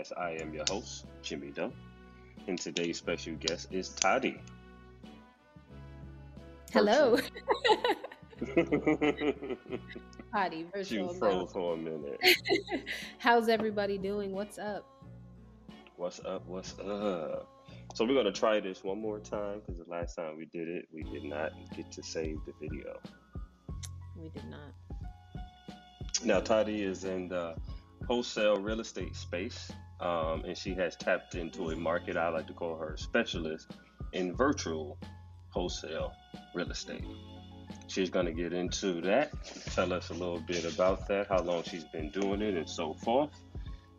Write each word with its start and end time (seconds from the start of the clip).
podcast. 0.00 0.12
I 0.18 0.32
am 0.40 0.52
your 0.54 0.64
host, 0.68 1.06
Jimmy 1.22 1.50
Doe, 1.50 1.72
and 2.46 2.58
today's 2.58 2.98
special 2.98 3.34
guest 3.34 3.68
is 3.70 3.90
Tadi. 3.90 4.40
Hello. 6.72 7.16
Tadi, 10.32 10.66
virtual. 10.72 11.12
She 11.12 11.18
froze 11.18 11.52
for 11.52 11.74
a 11.74 11.76
minute. 11.76 12.20
How's 13.18 13.48
everybody 13.48 13.98
doing? 13.98 14.32
What's 14.32 14.58
up? 14.58 14.86
What's 15.96 16.20
up? 16.24 16.46
What's 16.46 16.78
up? 16.78 17.48
So 17.94 18.04
we're 18.04 18.14
gonna 18.14 18.32
try 18.32 18.60
this 18.60 18.84
one 18.84 19.00
more 19.00 19.18
time 19.18 19.60
because 19.60 19.84
the 19.84 19.90
last 19.90 20.14
time 20.14 20.36
we 20.36 20.46
did 20.46 20.68
it, 20.68 20.86
we 20.94 21.02
did 21.02 21.24
not 21.24 21.50
get 21.76 21.90
to 21.92 22.02
save 22.02 22.38
the 22.46 22.52
video. 22.60 23.00
We 24.16 24.28
did 24.28 24.44
not. 24.48 24.72
Now 26.24 26.40
Tadi 26.40 26.82
is 26.82 27.04
in 27.04 27.28
the 27.28 27.56
wholesale 28.06 28.56
real 28.56 28.80
estate 28.80 29.14
space, 29.14 29.70
um, 30.00 30.44
and 30.44 30.56
she 30.56 30.74
has 30.74 30.96
tapped 30.96 31.34
into 31.34 31.70
a 31.70 31.76
market 31.76 32.16
I 32.16 32.28
like 32.28 32.46
to 32.46 32.52
call 32.52 32.76
her 32.76 32.96
specialist 32.96 33.70
in 34.12 34.34
virtual 34.34 34.98
wholesale 35.50 36.12
real 36.54 36.70
estate. 36.70 37.04
She's 37.86 38.10
going 38.10 38.26
to 38.26 38.32
get 38.32 38.52
into 38.52 39.00
that, 39.02 39.32
tell 39.74 39.92
us 39.92 40.10
a 40.10 40.14
little 40.14 40.40
bit 40.40 40.64
about 40.64 41.08
that, 41.08 41.26
how 41.28 41.42
long 41.42 41.64
she's 41.64 41.84
been 41.84 42.10
doing 42.10 42.40
it, 42.40 42.54
and 42.54 42.68
so 42.68 42.94
forth. 42.94 43.30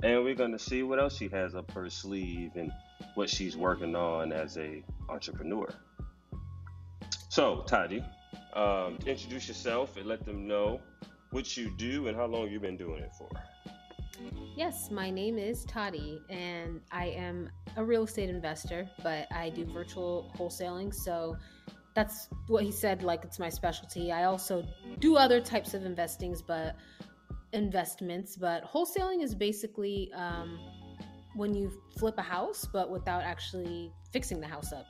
And 0.04 0.24
we're 0.24 0.36
going 0.36 0.54
to 0.54 0.60
see 0.60 0.82
what 0.84 1.00
else 1.00 1.18
she 1.18 1.28
has 1.30 1.56
up 1.56 1.70
her 1.72 1.90
sleeve 1.90 2.52
and 2.56 2.72
what 3.16 3.30
she's 3.30 3.56
working 3.58 3.96
on 3.96 4.32
as 4.32 4.58
a 4.58 4.84
entrepreneur. 5.10 5.68
So, 7.30 7.64
Tadi, 7.68 8.04
um, 8.54 8.98
introduce 9.06 9.48
yourself 9.48 9.98
and 9.98 10.06
let 10.06 10.26
them 10.26 10.48
know 10.48 10.82
what 11.32 11.56
you 11.56 11.70
do 11.78 12.08
and 12.08 12.16
how 12.16 12.26
long 12.26 12.50
you've 12.50 12.62
been 12.62 12.78
doing 12.78 13.02
it 13.02 13.12
for. 13.18 13.30
Yes, 14.56 14.92
my 14.92 15.10
name 15.10 15.38
is 15.38 15.66
Tadi, 15.66 16.22
and 16.30 16.82
I 16.92 17.08
am 17.08 17.50
a 17.78 17.84
real 17.84 18.04
estate 18.04 18.30
investor, 18.30 18.90
but 19.02 19.28
I 19.34 19.50
do 19.50 19.66
virtual 19.66 20.32
wholesaling. 20.38 20.94
So 20.94 21.38
that's 21.96 22.28
what 22.48 22.64
he 22.64 22.72
said, 22.72 23.04
like 23.04 23.24
it's 23.24 23.40
my 23.40 23.50
specialty. 23.50 24.12
I 24.12 24.26
also 24.26 24.64
do 25.00 25.16
other 25.16 25.42
types 25.42 25.74
of 25.74 25.86
investings, 25.86 26.42
but 26.42 26.76
investments, 27.54 28.36
but 28.36 28.64
wholesaling 28.64 29.24
is 29.24 29.36
basically 29.36 30.12
um, 30.14 30.60
when 31.36 31.54
you 31.54 31.72
flip 31.98 32.16
a 32.18 32.22
house, 32.22 32.68
but 32.72 32.90
without 32.90 33.24
actually 33.24 33.92
fixing 34.12 34.40
the 34.40 34.48
house 34.48 34.74
up. 34.74 34.86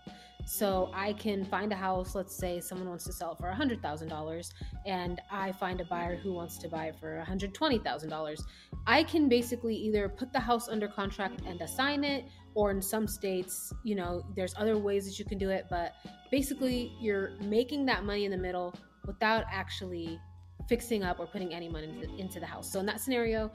So 0.46 0.92
I 0.94 1.14
can 1.14 1.46
find 1.46 1.72
a 1.72 1.76
house, 1.76 2.16
let's 2.16 2.36
say 2.36 2.60
someone 2.60 2.90
wants 2.90 3.06
to 3.06 3.14
sell 3.14 3.36
for 3.36 3.52
$100,000, 3.52 4.50
and 4.86 5.22
I 5.32 5.52
find 5.54 5.82
a 5.82 5.86
buyer 5.86 6.16
who 6.16 6.34
wants 6.34 6.58
to 6.60 6.68
buy 6.68 6.92
for 7.00 7.24
$120,000. 7.28 8.42
I 8.88 9.04
can 9.04 9.30
basically 9.30 9.76
either 9.76 10.10
put 10.10 10.34
the 10.34 10.40
house 10.40 10.68
under 10.68 10.88
contract 10.88 11.42
and 11.46 11.62
assign 11.62 12.04
it, 12.04 12.26
or 12.54 12.72
in 12.72 12.82
some 12.82 13.08
states, 13.08 13.72
you 13.84 13.96
know, 13.96 14.24
there's 14.36 14.54
other 14.58 14.78
ways 14.78 15.06
that 15.06 15.18
you 15.18 15.26
can 15.26 15.38
do 15.38 15.50
it, 15.50 15.68
but 15.70 15.94
basically 16.32 16.92
you're 17.00 17.32
making 17.42 17.86
that 17.86 18.04
money 18.04 18.26
in 18.26 18.32
the 18.32 18.38
middle 18.38 18.74
without 19.06 19.46
actually 19.50 20.20
fixing 20.68 21.04
up 21.04 21.20
or 21.20 21.28
putting 21.28 21.54
any 21.54 21.70
money 21.70 22.08
into 22.18 22.40
the 22.40 22.46
house. 22.46 22.72
So 22.72 22.80
in 22.80 22.86
that 22.88 23.00
scenario, 23.00 23.52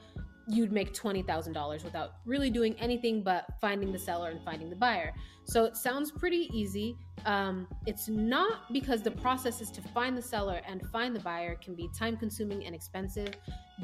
you'd 0.47 0.71
make 0.71 0.93
$20,000 0.93 1.83
without 1.83 2.13
really 2.25 2.49
doing 2.49 2.73
anything 2.79 3.21
but 3.21 3.45
finding 3.59 3.91
the 3.91 3.99
seller 3.99 4.29
and 4.29 4.41
finding 4.43 4.69
the 4.69 4.75
buyer. 4.75 5.13
So 5.43 5.63
it 5.65 5.77
sounds 5.77 6.11
pretty 6.11 6.49
easy. 6.53 6.97
Um, 7.25 7.67
it's 7.85 8.09
not 8.09 8.71
because 8.73 9.01
the 9.01 9.11
process 9.11 9.61
is 9.61 9.71
to 9.71 9.81
find 9.81 10.17
the 10.17 10.21
seller 10.21 10.61
and 10.67 10.81
find 10.89 11.15
the 11.15 11.21
buyer 11.21 11.55
can 11.55 11.73
be 11.73 11.89
time 11.97 12.17
consuming 12.17 12.65
and 12.65 12.75
expensive. 12.75 13.33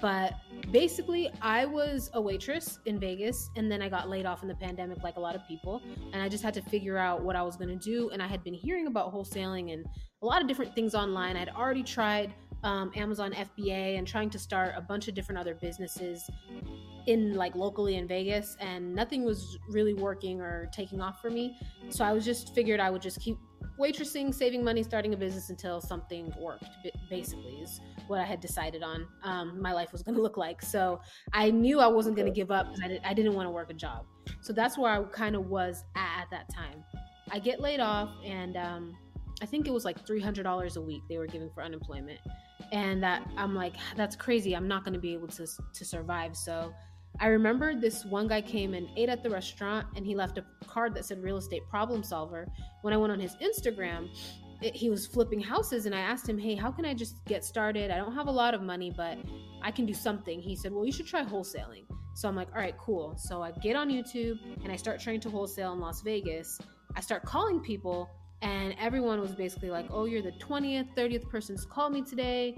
But 0.01 0.33
basically, 0.71 1.29
I 1.41 1.65
was 1.65 2.09
a 2.13 2.21
waitress 2.21 2.79
in 2.85 2.99
Vegas 2.99 3.49
and 3.55 3.71
then 3.71 3.81
I 3.81 3.89
got 3.89 4.09
laid 4.09 4.25
off 4.25 4.41
in 4.41 4.49
the 4.49 4.55
pandemic, 4.55 5.03
like 5.03 5.17
a 5.17 5.21
lot 5.21 5.35
of 5.35 5.47
people. 5.47 5.81
And 6.11 6.21
I 6.21 6.27
just 6.27 6.43
had 6.43 6.53
to 6.55 6.61
figure 6.61 6.97
out 6.97 7.23
what 7.23 7.35
I 7.35 7.43
was 7.43 7.55
going 7.55 7.69
to 7.69 7.83
do. 7.83 8.09
And 8.09 8.21
I 8.21 8.27
had 8.27 8.43
been 8.43 8.53
hearing 8.53 8.87
about 8.87 9.13
wholesaling 9.13 9.73
and 9.73 9.85
a 10.21 10.25
lot 10.25 10.41
of 10.41 10.47
different 10.47 10.75
things 10.75 10.95
online. 10.95 11.37
I'd 11.37 11.49
already 11.49 11.83
tried 11.83 12.33
um, 12.63 12.91
Amazon 12.95 13.33
FBA 13.33 13.97
and 13.97 14.07
trying 14.07 14.29
to 14.31 14.39
start 14.39 14.73
a 14.77 14.81
bunch 14.81 15.07
of 15.07 15.13
different 15.13 15.39
other 15.39 15.55
businesses 15.55 16.29
in 17.07 17.33
like 17.33 17.55
locally 17.55 17.95
in 17.95 18.07
Vegas, 18.07 18.55
and 18.59 18.93
nothing 18.95 19.25
was 19.25 19.57
really 19.69 19.93
working 19.93 20.39
or 20.41 20.69
taking 20.73 21.01
off 21.01 21.21
for 21.21 21.29
me. 21.29 21.57
So 21.89 22.05
I 22.05 22.13
was 22.13 22.23
just 22.23 22.55
figured 22.55 22.79
I 22.79 22.89
would 22.89 23.01
just 23.01 23.19
keep 23.19 23.37
waitressing, 23.79 24.33
saving 24.33 24.63
money, 24.63 24.83
starting 24.83 25.13
a 25.13 25.17
business 25.17 25.49
until 25.49 25.81
something 25.81 26.33
worked. 26.39 26.65
Basically, 27.09 27.55
is 27.55 27.81
what 28.07 28.19
I 28.19 28.23
had 28.23 28.39
decided 28.39 28.83
on. 28.83 29.07
Um, 29.23 29.61
my 29.61 29.73
life 29.73 29.91
was 29.91 30.01
going 30.01 30.15
to 30.19 30.21
look 30.21 30.37
like. 30.37 30.61
So 30.61 31.01
I 31.33 31.51
knew 31.51 31.79
I 31.79 31.87
wasn't 31.87 32.15
going 32.15 32.27
to 32.27 32.33
give 32.33 32.51
up 32.51 32.67
because 32.67 32.81
I, 32.83 32.87
did, 32.87 33.01
I 33.03 33.13
didn't 33.13 33.33
want 33.33 33.47
to 33.47 33.51
work 33.51 33.69
a 33.69 33.73
job. 33.73 34.05
So 34.41 34.53
that's 34.53 34.77
where 34.77 34.91
I 34.91 35.03
kind 35.03 35.35
of 35.35 35.47
was 35.47 35.83
at 35.95 36.21
at 36.21 36.29
that 36.31 36.53
time. 36.53 36.83
I 37.31 37.39
get 37.39 37.59
laid 37.59 37.79
off, 37.79 38.09
and 38.23 38.55
um, 38.55 38.95
I 39.41 39.45
think 39.45 39.67
it 39.67 39.71
was 39.71 39.83
like 39.83 40.05
three 40.05 40.21
hundred 40.21 40.43
dollars 40.43 40.77
a 40.77 40.81
week 40.81 41.01
they 41.09 41.17
were 41.17 41.27
giving 41.27 41.49
for 41.49 41.63
unemployment 41.63 42.19
and 42.73 43.03
that 43.03 43.21
I'm 43.37 43.53
like, 43.55 43.75
that's 43.95 44.15
crazy. 44.15 44.55
I'm 44.55 44.67
not 44.67 44.83
going 44.83 44.95
to 44.95 44.99
be 44.99 45.13
able 45.13 45.27
to 45.29 45.45
to 45.45 45.85
survive. 45.85 46.35
So 46.35 46.73
I 47.19 47.27
remember 47.27 47.79
this 47.79 48.03
one 48.03 48.27
guy 48.27 48.41
came 48.41 48.73
and 48.73 48.89
ate 48.97 49.07
at 49.07 49.21
the 49.21 49.29
restaurant, 49.29 49.85
and 49.95 50.05
he 50.05 50.15
left 50.15 50.39
a 50.39 50.45
card 50.67 50.95
that 50.95 51.05
said 51.05 51.21
"real 51.23 51.37
estate 51.37 51.61
problem 51.69 52.03
solver." 52.03 52.47
When 52.81 52.93
I 52.93 52.97
went 52.97 53.13
on 53.13 53.19
his 53.19 53.35
Instagram, 53.35 54.09
it, 54.61 54.75
he 54.75 54.89
was 54.89 55.05
flipping 55.05 55.39
houses, 55.39 55.85
and 55.85 55.93
I 55.93 55.99
asked 55.99 56.27
him, 56.27 56.39
"Hey, 56.39 56.55
how 56.55 56.71
can 56.71 56.83
I 56.83 56.95
just 56.95 57.23
get 57.25 57.45
started? 57.45 57.91
I 57.91 57.97
don't 57.97 58.15
have 58.15 58.27
a 58.27 58.31
lot 58.31 58.55
of 58.55 58.61
money, 58.61 58.91
but 58.95 59.19
I 59.61 59.69
can 59.69 59.85
do 59.85 59.93
something." 59.93 60.41
He 60.41 60.55
said, 60.55 60.73
"Well, 60.73 60.85
you 60.85 60.91
should 60.91 61.07
try 61.07 61.23
wholesaling." 61.23 61.85
So 62.15 62.27
I'm 62.27 62.35
like, 62.35 62.49
"All 62.55 62.61
right, 62.61 62.77
cool." 62.79 63.15
So 63.17 63.43
I 63.43 63.51
get 63.51 63.75
on 63.75 63.89
YouTube 63.91 64.39
and 64.63 64.71
I 64.71 64.77
start 64.77 64.99
trying 64.99 65.19
to 65.21 65.29
wholesale 65.29 65.73
in 65.73 65.79
Las 65.79 66.01
Vegas. 66.01 66.59
I 66.95 67.01
start 67.01 67.23
calling 67.23 67.59
people 67.59 68.09
and 68.43 68.75
everyone 68.77 69.21
was 69.21 69.33
basically 69.33 69.69
like, 69.69 69.87
"Oh, 69.89 70.05
you're 70.05 70.21
the 70.21 70.33
20th, 70.33 70.93
30th 70.95 71.27
person 71.29 71.57
to 71.57 71.65
call 71.65 71.89
me 71.89 72.01
today. 72.03 72.55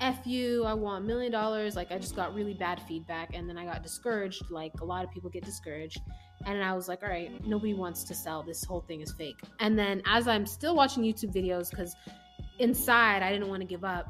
F 0.00 0.26
you, 0.26 0.64
I 0.64 0.72
want 0.72 1.04
a 1.04 1.06
million 1.06 1.30
dollars." 1.30 1.76
Like 1.76 1.92
I 1.92 1.98
just 1.98 2.16
got 2.16 2.34
really 2.34 2.54
bad 2.54 2.80
feedback 2.88 3.34
and 3.34 3.48
then 3.48 3.58
I 3.58 3.64
got 3.64 3.82
discouraged, 3.82 4.50
like 4.50 4.72
a 4.80 4.84
lot 4.84 5.04
of 5.04 5.10
people 5.10 5.30
get 5.30 5.44
discouraged. 5.44 6.00
And 6.46 6.64
I 6.64 6.72
was 6.72 6.88
like, 6.88 7.02
"All 7.02 7.10
right, 7.10 7.30
nobody 7.46 7.74
wants 7.74 8.04
to 8.04 8.14
sell. 8.14 8.42
This 8.42 8.64
whole 8.64 8.80
thing 8.80 9.02
is 9.02 9.12
fake." 9.12 9.40
And 9.60 9.78
then 9.78 10.02
as 10.06 10.26
I'm 10.26 10.46
still 10.46 10.74
watching 10.74 11.04
YouTube 11.04 11.34
videos 11.34 11.70
cuz 11.74 11.94
inside 12.58 13.22
I 13.22 13.30
didn't 13.30 13.48
want 13.48 13.60
to 13.60 13.68
give 13.68 13.84
up, 13.84 14.08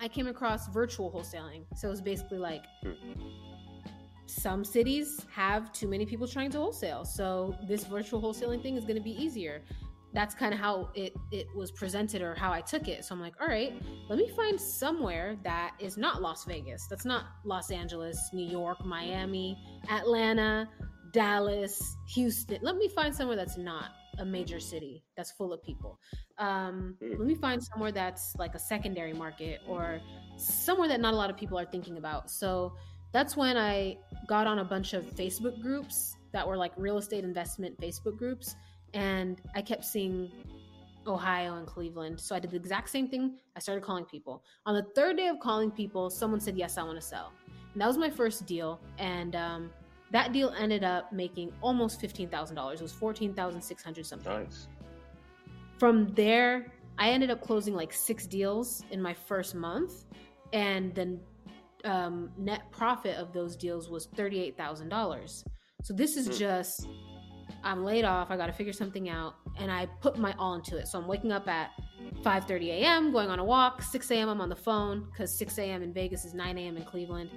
I 0.00 0.06
came 0.06 0.28
across 0.28 0.68
virtual 0.68 1.10
wholesaling. 1.10 1.64
So 1.76 1.88
it 1.88 1.90
was 1.90 2.00
basically 2.00 2.38
like 2.38 2.64
some 4.26 4.62
cities 4.62 5.26
have 5.32 5.72
too 5.72 5.88
many 5.88 6.06
people 6.06 6.28
trying 6.28 6.50
to 6.50 6.58
wholesale. 6.58 7.04
So 7.04 7.56
this 7.66 7.84
virtual 7.84 8.20
wholesaling 8.20 8.62
thing 8.62 8.76
is 8.76 8.84
going 8.84 8.96
to 8.96 9.02
be 9.02 9.20
easier 9.20 9.62
that's 10.14 10.34
kind 10.34 10.54
of 10.54 10.60
how 10.60 10.90
it 10.94 11.14
it 11.30 11.46
was 11.54 11.70
presented 11.70 12.22
or 12.22 12.34
how 12.34 12.52
I 12.52 12.60
took 12.60 12.88
it. 12.88 13.04
So 13.04 13.14
I'm 13.14 13.20
like, 13.20 13.34
all 13.40 13.46
right, 13.46 13.74
let 14.08 14.18
me 14.18 14.28
find 14.28 14.60
somewhere 14.60 15.36
that 15.44 15.74
is 15.78 15.96
not 15.96 16.22
Las 16.22 16.44
Vegas. 16.44 16.86
That's 16.88 17.04
not 17.04 17.24
Los 17.44 17.70
Angeles, 17.70 18.18
New 18.32 18.46
York, 18.46 18.84
Miami, 18.84 19.58
Atlanta, 19.90 20.68
Dallas, 21.12 21.96
Houston. 22.14 22.58
Let 22.62 22.76
me 22.76 22.88
find 22.88 23.14
somewhere 23.14 23.36
that's 23.36 23.58
not 23.58 23.90
a 24.18 24.24
major 24.24 24.58
city 24.58 25.04
that's 25.16 25.30
full 25.30 25.52
of 25.52 25.62
people. 25.62 25.98
Um, 26.38 26.96
hmm. 27.00 27.10
let 27.18 27.26
me 27.26 27.34
find 27.34 27.62
somewhere 27.62 27.92
that's 27.92 28.34
like 28.38 28.54
a 28.54 28.58
secondary 28.58 29.12
market 29.12 29.60
or 29.66 30.00
somewhere 30.36 30.88
that 30.88 31.00
not 31.00 31.14
a 31.14 31.16
lot 31.16 31.30
of 31.30 31.36
people 31.36 31.58
are 31.58 31.66
thinking 31.66 31.98
about. 31.98 32.30
So 32.30 32.74
that's 33.12 33.36
when 33.36 33.56
I 33.56 33.96
got 34.26 34.46
on 34.46 34.58
a 34.58 34.64
bunch 34.64 34.92
of 34.92 35.04
Facebook 35.14 35.60
groups 35.60 36.16
that 36.32 36.46
were 36.46 36.56
like 36.56 36.72
real 36.76 36.98
estate 36.98 37.24
investment 37.24 37.78
Facebook 37.80 38.16
groups 38.18 38.54
and 38.94 39.40
I 39.54 39.62
kept 39.62 39.84
seeing 39.84 40.30
Ohio 41.06 41.56
and 41.56 41.66
Cleveland. 41.66 42.20
So 42.20 42.34
I 42.34 42.38
did 42.38 42.50
the 42.50 42.56
exact 42.56 42.90
same 42.90 43.08
thing. 43.08 43.34
I 43.56 43.60
started 43.60 43.82
calling 43.82 44.04
people. 44.04 44.42
On 44.66 44.74
the 44.74 44.84
third 44.94 45.16
day 45.16 45.28
of 45.28 45.40
calling 45.40 45.70
people, 45.70 46.10
someone 46.10 46.40
said, 46.40 46.56
Yes, 46.56 46.78
I 46.78 46.82
want 46.82 47.00
to 47.00 47.06
sell. 47.06 47.32
And 47.72 47.80
that 47.82 47.86
was 47.86 47.98
my 47.98 48.10
first 48.10 48.46
deal. 48.46 48.80
And 48.98 49.36
um, 49.36 49.70
that 50.10 50.32
deal 50.32 50.54
ended 50.58 50.84
up 50.84 51.12
making 51.12 51.52
almost 51.60 52.00
$15,000. 52.00 52.74
It 52.74 52.82
was 52.82 52.92
14600 52.92 54.06
something. 54.06 54.32
Nice. 54.32 54.68
From 55.78 56.12
there, 56.14 56.72
I 56.98 57.10
ended 57.10 57.30
up 57.30 57.40
closing 57.40 57.74
like 57.74 57.92
six 57.92 58.26
deals 58.26 58.82
in 58.90 59.00
my 59.00 59.14
first 59.14 59.54
month. 59.54 60.06
And 60.52 60.94
then 60.94 61.20
um, 61.84 62.30
net 62.38 62.62
profit 62.72 63.16
of 63.16 63.32
those 63.32 63.54
deals 63.56 63.88
was 63.88 64.08
$38,000. 64.08 65.44
So 65.84 65.94
this 65.94 66.16
is 66.16 66.26
hmm. 66.26 66.32
just 66.32 66.88
I'm 67.64 67.84
laid 67.84 68.04
off. 68.04 68.30
I 68.30 68.36
got 68.36 68.46
to 68.46 68.52
figure 68.52 68.72
something 68.72 69.08
out, 69.08 69.34
and 69.56 69.70
I 69.70 69.86
put 70.00 70.18
my 70.18 70.34
all 70.38 70.54
into 70.54 70.76
it. 70.76 70.88
So 70.88 70.98
I'm 70.98 71.06
waking 71.06 71.32
up 71.32 71.48
at 71.48 71.70
5:30 72.22 72.68
a.m., 72.68 73.12
going 73.12 73.30
on 73.30 73.38
a 73.38 73.44
walk. 73.44 73.82
6 73.82 74.10
a.m. 74.10 74.28
I'm 74.28 74.40
on 74.40 74.48
the 74.48 74.56
phone 74.56 75.06
because 75.10 75.36
6 75.36 75.58
a.m. 75.58 75.82
in 75.82 75.92
Vegas 75.92 76.24
is 76.24 76.34
9 76.34 76.58
a.m. 76.58 76.76
in 76.76 76.84
Cleveland. 76.84 77.30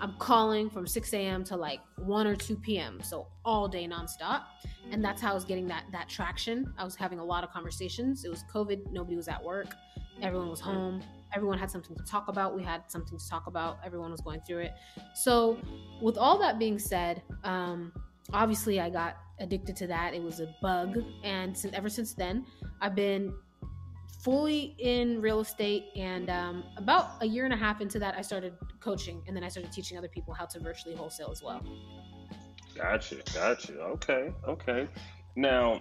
I'm 0.00 0.14
calling 0.18 0.70
from 0.70 0.86
6 0.86 1.12
a.m. 1.12 1.44
to 1.44 1.56
like 1.56 1.80
1 1.96 2.26
or 2.26 2.36
2 2.36 2.56
p.m. 2.56 3.00
So 3.02 3.28
all 3.44 3.68
day 3.68 3.86
nonstop, 3.86 4.42
and 4.90 5.04
that's 5.04 5.20
how 5.20 5.32
I 5.32 5.34
was 5.34 5.44
getting 5.44 5.66
that 5.68 5.84
that 5.92 6.08
traction. 6.08 6.72
I 6.78 6.84
was 6.84 6.94
having 6.96 7.18
a 7.18 7.24
lot 7.24 7.44
of 7.44 7.50
conversations. 7.50 8.24
It 8.24 8.30
was 8.30 8.44
COVID. 8.52 8.92
Nobody 8.92 9.16
was 9.16 9.28
at 9.28 9.42
work. 9.42 9.74
Everyone 10.22 10.48
was 10.48 10.60
home. 10.60 11.02
everyone 11.34 11.58
had 11.58 11.70
something 11.70 11.94
to 11.94 12.02
talk 12.04 12.28
about. 12.28 12.56
We 12.56 12.62
had 12.62 12.82
something 12.88 13.18
to 13.18 13.28
talk 13.28 13.46
about. 13.46 13.78
Everyone 13.84 14.10
was 14.10 14.20
going 14.20 14.40
through 14.46 14.60
it. 14.60 14.72
So, 15.14 15.58
with 16.00 16.16
all 16.16 16.38
that 16.38 16.58
being 16.58 16.78
said, 16.78 17.22
um, 17.44 17.92
obviously 18.32 18.80
I 18.80 18.90
got 18.90 19.16
addicted 19.40 19.76
to 19.76 19.86
that. 19.86 20.14
It 20.14 20.22
was 20.22 20.40
a 20.40 20.54
bug, 20.60 20.98
and 21.24 21.56
since, 21.56 21.74
ever 21.74 21.88
since 21.88 22.14
then, 22.14 22.44
I've 22.80 22.94
been 22.94 23.34
fully 24.22 24.74
in 24.78 25.20
real 25.20 25.40
estate. 25.40 25.84
And 25.96 26.28
um, 26.28 26.64
about 26.76 27.22
a 27.22 27.26
year 27.26 27.44
and 27.44 27.54
a 27.54 27.56
half 27.56 27.80
into 27.80 27.98
that, 28.00 28.16
I 28.16 28.22
started 28.22 28.54
coaching, 28.80 29.22
and 29.26 29.36
then 29.36 29.44
I 29.44 29.48
started 29.48 29.72
teaching 29.72 29.96
other 29.96 30.08
people 30.08 30.34
how 30.34 30.46
to 30.46 30.60
virtually 30.60 30.94
wholesale 30.94 31.30
as 31.30 31.42
well. 31.42 31.62
Gotcha, 32.74 33.16
gotcha. 33.34 33.74
Okay, 33.80 34.32
okay. 34.46 34.88
Now, 35.36 35.80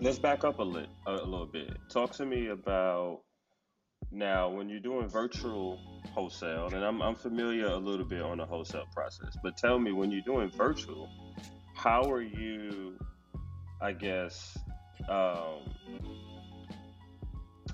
let's 0.00 0.18
back 0.18 0.44
up 0.44 0.58
a, 0.58 0.62
lit, 0.62 0.88
a 1.06 1.12
little 1.12 1.46
bit. 1.46 1.76
Talk 1.90 2.12
to 2.12 2.26
me 2.26 2.48
about 2.48 3.22
now 4.16 4.48
when 4.48 4.68
you're 4.68 4.80
doing 4.80 5.08
virtual 5.08 5.78
wholesale, 6.12 6.68
and 6.72 6.84
I'm, 6.84 7.02
I'm 7.02 7.14
familiar 7.14 7.66
a 7.66 7.76
little 7.76 8.06
bit 8.06 8.22
on 8.22 8.38
the 8.38 8.46
wholesale 8.46 8.86
process, 8.92 9.36
but 9.42 9.56
tell 9.56 9.78
me 9.78 9.92
when 9.92 10.10
you're 10.10 10.22
doing 10.22 10.50
virtual, 10.50 11.08
how 11.74 12.10
are 12.10 12.22
you, 12.22 12.98
I 13.80 13.92
guess, 13.92 14.58
um, 15.08 15.60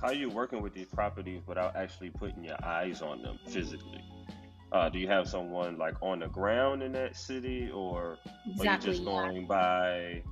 how 0.00 0.08
are 0.08 0.14
you 0.14 0.28
working 0.28 0.60
with 0.60 0.74
these 0.74 0.88
properties 0.88 1.42
without 1.46 1.76
actually 1.76 2.10
putting 2.10 2.44
your 2.44 2.62
eyes 2.64 3.02
on 3.02 3.22
them 3.22 3.38
physically? 3.46 4.02
Uh, 4.72 4.88
do 4.88 4.98
you 4.98 5.06
have 5.06 5.28
someone 5.28 5.76
like 5.76 5.94
on 6.00 6.18
the 6.20 6.28
ground 6.28 6.82
in 6.82 6.92
that 6.92 7.16
city, 7.16 7.70
or 7.72 8.16
exactly, 8.46 8.68
are 8.68 8.72
you 8.72 8.78
just 8.78 9.04
going 9.04 9.36
yeah. 9.36 9.46
by? 9.46 10.22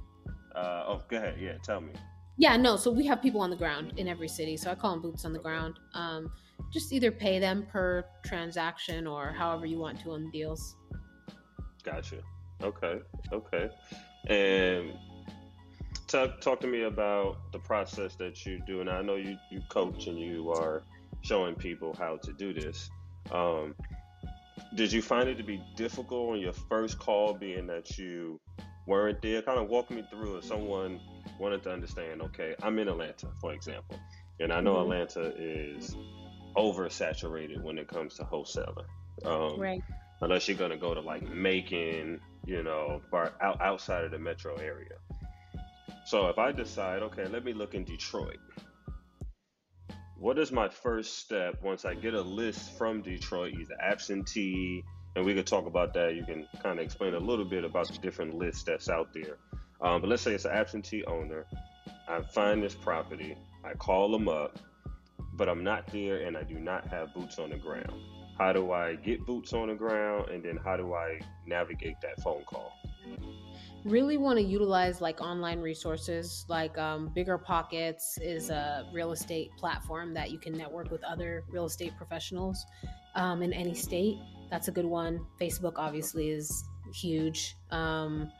Uh, 0.58 0.84
oh, 0.88 1.02
go 1.08 1.18
ahead. 1.18 1.36
Yeah, 1.38 1.58
tell 1.62 1.80
me. 1.80 1.92
Yeah, 2.40 2.56
no. 2.56 2.76
So 2.76 2.90
we 2.90 3.06
have 3.06 3.20
people 3.20 3.42
on 3.42 3.50
the 3.50 3.56
ground 3.56 3.92
in 3.98 4.08
every 4.08 4.26
city. 4.26 4.56
So 4.56 4.70
I 4.70 4.74
call 4.74 4.92
them 4.92 5.02
boots 5.02 5.26
on 5.26 5.34
the 5.34 5.38
ground. 5.38 5.78
Um, 5.92 6.32
just 6.72 6.90
either 6.90 7.12
pay 7.12 7.38
them 7.38 7.66
per 7.70 8.02
transaction 8.24 9.06
or 9.06 9.26
however 9.26 9.66
you 9.66 9.78
want 9.78 10.00
to 10.00 10.12
on 10.12 10.30
deals. 10.30 10.74
Gotcha. 11.84 12.22
Okay. 12.62 13.00
Okay. 13.30 13.68
And 14.28 14.94
talk 16.06 16.40
talk 16.40 16.60
to 16.60 16.66
me 16.66 16.84
about 16.84 17.52
the 17.52 17.58
process 17.58 18.14
that 18.14 18.46
you 18.46 18.58
do. 18.66 18.80
And 18.80 18.88
I 18.88 19.02
know 19.02 19.16
you 19.16 19.36
you 19.50 19.60
coach 19.68 20.06
and 20.06 20.18
you 20.18 20.50
are 20.50 20.82
showing 21.20 21.54
people 21.54 21.94
how 21.98 22.16
to 22.22 22.32
do 22.32 22.54
this. 22.54 22.88
Um, 23.30 23.74
did 24.76 24.90
you 24.90 25.02
find 25.02 25.28
it 25.28 25.36
to 25.36 25.44
be 25.44 25.62
difficult 25.76 26.30
on 26.30 26.40
your 26.40 26.54
first 26.54 26.98
call, 26.98 27.34
being 27.34 27.66
that 27.66 27.98
you 27.98 28.40
weren't 28.86 29.20
there? 29.20 29.42
Kind 29.42 29.58
of 29.58 29.68
walk 29.68 29.90
me 29.90 30.02
through 30.10 30.38
if 30.38 30.44
someone 30.46 31.00
wanted 31.38 31.62
to 31.64 31.72
understand. 31.72 32.22
Okay, 32.22 32.54
I'm 32.62 32.78
in 32.78 32.88
Atlanta, 32.88 33.28
for 33.40 33.52
example, 33.52 33.98
and 34.38 34.52
I 34.52 34.60
know 34.60 34.74
mm-hmm. 34.74 34.92
Atlanta 34.92 35.32
is 35.36 35.96
oversaturated 36.56 37.62
when 37.62 37.78
it 37.78 37.88
comes 37.88 38.14
to 38.16 38.24
wholesaling. 38.24 38.86
Um, 39.24 39.60
right. 39.60 39.82
Unless 40.22 40.48
you're 40.48 40.56
gonna 40.56 40.76
go 40.76 40.94
to 40.94 41.00
like 41.00 41.22
Macon, 41.22 42.20
you 42.44 42.62
know, 42.62 43.00
or 43.12 43.32
out, 43.40 43.60
outside 43.60 44.04
of 44.04 44.10
the 44.10 44.18
metro 44.18 44.56
area. 44.56 44.96
So 46.06 46.28
if 46.28 46.38
I 46.38 46.52
decide, 46.52 47.02
okay, 47.02 47.26
let 47.26 47.44
me 47.44 47.52
look 47.52 47.74
in 47.74 47.84
Detroit 47.84 48.38
what 50.20 50.38
is 50.38 50.52
my 50.52 50.68
first 50.68 51.18
step 51.18 51.62
once 51.62 51.86
I 51.86 51.94
get 51.94 52.12
a 52.12 52.20
list 52.20 52.76
from 52.76 53.00
Detroit, 53.00 53.54
either 53.58 53.74
absentee, 53.80 54.84
and 55.16 55.24
we 55.24 55.34
could 55.34 55.46
talk 55.46 55.66
about 55.66 55.94
that. 55.94 56.14
You 56.14 56.24
can 56.24 56.46
kind 56.62 56.78
of 56.78 56.84
explain 56.84 57.14
a 57.14 57.18
little 57.18 57.46
bit 57.46 57.64
about 57.64 57.88
the 57.88 57.98
different 57.98 58.34
lists 58.34 58.62
that's 58.64 58.90
out 58.90 59.14
there. 59.14 59.38
Um, 59.82 60.00
but 60.00 60.10
let's 60.10 60.22
say 60.22 60.34
it's 60.34 60.44
an 60.44 60.52
absentee 60.52 61.04
owner. 61.04 61.46
I 62.08 62.22
find 62.22 62.62
this 62.62 62.74
property, 62.74 63.36
I 63.64 63.74
call 63.74 64.10
them 64.10 64.28
up, 64.28 64.58
but 65.34 65.48
I'm 65.48 65.64
not 65.64 65.86
there 65.92 66.22
and 66.26 66.36
I 66.36 66.42
do 66.42 66.58
not 66.58 66.86
have 66.88 67.14
boots 67.14 67.38
on 67.38 67.50
the 67.50 67.56
ground. 67.56 67.92
How 68.38 68.52
do 68.52 68.72
I 68.72 68.94
get 68.94 69.26
boots 69.26 69.52
on 69.52 69.68
the 69.68 69.74
ground, 69.74 70.30
and 70.30 70.42
then 70.42 70.58
how 70.64 70.78
do 70.78 70.94
I 70.94 71.20
navigate 71.46 71.96
that 72.00 72.22
phone 72.22 72.42
call? 72.44 72.72
really 73.84 74.18
want 74.18 74.38
to 74.38 74.44
utilize 74.44 75.00
like 75.00 75.20
online 75.20 75.58
resources 75.60 76.44
like 76.48 76.76
um, 76.76 77.10
bigger 77.14 77.38
pockets 77.38 78.18
is 78.20 78.50
a 78.50 78.86
real 78.92 79.12
estate 79.12 79.50
platform 79.56 80.12
that 80.12 80.30
you 80.30 80.38
can 80.38 80.52
network 80.52 80.90
with 80.90 81.02
other 81.04 81.44
real 81.48 81.64
estate 81.64 81.96
professionals 81.96 82.66
um, 83.14 83.42
in 83.42 83.52
any 83.52 83.74
state 83.74 84.18
that's 84.50 84.68
a 84.68 84.70
good 84.70 84.84
one 84.84 85.24
facebook 85.40 85.74
obviously 85.76 86.28
is 86.28 86.64
huge 86.92 87.56
um, 87.70 88.30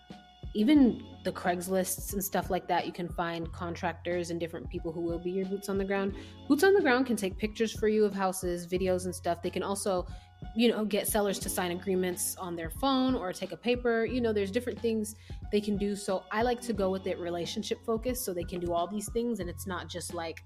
even 0.55 1.03
the 1.23 1.31
craigslist 1.31 2.13
and 2.15 2.25
stuff 2.25 2.51
like 2.51 2.67
that 2.67 2.87
you 2.87 2.93
can 2.93 3.09
find 3.09 3.53
contractors 3.53 4.31
and 4.31 4.41
different 4.41 4.69
people 4.71 4.91
who 4.91 5.01
will 5.01 5.19
be 5.19 5.31
your 5.31 5.47
boots 5.47 5.69
on 5.69 5.79
the 5.79 5.85
ground. 5.85 6.15
Boots 6.49 6.65
on 6.65 6.73
the 6.73 6.81
ground 6.81 7.07
can 7.07 7.17
take 7.17 7.37
pictures 7.37 7.73
for 7.73 7.89
you 7.89 8.05
of 8.05 8.15
houses 8.15 8.67
videos 8.67 9.05
and 9.05 9.15
stuff. 9.15 9.43
They 9.43 9.51
can 9.51 9.63
also 9.63 10.07
you 10.57 10.69
know 10.69 10.87
get 10.87 11.07
sellers 11.07 11.39
to 11.39 11.51
sign 11.51 11.71
agreements 11.71 12.35
on 12.37 12.57
their 12.57 12.71
phone 12.71 13.15
or 13.15 13.33
take 13.33 13.53
a 13.53 13.57
paper. 13.57 14.05
You 14.05 14.21
know 14.21 14.33
there's 14.33 14.51
different 14.51 14.81
things 14.81 15.15
they 15.53 15.61
can 15.61 15.77
do. 15.77 15.95
So 15.95 16.25
i 16.33 16.43
like 16.43 16.61
to 16.63 16.73
go 16.73 16.91
with 16.91 17.07
it 17.07 17.19
relationship 17.19 17.79
focused 17.85 18.25
so 18.25 18.33
they 18.33 18.45
can 18.45 18.61
do 18.61 18.73
all 18.73 18.87
these 18.87 19.09
things 19.13 19.41
and 19.41 19.51
it's 19.51 19.67
not 19.67 19.89
just 19.89 20.15
like 20.15 20.43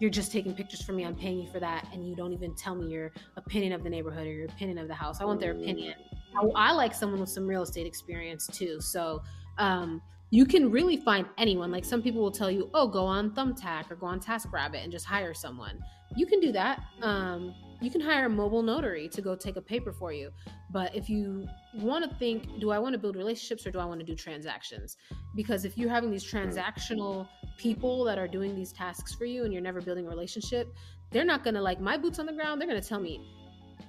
you're 0.00 0.10
just 0.10 0.30
taking 0.30 0.54
pictures 0.54 0.82
for 0.82 0.92
me 0.92 1.06
i'm 1.06 1.14
paying 1.14 1.38
you 1.38 1.48
for 1.48 1.58
that 1.58 1.86
and 1.92 2.06
you 2.06 2.14
don't 2.14 2.32
even 2.32 2.54
tell 2.54 2.74
me 2.74 2.86
your 2.86 3.12
opinion 3.36 3.72
of 3.72 3.82
the 3.82 3.88
neighborhood 3.88 4.26
or 4.26 4.32
your 4.32 4.46
opinion 4.46 4.78
of 4.78 4.88
the 4.88 4.94
house. 4.94 5.20
I 5.20 5.24
want 5.24 5.40
their 5.40 5.52
opinion. 5.52 5.94
Mm. 6.36 6.52
I, 6.56 6.70
I 6.70 6.72
like 6.72 6.94
someone 6.94 7.20
with 7.20 7.30
some 7.30 7.46
real 7.46 7.62
estate 7.62 7.86
experience 7.86 8.46
too. 8.48 8.80
So 8.80 9.22
um, 9.58 10.02
you 10.30 10.44
can 10.44 10.70
really 10.70 10.96
find 10.96 11.26
anyone 11.38 11.70
like 11.70 11.84
some 11.84 12.02
people 12.02 12.20
will 12.20 12.32
tell 12.32 12.50
you 12.50 12.70
oh 12.74 12.86
go 12.86 13.04
on 13.04 13.30
thumbtack 13.30 13.90
or 13.90 13.96
go 13.96 14.06
on 14.06 14.20
taskrabbit 14.20 14.82
and 14.82 14.90
just 14.90 15.06
hire 15.06 15.34
someone 15.34 15.78
you 16.16 16.26
can 16.26 16.40
do 16.40 16.52
that 16.52 16.82
um, 17.02 17.54
you 17.80 17.90
can 17.90 18.00
hire 18.00 18.26
a 18.26 18.28
mobile 18.28 18.62
notary 18.62 19.08
to 19.08 19.20
go 19.20 19.36
take 19.36 19.56
a 19.56 19.60
paper 19.60 19.92
for 19.92 20.12
you. 20.12 20.30
But 20.70 20.94
if 20.94 21.08
you 21.08 21.46
want 21.74 22.10
to 22.10 22.16
think, 22.16 22.58
do 22.58 22.70
I 22.70 22.78
want 22.78 22.94
to 22.94 22.98
build 22.98 23.16
relationships 23.16 23.66
or 23.66 23.70
do 23.70 23.78
I 23.78 23.84
want 23.84 24.00
to 24.00 24.06
do 24.06 24.14
transactions? 24.14 24.96
Because 25.34 25.64
if 25.64 25.76
you're 25.76 25.90
having 25.90 26.10
these 26.10 26.24
transactional 26.24 27.28
people 27.58 28.04
that 28.04 28.18
are 28.18 28.28
doing 28.28 28.54
these 28.54 28.72
tasks 28.72 29.14
for 29.14 29.24
you 29.24 29.44
and 29.44 29.52
you're 29.52 29.62
never 29.62 29.80
building 29.80 30.06
a 30.06 30.08
relationship, 30.08 30.74
they're 31.10 31.24
not 31.24 31.44
going 31.44 31.54
to 31.54 31.60
like 31.60 31.80
my 31.80 31.96
boots 31.96 32.18
on 32.18 32.26
the 32.26 32.32
ground. 32.32 32.60
They're 32.60 32.68
going 32.68 32.80
to 32.80 32.88
tell 32.88 33.00
me, 33.00 33.20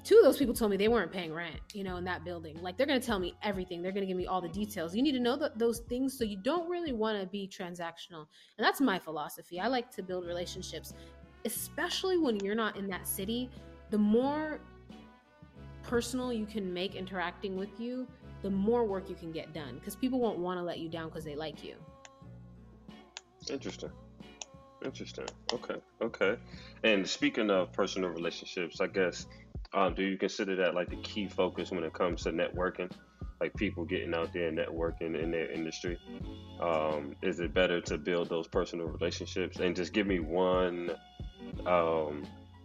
two 0.04 0.18
of 0.18 0.24
those 0.24 0.38
people 0.38 0.54
told 0.54 0.72
me 0.72 0.78
they 0.78 0.88
weren't 0.88 1.12
paying 1.12 1.34
rent, 1.34 1.60
you 1.74 1.84
know, 1.84 1.98
in 1.98 2.04
that 2.06 2.24
building. 2.24 2.62
Like 2.62 2.78
they're 2.78 2.88
going 2.88 3.00
to 3.00 3.06
tell 3.06 3.19
me 3.19 3.36
everything. 3.44 3.81
They're 3.81 3.92
going 3.92 4.04
to 4.04 4.07
give 4.07 4.18
me 4.18 4.28
all 4.28 4.42
the 4.42 4.50
details. 4.50 4.95
You 4.95 5.01
need 5.01 5.13
to 5.13 5.19
know 5.19 5.36
that 5.38 5.57
those 5.57 5.80
things 5.80 6.18
so 6.18 6.24
you 6.24 6.38
don't 6.38 6.69
really 6.69 6.94
want 6.94 7.19
to 7.19 7.28
be 7.28 7.48
transactional. 7.48 8.25
And 8.57 8.66
that's 8.66 8.81
my 8.81 9.00
philosophy. 9.00 9.60
I 9.60 9.68
like 9.68 9.92
to 9.92 10.04
build 10.04 10.25
relationships, 10.25 10.94
especially 11.45 12.18
when 12.18 12.38
you're 12.39 12.56
not 12.56 12.78
in 12.78 12.88
that 12.88 13.07
city 13.07 13.50
the 13.89 13.98
more 13.98 14.60
personal 15.84 16.34
you 16.34 16.45
can 16.45 16.74
make 16.74 16.95
interacting 16.95 17.56
with 17.56 17.80
you, 17.80 18.07
the 18.42 18.50
more 18.50 18.84
work 18.86 19.10
you 19.10 19.16
can 19.16 19.31
get 19.31 19.54
done 19.54 19.75
because 19.75 19.95
people 19.95 20.19
won't 20.19 20.38
want 20.38 20.60
to 20.60 20.63
let 20.63 20.80
you 20.80 20.89
down 20.89 21.07
because 21.07 21.24
they 21.24 21.36
like 21.36 21.63
you. 21.63 21.75
Interesting. 23.50 23.91
Interesting. 24.84 25.25
Okay. 25.53 25.75
Okay. 26.01 26.38
And 26.84 27.08
speaking 27.08 27.50
of 27.50 27.72
personal 27.72 28.10
relationships, 28.10 28.82
I 28.82 28.88
guess, 28.88 29.25
um, 29.74 29.93
do 29.93 30.03
you 30.03 30.17
consider 30.17 30.55
that 30.57 30.75
like 30.75 30.89
the 30.89 30.97
key 30.97 31.27
focus 31.27 31.71
when 31.71 31.83
it 31.83 31.93
comes 31.93 32.24
to 32.24 32.31
networking? 32.31 32.91
Like 33.39 33.53
people 33.55 33.86
getting 33.86 34.15
out 34.15 34.33
there 34.33 34.47
and 34.47 34.57
networking 34.57 35.21
in 35.21 35.29
their 35.29 35.51
industry? 35.51 36.00
Um, 36.59 37.15
is 37.21 37.39
it 37.39 37.53
better 37.53 37.79
to 37.81 37.97
build 37.97 38.29
those 38.29 38.47
personal 38.47 38.88
relationships? 38.88 39.59
And 39.59 39.75
just 39.75 39.93
give 39.93 40.07
me 40.07 40.19
one 40.19 40.91
um, 41.65 42.24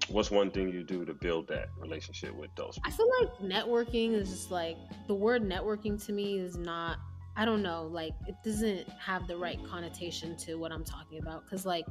what's 0.08 0.30
one 0.30 0.50
thing 0.50 0.68
you 0.68 0.82
do 0.82 1.04
to 1.04 1.14
build 1.14 1.48
that 1.48 1.68
relationship 1.78 2.34
with 2.34 2.50
those 2.56 2.78
people? 2.78 2.82
I 2.86 2.90
feel 2.90 3.10
like 3.20 3.52
networking 3.52 4.12
is 4.12 4.30
just 4.30 4.50
like 4.50 4.76
the 5.06 5.14
word 5.14 5.42
networking 5.42 6.04
to 6.06 6.12
me 6.12 6.38
is 6.38 6.56
not 6.56 6.98
I 7.34 7.46
don't 7.46 7.62
know, 7.62 7.88
like 7.90 8.12
it 8.26 8.34
doesn't 8.44 8.86
have 8.90 9.26
the 9.26 9.36
right 9.36 9.58
connotation 9.64 10.36
to 10.38 10.56
what 10.56 10.70
I'm 10.70 10.84
talking 10.84 11.18
about 11.18 11.48
cuz 11.48 11.64
like 11.64 11.86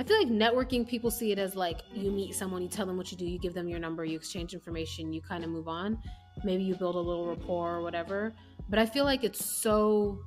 I 0.00 0.02
feel 0.02 0.16
like 0.16 0.28
networking 0.28 0.88
people 0.88 1.10
see 1.10 1.30
it 1.30 1.38
as 1.38 1.54
like 1.54 1.82
you 1.92 2.10
meet 2.10 2.34
someone, 2.34 2.62
you 2.62 2.68
tell 2.68 2.86
them 2.86 2.96
what 2.96 3.12
you 3.12 3.18
do, 3.18 3.26
you 3.26 3.38
give 3.38 3.52
them 3.52 3.68
your 3.68 3.78
number, 3.78 4.02
you 4.02 4.16
exchange 4.16 4.54
information, 4.54 5.12
you 5.12 5.20
kind 5.20 5.44
of 5.44 5.50
move 5.50 5.68
on. 5.68 5.98
Maybe 6.42 6.62
you 6.62 6.74
build 6.74 6.94
a 6.94 6.98
little 6.98 7.26
rapport 7.26 7.76
or 7.76 7.82
whatever. 7.82 8.32
But 8.70 8.78
I 8.78 8.86
feel 8.86 9.04
like 9.04 9.24
it's 9.24 9.44
so 9.44 10.18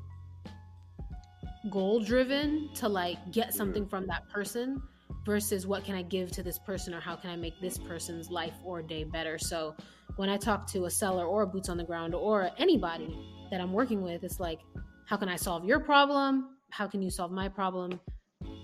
goal 1.72 2.02
driven 2.02 2.70
to 2.76 2.88
like 2.88 3.18
get 3.32 3.52
something 3.52 3.88
from 3.88 4.06
that 4.06 4.30
person 4.30 4.80
versus 5.26 5.66
what 5.66 5.84
can 5.84 5.96
I 5.96 6.04
give 6.04 6.30
to 6.34 6.44
this 6.44 6.60
person 6.60 6.94
or 6.94 7.00
how 7.00 7.16
can 7.16 7.32
I 7.32 7.36
make 7.36 7.60
this 7.60 7.80
person's 7.80 8.30
life 8.30 8.54
or 8.64 8.84
day 8.84 9.06
better. 9.06 9.40
So 9.40 9.76
when 10.18 10.30
I 10.30 10.38
talk 10.38 10.68
to 10.74 10.86
a 10.86 10.92
seller 10.92 11.26
or 11.26 11.42
a 11.42 11.48
boots 11.48 11.70
on 11.70 11.78
the 11.78 11.84
ground 11.84 12.14
or 12.14 12.52
anybody 12.60 13.18
that 13.50 13.60
I'm 13.60 13.74
working 13.74 14.04
with, 14.04 14.24
it's 14.24 14.40
like, 14.40 14.60
how 15.08 15.18
can 15.18 15.30
I 15.30 15.36
solve 15.36 15.66
your 15.66 15.80
problem? 15.80 16.58
How 16.70 16.86
can 16.86 17.02
you 17.02 17.10
solve 17.10 17.32
my 17.32 17.50
problem? 17.50 18.00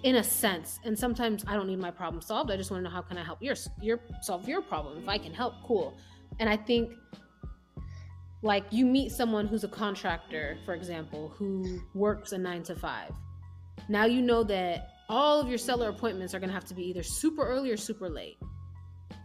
In 0.03 0.15
a 0.15 0.23
sense, 0.23 0.79
and 0.85 0.97
sometimes 0.97 1.43
I 1.45 1.55
don't 1.55 1.67
need 1.67 1.79
my 1.79 1.91
problem 1.91 2.21
solved. 2.21 2.51
I 2.51 2.57
just 2.57 2.71
want 2.71 2.83
to 2.83 2.89
know 2.89 2.95
how 2.95 3.01
can 3.01 3.17
I 3.17 3.23
help 3.23 3.41
your 3.41 3.55
your 3.81 3.99
solve 4.21 4.47
your 4.47 4.61
problem. 4.61 4.97
If 4.97 5.09
I 5.09 5.17
can 5.17 5.33
help, 5.33 5.55
cool. 5.65 5.97
And 6.39 6.49
I 6.49 6.55
think 6.55 6.93
like 8.41 8.63
you 8.71 8.85
meet 8.85 9.11
someone 9.11 9.45
who's 9.47 9.65
a 9.65 9.67
contractor, 9.67 10.57
for 10.65 10.73
example, 10.73 11.29
who 11.29 11.81
works 11.93 12.31
a 12.31 12.37
nine 12.37 12.63
to 12.63 12.75
five. 12.75 13.11
Now 13.89 14.05
you 14.05 14.21
know 14.21 14.43
that 14.45 14.91
all 15.09 15.41
of 15.41 15.49
your 15.49 15.57
seller 15.57 15.89
appointments 15.89 16.33
are 16.33 16.39
going 16.39 16.49
to 16.49 16.53
have 16.53 16.65
to 16.65 16.75
be 16.75 16.83
either 16.83 17.03
super 17.03 17.45
early 17.45 17.71
or 17.71 17.77
super 17.77 18.09
late. 18.09 18.37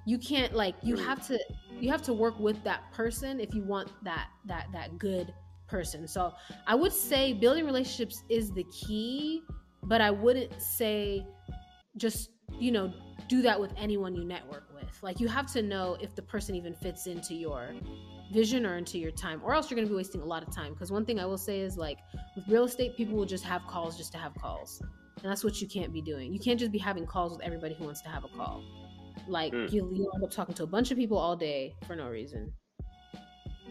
you 0.06 0.18
can't 0.18 0.54
like 0.54 0.74
you 0.82 0.96
hmm. 0.96 1.04
have 1.04 1.26
to 1.26 1.38
you 1.80 1.90
have 1.90 2.02
to 2.02 2.12
work 2.12 2.38
with 2.38 2.62
that 2.64 2.90
person 2.92 3.40
if 3.40 3.54
you 3.54 3.62
want 3.62 3.90
that 4.02 4.28
that 4.44 4.66
that 4.72 4.98
good 4.98 5.32
person 5.66 6.06
so 6.06 6.32
i 6.66 6.74
would 6.74 6.92
say 6.92 7.32
building 7.32 7.64
relationships 7.64 8.22
is 8.28 8.50
the 8.52 8.64
key 8.64 9.42
but 9.84 10.00
i 10.00 10.10
wouldn't 10.10 10.60
say 10.60 11.24
just 11.96 12.30
you 12.58 12.70
know 12.70 12.92
do 13.28 13.40
that 13.42 13.58
with 13.58 13.72
anyone 13.76 14.14
you 14.14 14.24
network 14.24 14.64
with 14.74 15.02
like 15.02 15.20
you 15.20 15.28
have 15.28 15.50
to 15.50 15.62
know 15.62 15.96
if 16.00 16.14
the 16.14 16.22
person 16.22 16.54
even 16.54 16.74
fits 16.74 17.06
into 17.06 17.34
your 17.34 17.72
vision 18.32 18.66
or 18.66 18.76
into 18.76 18.98
your 18.98 19.10
time 19.10 19.40
or 19.44 19.54
else 19.54 19.70
you're 19.70 19.76
going 19.76 19.86
to 19.86 19.90
be 19.90 19.96
wasting 19.96 20.20
a 20.20 20.24
lot 20.24 20.42
of 20.46 20.54
time 20.54 20.72
because 20.72 20.90
one 20.90 21.04
thing 21.04 21.18
i 21.18 21.26
will 21.26 21.38
say 21.38 21.60
is 21.60 21.76
like 21.76 21.98
with 22.36 22.46
real 22.48 22.64
estate 22.64 22.96
people 22.96 23.16
will 23.16 23.24
just 23.24 23.44
have 23.44 23.62
calls 23.66 23.96
just 23.96 24.12
to 24.12 24.18
have 24.18 24.34
calls 24.34 24.80
and 25.22 25.30
that's 25.30 25.44
what 25.44 25.60
you 25.60 25.68
can't 25.68 25.92
be 25.92 26.02
doing 26.02 26.32
you 26.32 26.40
can't 26.40 26.58
just 26.58 26.72
be 26.72 26.78
having 26.78 27.06
calls 27.06 27.32
with 27.32 27.40
everybody 27.42 27.74
who 27.74 27.84
wants 27.84 28.02
to 28.02 28.08
have 28.08 28.24
a 28.24 28.28
call 28.28 28.62
like 29.28 29.52
mm. 29.52 29.72
you, 29.72 29.90
you 29.92 30.10
end 30.14 30.24
up 30.24 30.30
talking 30.30 30.54
to 30.56 30.64
a 30.64 30.66
bunch 30.66 30.90
of 30.90 30.98
people 30.98 31.16
all 31.18 31.36
day 31.36 31.74
for 31.86 31.96
no 31.96 32.08
reason. 32.08 32.52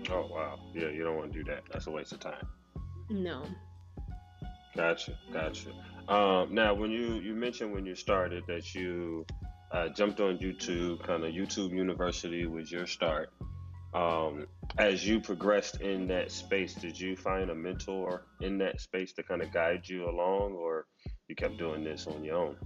Oh 0.10 0.27
wow, 0.29 0.60
yeah, 0.74 0.89
you 0.89 1.03
don't 1.03 1.15
want 1.15 1.32
to 1.32 1.38
do 1.38 1.43
that. 1.46 1.63
That's 1.72 1.88
a 1.88 1.91
waste 1.91 2.12
of 2.12 2.20
time. 2.20 2.46
No. 3.10 3.43
Gotcha, 4.75 5.17
gotcha. 5.32 5.70
Um, 6.07 6.53
now, 6.53 6.74
when 6.74 6.91
you 6.91 7.15
you 7.15 7.33
mentioned 7.33 7.74
when 7.74 7.86
you 7.86 7.95
started 7.95 8.43
that 8.48 8.75
you 8.75 9.25
uh, 9.72 9.89
jumped 9.89 10.19
on 10.19 10.38
YouTube, 10.38 11.01
kind 11.03 11.24
of 11.24 11.31
YouTube 11.33 11.72
University 11.72 12.45
was 12.45 12.72
your 12.72 12.86
start. 12.86 13.29
Um, 13.93 14.48
as 14.77 15.05
you 15.05 15.19
progressed 15.22 15.81
in 15.81 16.07
that 16.07 16.31
space, 16.31 16.74
did 16.74 17.00
you 17.00 17.15
find 17.15 17.51
a 17.51 17.55
mentor 17.55 18.25
in 18.41 18.57
that 18.57 18.81
space 18.81 19.13
to 19.13 19.24
kind 19.24 19.41
of 19.41 19.53
guide 19.53 19.88
you 19.88 20.10
along, 20.10 20.53
or 20.53 20.88
you 21.27 21.36
kept 21.36 21.57
doing 21.57 21.83
this 21.83 22.07
on 22.07 22.24
your 22.24 22.38
own? 22.38 22.57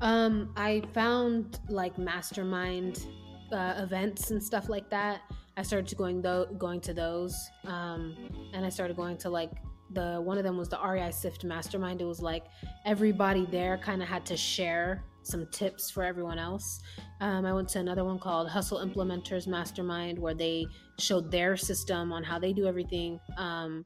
Um, 0.00 0.52
I 0.56 0.82
found 0.92 1.60
like 1.68 1.98
mastermind 1.98 3.06
uh, 3.52 3.74
events 3.78 4.30
and 4.30 4.42
stuff 4.42 4.68
like 4.68 4.90
that. 4.90 5.22
I 5.56 5.62
started 5.62 5.96
going 5.96 6.22
though 6.22 6.46
going 6.58 6.80
to 6.82 6.94
those, 6.94 7.34
um, 7.64 8.16
and 8.52 8.64
I 8.64 8.68
started 8.68 8.96
going 8.96 9.16
to 9.18 9.30
like 9.30 9.50
the 9.90 10.20
one 10.20 10.38
of 10.38 10.44
them 10.44 10.56
was 10.56 10.68
the 10.68 10.78
REI 10.82 11.10
Sift 11.10 11.44
Mastermind. 11.44 12.00
It 12.00 12.04
was 12.04 12.20
like 12.20 12.44
everybody 12.84 13.46
there 13.46 13.78
kind 13.78 14.02
of 14.02 14.08
had 14.08 14.26
to 14.26 14.36
share 14.36 15.04
some 15.22 15.46
tips 15.50 15.90
for 15.90 16.02
everyone 16.02 16.38
else. 16.38 16.80
Um, 17.20 17.44
I 17.44 17.52
went 17.52 17.68
to 17.70 17.78
another 17.80 18.04
one 18.04 18.18
called 18.18 18.48
Hustle 18.48 18.78
Implementers 18.78 19.46
Mastermind 19.46 20.18
where 20.18 20.34
they 20.34 20.66
showed 20.98 21.30
their 21.30 21.56
system 21.56 22.12
on 22.12 22.22
how 22.22 22.38
they 22.38 22.52
do 22.52 22.66
everything. 22.66 23.20
Um, 23.36 23.84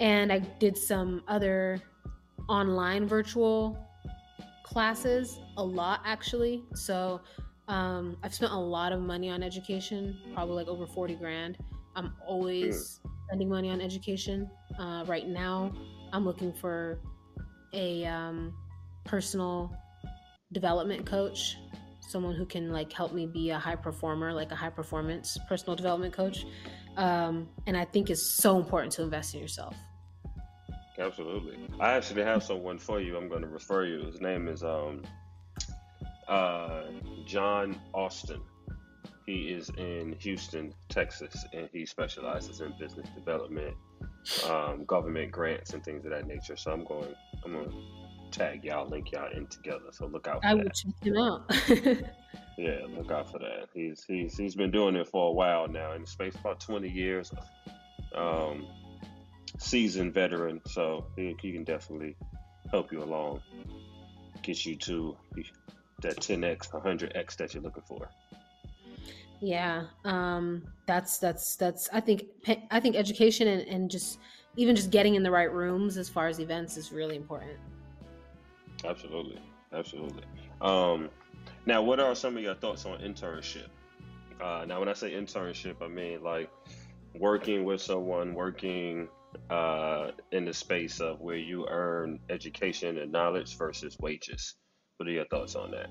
and 0.00 0.32
I 0.32 0.38
did 0.38 0.76
some 0.76 1.22
other 1.28 1.80
online 2.48 3.06
virtual 3.06 3.78
classes 4.64 5.38
a 5.56 5.64
lot 5.64 6.00
actually. 6.04 6.64
So 6.74 7.20
um, 7.68 8.16
I've 8.22 8.34
spent 8.34 8.52
a 8.52 8.58
lot 8.58 8.92
of 8.92 9.00
money 9.00 9.30
on 9.30 9.42
education, 9.42 10.18
probably 10.34 10.56
like 10.56 10.68
over 10.68 10.86
40 10.86 11.14
grand. 11.16 11.58
I'm 11.94 12.14
always 12.26 13.00
mm. 13.04 13.10
spending 13.26 13.48
money 13.48 13.70
on 13.70 13.80
education. 13.80 14.50
Uh, 14.78 15.04
right 15.06 15.26
now, 15.26 15.72
I'm 16.12 16.24
looking 16.24 16.52
for 16.52 16.98
a 17.72 18.04
um, 18.04 18.54
personal 19.04 19.74
development 20.52 21.06
coach, 21.06 21.56
someone 22.00 22.34
who 22.34 22.44
can 22.44 22.70
like 22.70 22.92
help 22.92 23.12
me 23.12 23.26
be 23.26 23.50
a 23.50 23.58
high 23.58 23.76
performer, 23.76 24.32
like 24.32 24.52
a 24.52 24.56
high 24.56 24.70
performance 24.70 25.38
personal 25.48 25.74
development 25.76 26.12
coach. 26.12 26.44
Um, 26.96 27.48
and 27.66 27.76
I 27.76 27.84
think 27.84 28.10
it's 28.10 28.22
so 28.22 28.58
important 28.58 28.92
to 28.94 29.02
invest 29.02 29.34
in 29.34 29.40
yourself. 29.40 29.76
Absolutely. 30.98 31.58
I 31.80 31.92
actually 31.92 32.22
have 32.22 32.42
someone 32.42 32.78
for 32.78 33.00
you. 33.00 33.16
I'm 33.16 33.28
going 33.28 33.40
to 33.42 33.48
refer 33.48 33.84
you. 33.86 34.04
His 34.04 34.20
name 34.20 34.46
is 34.46 34.62
um, 34.62 35.02
uh, 36.28 36.82
John 37.24 37.80
Austin. 37.94 38.42
He 39.24 39.48
is 39.48 39.70
in 39.78 40.16
Houston, 40.20 40.74
Texas, 40.88 41.46
and 41.54 41.68
he 41.72 41.86
specializes 41.86 42.60
in 42.60 42.74
business 42.78 43.08
development, 43.14 43.76
um, 44.48 44.84
government 44.84 45.32
grants, 45.32 45.74
and 45.74 45.84
things 45.84 46.04
of 46.04 46.10
that 46.10 46.26
nature. 46.26 46.56
So 46.56 46.72
I'm 46.72 46.84
going, 46.84 47.14
I'm 47.44 47.52
going 47.52 47.70
to 47.70 47.76
tag 48.38 48.64
y'all, 48.64 48.88
link 48.88 49.12
y'all 49.12 49.30
in 49.32 49.46
together. 49.46 49.90
So 49.92 50.06
look 50.06 50.26
out. 50.26 50.40
I 50.44 50.54
will 50.54 50.70
check 50.70 50.94
him 51.02 51.16
out. 51.16 51.50
yeah, 52.58 52.80
look 52.96 53.10
out 53.10 53.30
for 53.30 53.38
that. 53.38 53.68
He's 53.74 54.04
he's 54.06 54.36
he's 54.36 54.54
been 54.54 54.70
doing 54.70 54.96
it 54.96 55.08
for 55.08 55.28
a 55.28 55.32
while 55.32 55.68
now 55.68 55.92
in 55.92 56.02
the 56.02 56.06
space 56.06 56.34
about 56.34 56.60
20 56.60 56.88
years. 56.88 57.32
Um, 58.14 58.66
seasoned 59.58 60.14
veteran, 60.14 60.60
so 60.66 61.06
he, 61.16 61.36
he 61.40 61.52
can 61.52 61.64
definitely 61.64 62.16
help 62.70 62.92
you 62.92 63.02
along, 63.02 63.40
get 64.42 64.64
you 64.64 64.76
to 64.76 65.16
that 66.02 66.16
10x, 66.16 66.70
100x 66.70 67.36
that 67.36 67.54
you're 67.54 67.62
looking 67.62 67.82
for. 67.86 68.08
Yeah, 69.42 69.86
um, 70.04 70.62
that's 70.86 71.18
that's 71.18 71.56
that's. 71.56 71.88
I 71.92 71.98
think 71.98 72.26
I 72.70 72.78
think 72.78 72.94
education 72.94 73.48
and, 73.48 73.62
and 73.62 73.90
just 73.90 74.20
even 74.56 74.76
just 74.76 74.90
getting 74.90 75.16
in 75.16 75.24
the 75.24 75.32
right 75.32 75.52
rooms 75.52 75.98
as 75.98 76.08
far 76.08 76.28
as 76.28 76.38
events 76.38 76.76
is 76.76 76.92
really 76.92 77.16
important. 77.16 77.58
Absolutely, 78.84 79.40
absolutely. 79.72 80.22
Um, 80.60 81.10
now, 81.66 81.82
what 81.82 81.98
are 81.98 82.14
some 82.14 82.36
of 82.36 82.42
your 82.44 82.54
thoughts 82.54 82.86
on 82.86 83.00
internship? 83.00 83.66
Uh, 84.40 84.64
now, 84.64 84.78
when 84.78 84.88
I 84.88 84.92
say 84.92 85.10
internship, 85.10 85.82
I 85.82 85.88
mean 85.88 86.22
like 86.22 86.48
working 87.18 87.64
with 87.64 87.80
someone, 87.80 88.34
working 88.34 89.08
uh, 89.50 90.12
in 90.30 90.44
the 90.44 90.54
space 90.54 91.00
of 91.00 91.20
where 91.20 91.36
you 91.36 91.66
earn 91.68 92.20
education 92.30 92.98
and 92.98 93.10
knowledge 93.10 93.56
versus 93.58 93.98
wages. 93.98 94.54
What 94.98 95.08
are 95.08 95.12
your 95.12 95.26
thoughts 95.26 95.56
on 95.56 95.72
that? 95.72 95.90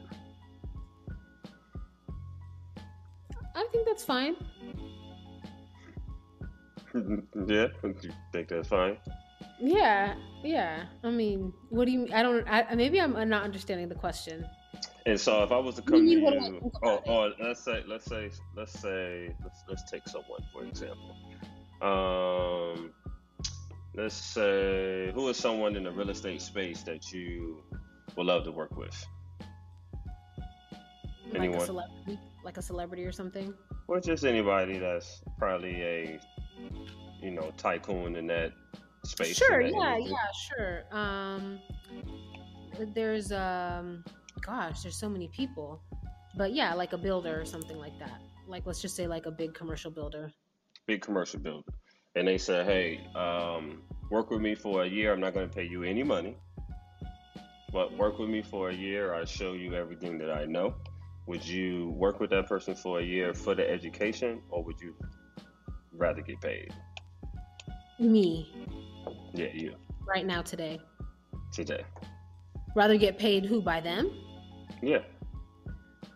I 3.56 3.68
think 3.72 3.86
that's 3.86 4.04
fine. 4.04 4.36
yeah, 7.48 7.68
you 7.84 8.12
think 8.32 8.50
that's 8.50 8.68
fine? 8.68 8.98
Yeah, 9.60 10.16
yeah. 10.44 10.86
I 11.04 11.10
mean, 11.10 11.54
what 11.70 11.86
do 11.86 11.92
you? 11.92 12.08
I 12.14 12.24
don't. 12.24 12.48
I, 12.48 12.74
maybe 12.76 13.00
I'm 13.00 13.14
not 13.30 13.44
understanding 13.44 13.90
the 13.90 13.96
question. 13.96 14.46
And 15.06 15.20
so, 15.20 15.44
if 15.44 15.52
I 15.52 15.58
was 15.58 15.76
to 15.76 15.82
come 15.82 16.06
to 16.06 16.12
you, 16.12 16.72
oh, 16.84 17.02
oh, 17.08 17.32
let's 17.40 17.64
say, 17.64 17.84
let's 17.88 18.06
say, 18.06 18.30
let's 18.56 18.80
say, 18.80 19.34
let's 19.44 19.64
let's 19.68 19.90
take 19.90 20.08
someone 20.08 20.42
for 20.52 20.64
example. 20.64 21.16
Um, 21.82 22.92
let's 23.96 24.16
say 24.16 25.12
who 25.14 25.30
is 25.30 25.38
someone 25.38 25.76
in 25.76 25.84
the 25.84 25.92
real 25.92 26.10
estate 26.10 26.42
space 26.42 26.84
that 26.84 27.12
you 27.12 27.64
would 28.16 28.26
love 28.26 28.44
to 28.46 28.52
work 28.52 28.76
with? 28.78 29.06
Like 31.34 31.56
A 31.56 31.66
celebrity, 31.66 32.20
like 32.44 32.58
a 32.58 32.62
celebrity 32.62 33.06
or 33.06 33.12
something? 33.12 33.54
Or 33.88 34.00
just 34.00 34.26
anybody 34.26 34.78
that's 34.78 35.22
probably 35.38 35.82
a 35.82 36.20
you 37.22 37.32
know 37.32 37.52
tycoon 37.58 38.16
in 38.16 38.28
that 38.28 38.52
space. 39.06 39.38
Sure, 39.38 39.64
that 39.64 39.72
yeah, 39.72 39.96
industry. 39.96 40.12
yeah, 40.12 40.56
sure. 40.56 40.84
Um, 40.92 41.60
there's 42.94 43.32
um, 43.32 44.04
gosh, 44.42 44.82
there's 44.82 45.00
so 45.00 45.10
many 45.10 45.30
people, 45.30 45.82
but 46.36 46.54
yeah, 46.54 46.74
like 46.74 46.94
a 46.94 46.98
builder 46.98 47.40
or 47.40 47.46
something 47.46 47.78
like 47.78 47.98
that. 48.00 48.22
Like 48.48 48.66
let's 48.66 48.82
just 48.82 48.96
say 48.96 49.08
like 49.08 49.26
a 49.26 49.32
big 49.32 49.54
commercial 49.54 49.92
builder. 49.92 50.32
Big 50.88 51.02
commercial 51.02 51.40
builder 51.40 51.72
and 52.16 52.28
they 52.28 52.38
said, 52.38 52.66
"Hey, 52.66 53.08
um, 53.16 53.84
work 54.10 54.30
with 54.30 54.42
me 54.42 54.56
for 54.56 54.84
a 54.84 54.88
year. 54.88 55.14
I'm 55.14 55.20
not 55.20 55.34
going 55.34 55.48
to 55.48 55.56
pay 55.56 55.64
you 55.64 55.84
any 55.84 56.04
money, 56.04 56.36
but 57.72 57.96
work 57.98 58.20
with 58.20 58.30
me 58.30 58.42
for 58.42 58.70
a 58.70 58.74
year. 58.74 59.14
I 59.14 59.26
show 59.26 59.54
you 59.54 59.74
everything 59.74 60.18
that 60.20 60.32
I 60.32 60.46
know." 60.46 60.76
Would 61.28 61.46
you 61.48 61.90
work 61.92 62.20
with 62.20 62.32
that 62.32 62.48
person 62.48 62.76
for 62.76 63.00
a 63.00 63.04
year 63.04 63.34
for 63.34 63.56
the 63.56 63.70
education, 63.70 64.42
or 64.50 64.64
would 64.64 64.82
you 64.82 64.96
rather 65.94 66.22
get 66.22 66.42
paid? 66.42 66.74
Me. 68.00 68.50
Yeah, 69.34 69.50
you. 69.54 69.76
Right 70.08 70.26
now, 70.26 70.42
today. 70.42 70.80
Today. 71.54 71.84
Rather 72.76 72.98
get 72.98 73.20
paid 73.20 73.46
who 73.46 73.62
by 73.62 73.82
them? 73.82 74.12
Yeah. 74.82 75.04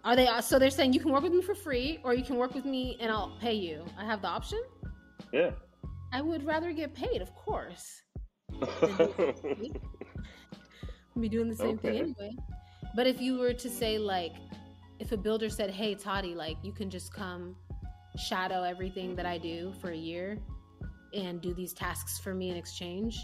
Are 0.04 0.16
they 0.16 0.28
so 0.42 0.60
they're 0.60 0.70
saying 0.70 0.94
you 0.94 1.00
can 1.00 1.12
work 1.12 1.24
with 1.24 1.34
me 1.34 1.42
for 1.42 1.56
free 1.56 2.00
or 2.04 2.14
you 2.14 2.24
can 2.24 2.36
work 2.36 2.54
with 2.54 2.66
me 2.66 2.98
and 3.00 3.12
I'll 3.12 3.36
pay 3.42 3.54
you? 3.54 3.84
I 3.98 4.06
have 4.06 4.22
the 4.22 4.28
option? 4.28 4.62
Yeah. 5.32 5.52
I 6.14 6.22
would 6.22 6.46
rather 6.46 6.72
get 6.72 6.94
paid, 6.94 7.22
of 7.22 7.34
course. 7.36 8.02
be 11.20 11.30
doing 11.30 11.50
the 11.50 11.56
same 11.56 11.76
okay. 11.76 11.90
thing 11.90 11.98
anyway. 11.98 12.36
But 12.96 13.08
if 13.08 13.20
you 13.20 13.38
were 13.38 13.54
to 13.54 13.70
say 13.70 13.98
like, 13.98 14.34
if 15.00 15.12
a 15.12 15.18
builder 15.18 15.50
said, 15.50 15.70
"Hey, 15.70 15.96
Tadi, 15.96 16.36
like 16.36 16.58
you 16.64 16.72
can 16.72 16.90
just 16.90 17.14
come 17.14 17.56
shadow 18.18 18.64
everything 18.64 19.16
that 19.16 19.26
I 19.26 19.38
do 19.38 19.74
for 19.82 19.92
a 19.92 19.98
year 19.98 20.40
and 21.14 21.42
do 21.42 21.54
these 21.54 21.74
tasks 21.74 22.20
for 22.20 22.34
me 22.34 22.50
in 22.50 22.58
exchange," 22.58 23.18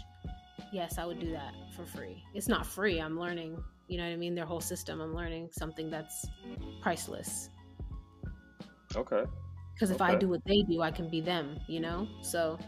yes, 0.72 0.98
I 0.98 1.04
would 1.06 1.20
do 1.20 1.30
that 1.32 1.54
for 1.74 1.84
free. 1.84 2.22
It's 2.34 2.48
not 2.48 2.66
free. 2.66 3.00
I'm 3.00 3.18
learning. 3.18 3.62
You 3.88 3.98
know 3.98 4.04
what 4.04 4.12
I 4.12 4.16
mean? 4.16 4.34
Their 4.34 4.46
whole 4.46 4.60
system. 4.60 5.00
I'm 5.00 5.14
learning 5.14 5.50
something 5.52 5.90
that's 5.90 6.26
priceless. 6.80 7.50
Okay. 8.94 9.24
Because 9.74 9.90
if 9.90 10.00
okay. 10.00 10.12
I 10.12 10.16
do 10.16 10.28
what 10.28 10.44
they 10.44 10.62
do, 10.62 10.82
I 10.82 10.90
can 10.90 11.10
be 11.10 11.20
them. 11.20 11.58
You 11.68 11.80
know. 11.80 12.06
So 12.22 12.58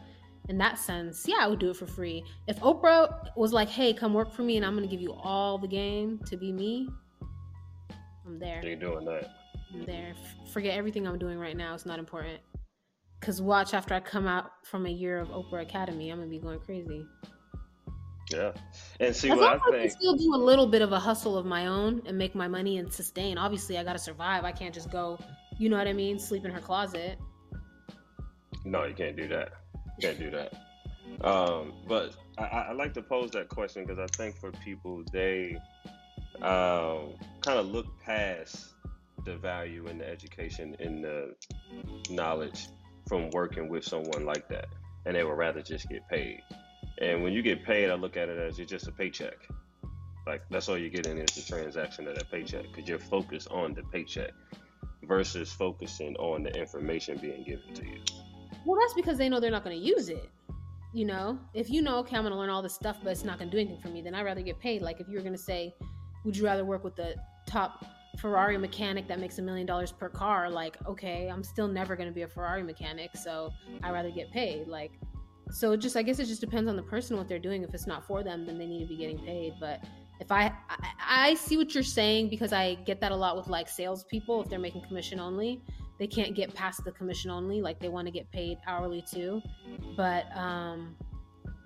in 0.48 0.58
that 0.58 0.78
sense, 0.78 1.24
yeah, 1.26 1.38
I 1.40 1.46
would 1.46 1.58
do 1.58 1.70
it 1.70 1.76
for 1.76 1.86
free. 1.86 2.24
If 2.46 2.60
Oprah 2.60 3.34
was 3.36 3.52
like, 3.52 3.68
"Hey, 3.68 3.94
come 3.94 4.12
work 4.12 4.32
for 4.32 4.42
me, 4.42 4.56
and 4.56 4.66
I'm 4.66 4.74
going 4.74 4.88
to 4.88 4.90
give 4.90 5.00
you 5.00 5.12
all 5.12 5.58
the 5.58 5.68
game 5.68 6.20
to 6.26 6.36
be 6.36 6.52
me," 6.52 6.88
I'm 8.26 8.38
there. 8.38 8.60
You're 8.64 8.76
doing 8.76 9.04
that. 9.06 9.30
I'm 9.72 9.84
there. 9.84 10.14
Forget 10.52 10.76
everything 10.76 11.06
I'm 11.06 11.18
doing 11.18 11.38
right 11.38 11.56
now. 11.56 11.74
It's 11.74 11.86
not 11.86 11.98
important. 11.98 12.40
Cause 13.20 13.40
watch 13.40 13.72
after 13.72 13.94
I 13.94 14.00
come 14.00 14.26
out 14.26 14.50
from 14.64 14.84
a 14.84 14.90
year 14.90 15.18
of 15.18 15.28
Oprah 15.28 15.62
Academy, 15.62 16.10
I'm 16.10 16.18
gonna 16.18 16.30
be 16.30 16.38
going 16.38 16.60
crazy. 16.60 17.06
Yeah, 18.30 18.52
and 19.00 19.16
see 19.16 19.30
as 19.30 19.38
what 19.38 19.62
I, 19.62 19.68
I 19.68 19.70
think. 19.70 19.92
still 19.92 20.16
do 20.16 20.34
a 20.34 20.36
little 20.36 20.66
bit 20.66 20.82
of 20.82 20.92
a 20.92 20.98
hustle 20.98 21.38
of 21.38 21.46
my 21.46 21.66
own 21.66 22.02
and 22.06 22.18
make 22.18 22.34
my 22.34 22.48
money 22.48 22.78
and 22.78 22.92
sustain. 22.92 23.38
Obviously, 23.38 23.78
I 23.78 23.84
gotta 23.84 23.98
survive. 23.98 24.44
I 24.44 24.52
can't 24.52 24.74
just 24.74 24.90
go. 24.90 25.18
You 25.58 25.70
know 25.70 25.78
what 25.78 25.88
I 25.88 25.94
mean? 25.94 26.18
Sleep 26.18 26.44
in 26.44 26.50
her 26.50 26.60
closet. 26.60 27.18
No, 28.64 28.84
you 28.84 28.94
can't 28.94 29.16
do 29.16 29.28
that. 29.28 29.52
You 29.98 30.08
can't 30.08 30.18
do 30.18 30.30
that. 30.30 30.52
Um, 31.26 31.74
but 31.86 32.16
I, 32.38 32.42
I, 32.42 32.72
like 32.72 32.92
to 32.94 33.02
pose 33.02 33.30
that 33.32 33.48
question 33.48 33.84
because 33.84 33.98
I 33.98 34.06
think 34.16 34.36
for 34.36 34.50
people 34.52 35.04
they 35.12 35.56
um, 36.42 37.14
kind 37.40 37.58
of 37.58 37.66
look 37.66 37.86
past 38.04 38.74
the 39.24 39.36
value 39.36 39.86
in 39.86 39.98
the 39.98 40.08
education 40.08 40.76
in 40.80 41.00
the 41.00 41.34
knowledge 42.10 42.68
from 43.08 43.30
working 43.30 43.68
with 43.68 43.84
someone 43.84 44.24
like 44.24 44.48
that, 44.48 44.68
and 45.06 45.16
they 45.16 45.24
would 45.24 45.36
rather 45.36 45.62
just 45.62 45.88
get 45.88 46.06
paid. 46.08 46.40
And 46.98 47.22
when 47.22 47.32
you 47.32 47.42
get 47.42 47.64
paid, 47.64 47.90
I 47.90 47.94
look 47.94 48.16
at 48.16 48.28
it 48.28 48.38
as 48.38 48.58
you're 48.58 48.66
just 48.66 48.86
a 48.86 48.92
paycheck. 48.92 49.48
Like 50.26 50.42
that's 50.50 50.68
all 50.68 50.78
you're 50.78 50.90
getting 50.90 51.18
is 51.18 51.34
the 51.34 51.42
transaction 51.42 52.08
of 52.08 52.14
that 52.14 52.30
paycheck 52.30 52.64
because 52.72 52.88
you're 52.88 52.98
focused 52.98 53.48
on 53.50 53.74
the 53.74 53.82
paycheck 53.82 54.30
versus 55.02 55.52
focusing 55.52 56.16
on 56.16 56.42
the 56.42 56.50
information 56.58 57.18
being 57.18 57.44
given 57.44 57.74
to 57.74 57.84
you. 57.84 58.00
Well, 58.64 58.78
that's 58.80 58.94
because 58.94 59.18
they 59.18 59.28
know 59.28 59.40
they're 59.40 59.50
not 59.50 59.64
going 59.64 59.78
to 59.78 59.84
use 59.84 60.08
it. 60.08 60.30
You 60.94 61.04
know, 61.04 61.38
if 61.52 61.68
you 61.68 61.82
know, 61.82 61.98
okay, 61.98 62.16
I'm 62.16 62.22
going 62.22 62.32
to 62.32 62.38
learn 62.38 62.50
all 62.50 62.62
this 62.62 62.74
stuff, 62.74 62.98
but 63.02 63.10
it's 63.10 63.24
not 63.24 63.38
going 63.38 63.50
to 63.50 63.56
do 63.56 63.60
anything 63.60 63.80
for 63.80 63.88
me, 63.88 64.00
then 64.00 64.14
I'd 64.14 64.22
rather 64.22 64.42
get 64.42 64.58
paid. 64.60 64.80
Like 64.80 65.00
if 65.00 65.08
you 65.08 65.16
were 65.16 65.22
going 65.22 65.34
to 65.34 65.38
say, 65.38 65.74
would 66.24 66.36
you 66.36 66.44
rather 66.44 66.64
work 66.64 66.84
with 66.84 66.96
the 66.96 67.14
top 67.46 67.84
Ferrari 68.18 68.56
mechanic 68.56 69.08
that 69.08 69.20
makes 69.20 69.38
a 69.38 69.42
million 69.42 69.66
dollars 69.66 69.92
per 69.92 70.08
car, 70.08 70.48
like, 70.48 70.76
okay, 70.86 71.28
I'm 71.28 71.42
still 71.42 71.68
never 71.68 71.96
going 71.96 72.08
to 72.08 72.14
be 72.14 72.22
a 72.22 72.28
Ferrari 72.28 72.62
mechanic, 72.62 73.10
so 73.16 73.52
I'd 73.82 73.92
rather 73.92 74.10
get 74.10 74.30
paid. 74.30 74.68
Like, 74.68 74.92
so 75.50 75.76
just, 75.76 75.96
I 75.96 76.02
guess 76.02 76.18
it 76.18 76.26
just 76.26 76.40
depends 76.40 76.68
on 76.68 76.76
the 76.76 76.82
person 76.82 77.16
what 77.16 77.28
they're 77.28 77.38
doing. 77.38 77.62
If 77.62 77.74
it's 77.74 77.86
not 77.86 78.06
for 78.06 78.22
them, 78.22 78.46
then 78.46 78.58
they 78.58 78.66
need 78.66 78.80
to 78.80 78.88
be 78.88 78.96
getting 78.96 79.18
paid. 79.18 79.54
But 79.60 79.84
if 80.20 80.30
I, 80.30 80.52
I, 80.68 80.76
I 81.00 81.34
see 81.34 81.56
what 81.56 81.74
you're 81.74 81.82
saying 81.82 82.28
because 82.28 82.52
I 82.52 82.74
get 82.86 83.00
that 83.00 83.12
a 83.12 83.16
lot 83.16 83.36
with 83.36 83.48
like 83.48 83.68
salespeople. 83.68 84.42
If 84.42 84.48
they're 84.48 84.58
making 84.58 84.82
commission 84.82 85.20
only, 85.20 85.60
they 85.98 86.06
can't 86.06 86.34
get 86.34 86.54
past 86.54 86.84
the 86.84 86.92
commission 86.92 87.30
only. 87.30 87.60
Like 87.60 87.80
they 87.80 87.88
want 87.88 88.06
to 88.06 88.12
get 88.12 88.30
paid 88.30 88.58
hourly 88.66 89.04
too. 89.10 89.42
But 89.96 90.24
um, 90.36 90.96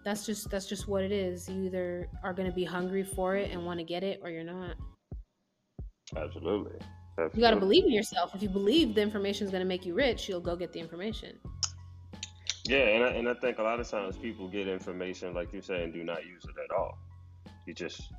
that's 0.09 0.25
just 0.25 0.51
that's 0.51 0.67
just 0.67 0.89
what 0.89 1.03
it 1.03 1.13
is. 1.13 1.49
You 1.49 1.65
either 1.65 2.09
are 2.25 2.33
going 2.33 2.49
to 2.49 2.55
be 2.55 2.65
hungry 2.65 3.05
for 3.05 3.37
it 3.37 3.51
and 3.51 3.65
want 3.67 3.79
to 3.79 3.85
get 3.85 4.03
it, 4.03 4.21
or 4.23 4.31
you're 4.31 4.43
not. 4.43 4.77
Absolutely. 6.17 6.79
Absolutely. 7.19 7.41
You 7.41 7.41
got 7.41 7.51
to 7.51 7.61
believe 7.61 7.85
in 7.85 7.93
yourself. 7.93 8.35
If 8.35 8.43
you 8.43 8.49
believe 8.49 8.95
the 8.95 9.03
information 9.03 9.45
is 9.45 9.51
going 9.51 9.63
to 9.63 9.69
make 9.69 9.85
you 9.85 9.95
rich, 9.95 10.29
you'll 10.29 10.41
go 10.41 10.57
get 10.57 10.73
the 10.73 10.81
information. 10.81 11.37
Yeah, 12.65 12.79
and 12.79 13.05
I, 13.05 13.09
and 13.09 13.29
I 13.29 13.35
think 13.35 13.59
a 13.59 13.63
lot 13.63 13.81
of 13.81 13.89
times 13.89 14.17
people 14.17 14.49
get 14.49 14.69
information, 14.69 15.35
like 15.35 15.53
you 15.53 15.61
say, 15.61 15.83
and 15.83 15.93
do 15.93 16.05
not 16.05 16.25
use 16.27 16.45
it 16.45 16.55
at 16.63 16.77
all. 16.77 16.97
You 17.67 17.75
just, 17.75 18.13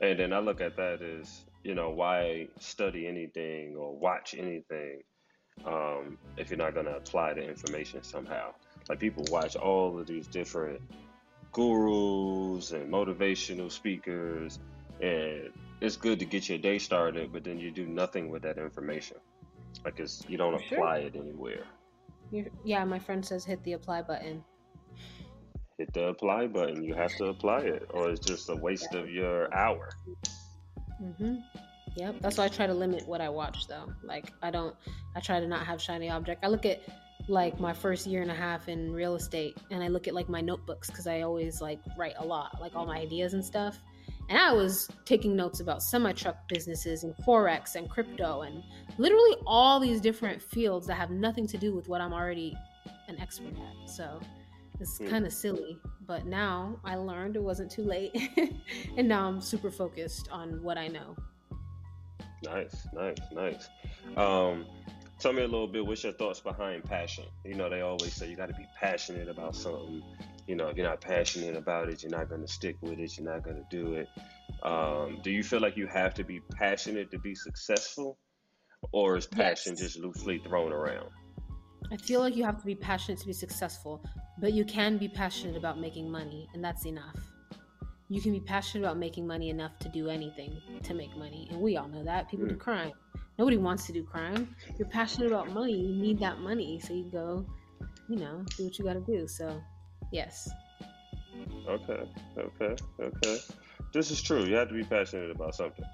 and 0.00 0.18
then 0.18 0.32
I 0.32 0.40
look 0.40 0.60
at 0.60 0.76
that 0.76 1.00
as, 1.00 1.44
you 1.64 1.74
know, 1.74 1.90
why 1.90 2.48
study 2.60 3.06
anything 3.06 3.76
or 3.76 3.96
watch 3.96 4.34
anything 4.36 5.00
um, 5.64 6.18
if 6.36 6.50
you're 6.50 6.58
not 6.58 6.74
going 6.74 6.86
to 6.86 6.96
apply 6.96 7.34
the 7.34 7.48
information 7.48 8.02
somehow? 8.02 8.50
Like 8.88 9.00
people 9.00 9.24
watch 9.30 9.56
all 9.56 9.98
of 9.98 10.06
these 10.06 10.26
different 10.26 10.80
gurus 11.52 12.72
and 12.72 12.92
motivational 12.92 13.70
speakers 13.70 14.58
and 15.00 15.50
it's 15.80 15.96
good 15.96 16.18
to 16.18 16.24
get 16.24 16.48
your 16.48 16.58
day 16.58 16.78
started, 16.78 17.32
but 17.32 17.44
then 17.44 17.58
you 17.58 17.70
do 17.70 17.86
nothing 17.86 18.30
with 18.30 18.42
that 18.42 18.58
information. 18.58 19.16
Like 19.84 20.00
it's 20.00 20.24
you 20.28 20.36
don't 20.36 20.58
For 20.58 20.74
apply 20.74 21.00
sure. 21.00 21.08
it 21.08 21.16
anywhere. 21.16 21.64
You're, 22.30 22.46
yeah, 22.64 22.84
my 22.84 22.98
friend 22.98 23.24
says 23.24 23.44
hit 23.44 23.62
the 23.64 23.74
apply 23.74 24.02
button. 24.02 24.44
Hit 25.78 25.92
the 25.92 26.08
apply 26.08 26.48
button. 26.48 26.82
You 26.82 26.94
have 26.94 27.14
to 27.16 27.26
apply 27.26 27.60
it, 27.60 27.88
or 27.90 28.10
it's 28.10 28.26
just 28.26 28.48
a 28.48 28.56
waste 28.56 28.88
yeah. 28.92 28.98
of 28.98 29.10
your 29.10 29.54
hour. 29.54 29.90
Mm-hmm. 31.00 31.36
Yep. 31.96 32.16
That's 32.20 32.38
why 32.38 32.44
I 32.44 32.48
try 32.48 32.66
to 32.66 32.74
limit 32.74 33.06
what 33.06 33.20
I 33.20 33.28
watch, 33.28 33.68
though. 33.68 33.92
Like 34.02 34.32
I 34.42 34.50
don't. 34.50 34.74
I 35.14 35.20
try 35.20 35.38
to 35.38 35.46
not 35.46 35.64
have 35.64 35.80
shiny 35.80 36.10
object. 36.10 36.44
I 36.44 36.48
look 36.48 36.66
at 36.66 36.82
like 37.28 37.60
my 37.60 37.72
first 37.72 38.06
year 38.06 38.22
and 38.22 38.30
a 38.30 38.34
half 38.34 38.68
in 38.68 38.92
real 38.92 39.14
estate, 39.14 39.56
and 39.70 39.82
I 39.82 39.88
look 39.88 40.08
at 40.08 40.14
like 40.14 40.28
my 40.28 40.40
notebooks 40.40 40.88
because 40.88 41.06
I 41.06 41.22
always 41.22 41.60
like 41.60 41.80
write 41.96 42.14
a 42.18 42.24
lot, 42.24 42.60
like 42.60 42.74
all 42.74 42.86
my 42.86 42.98
ideas 42.98 43.34
and 43.34 43.44
stuff 43.44 43.78
and 44.28 44.38
I 44.38 44.52
was 44.52 44.88
taking 45.04 45.34
notes 45.34 45.60
about 45.60 45.82
semi 45.82 46.12
truck 46.12 46.36
businesses 46.48 47.04
and 47.04 47.14
Forex 47.16 47.76
and 47.76 47.88
crypto 47.88 48.42
and 48.42 48.62
literally 48.98 49.36
all 49.46 49.80
these 49.80 50.00
different 50.00 50.42
fields 50.42 50.86
that 50.86 50.94
have 50.94 51.10
nothing 51.10 51.46
to 51.48 51.58
do 51.58 51.74
with 51.74 51.88
what 51.88 52.00
I'm 52.00 52.12
already 52.12 52.56
an 53.08 53.18
expert 53.18 53.54
at. 53.54 53.88
So 53.88 54.20
it's 54.80 54.98
mm. 54.98 55.08
kind 55.08 55.26
of 55.26 55.32
silly. 55.32 55.78
But 56.06 56.26
now 56.26 56.78
I 56.84 56.96
learned 56.96 57.36
it 57.36 57.42
wasn't 57.42 57.70
too 57.70 57.84
late. 57.84 58.14
and 58.96 59.08
now 59.08 59.26
I'm 59.26 59.40
super 59.40 59.70
focused 59.70 60.28
on 60.30 60.62
what 60.62 60.76
I 60.76 60.88
know. 60.88 61.16
Nice, 62.44 62.86
nice, 62.92 63.18
nice. 63.32 63.68
Um, 64.16 64.66
tell 65.18 65.32
me 65.32 65.42
a 65.42 65.46
little 65.46 65.66
bit 65.66 65.84
what's 65.84 66.04
your 66.04 66.12
thoughts 66.12 66.40
behind 66.40 66.84
passion? 66.84 67.24
You 67.44 67.54
know 67.54 67.68
they 67.68 67.80
always 67.80 68.14
say 68.14 68.28
you 68.28 68.36
got 68.36 68.48
to 68.48 68.54
be 68.54 68.66
passionate 68.78 69.28
about 69.28 69.56
something. 69.56 70.02
You 70.46 70.56
know 70.56 70.68
if 70.68 70.76
you're 70.76 70.88
not 70.88 71.00
passionate 71.00 71.56
about 71.56 71.88
it 71.88 72.02
you're 72.02 72.12
not 72.12 72.28
going 72.28 72.40
to 72.40 72.48
stick 72.48 72.76
with 72.80 72.98
it 72.98 73.18
you're 73.18 73.30
not 73.30 73.42
going 73.42 73.56
to 73.56 73.66
do 73.70 73.94
it. 73.94 74.08
Um, 74.62 75.20
do 75.22 75.30
you 75.30 75.42
feel 75.42 75.60
like 75.60 75.76
you 75.76 75.86
have 75.86 76.14
to 76.14 76.24
be 76.24 76.40
passionate 76.40 77.10
to 77.10 77.18
be 77.18 77.34
successful? 77.34 78.18
Or 78.92 79.16
is 79.16 79.26
passion 79.26 79.72
yes. 79.72 79.80
just 79.80 79.98
loosely 79.98 80.38
thrown 80.38 80.72
around? 80.72 81.10
I 81.90 81.96
feel 81.96 82.20
like 82.20 82.36
you 82.36 82.44
have 82.44 82.58
to 82.58 82.66
be 82.66 82.74
passionate 82.74 83.18
to 83.20 83.26
be 83.26 83.32
successful 83.32 84.02
but 84.40 84.52
you 84.52 84.64
can 84.64 84.98
be 84.98 85.08
passionate 85.08 85.56
about 85.56 85.80
making 85.80 86.08
money 86.08 86.48
and 86.54 86.62
that's 86.62 86.86
enough. 86.86 87.16
You 88.08 88.22
can 88.22 88.32
be 88.32 88.40
passionate 88.40 88.84
about 88.84 88.96
making 88.96 89.26
money 89.26 89.50
enough 89.50 89.78
to 89.80 89.88
do 89.88 90.08
anything 90.08 90.56
to 90.84 90.94
make 90.94 91.14
money 91.16 91.48
and 91.50 91.60
we 91.60 91.76
all 91.76 91.88
know 91.88 92.04
that. 92.04 92.28
People 92.28 92.46
mm. 92.46 92.50
do 92.50 92.56
crime 92.56 92.92
Nobody 93.38 93.56
wants 93.56 93.86
to 93.86 93.92
do 93.92 94.02
crime. 94.02 94.54
You're 94.78 94.88
passionate 94.88 95.28
about 95.28 95.52
money. 95.52 95.72
You 95.72 95.94
need 95.94 96.18
that 96.18 96.40
money. 96.40 96.80
So 96.80 96.92
you 96.92 97.04
go, 97.04 97.46
you 98.08 98.16
know, 98.16 98.44
do 98.56 98.64
what 98.64 98.78
you 98.78 98.84
got 98.84 98.94
to 98.94 99.00
do. 99.00 99.28
So, 99.28 99.62
yes. 100.12 100.50
Okay. 101.68 102.02
Okay. 102.36 102.76
Okay. 103.00 103.38
This 103.92 104.10
is 104.10 104.20
true. 104.20 104.44
You 104.44 104.56
have 104.56 104.68
to 104.68 104.74
be 104.74 104.82
passionate 104.82 105.30
about 105.30 105.54
something. 105.54 105.84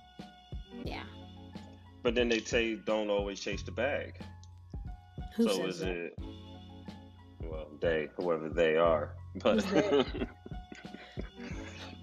Yeah. 0.85 1.03
But 2.03 2.15
then 2.15 2.31
they 2.31 2.41
say 2.41 2.77
don't 2.77 3.11
always 3.11 3.41
chase 3.41 3.63
the 3.63 3.73
bag. 3.73 4.15
Who 5.37 5.45
so 5.45 5.67
is 5.67 5.81
that? 5.81 5.89
it? 5.89 6.19
Well, 7.43 7.69
they, 7.81 8.09
whoever 8.17 8.49
they 8.49 8.77
are, 8.77 9.15
but. 9.43 9.65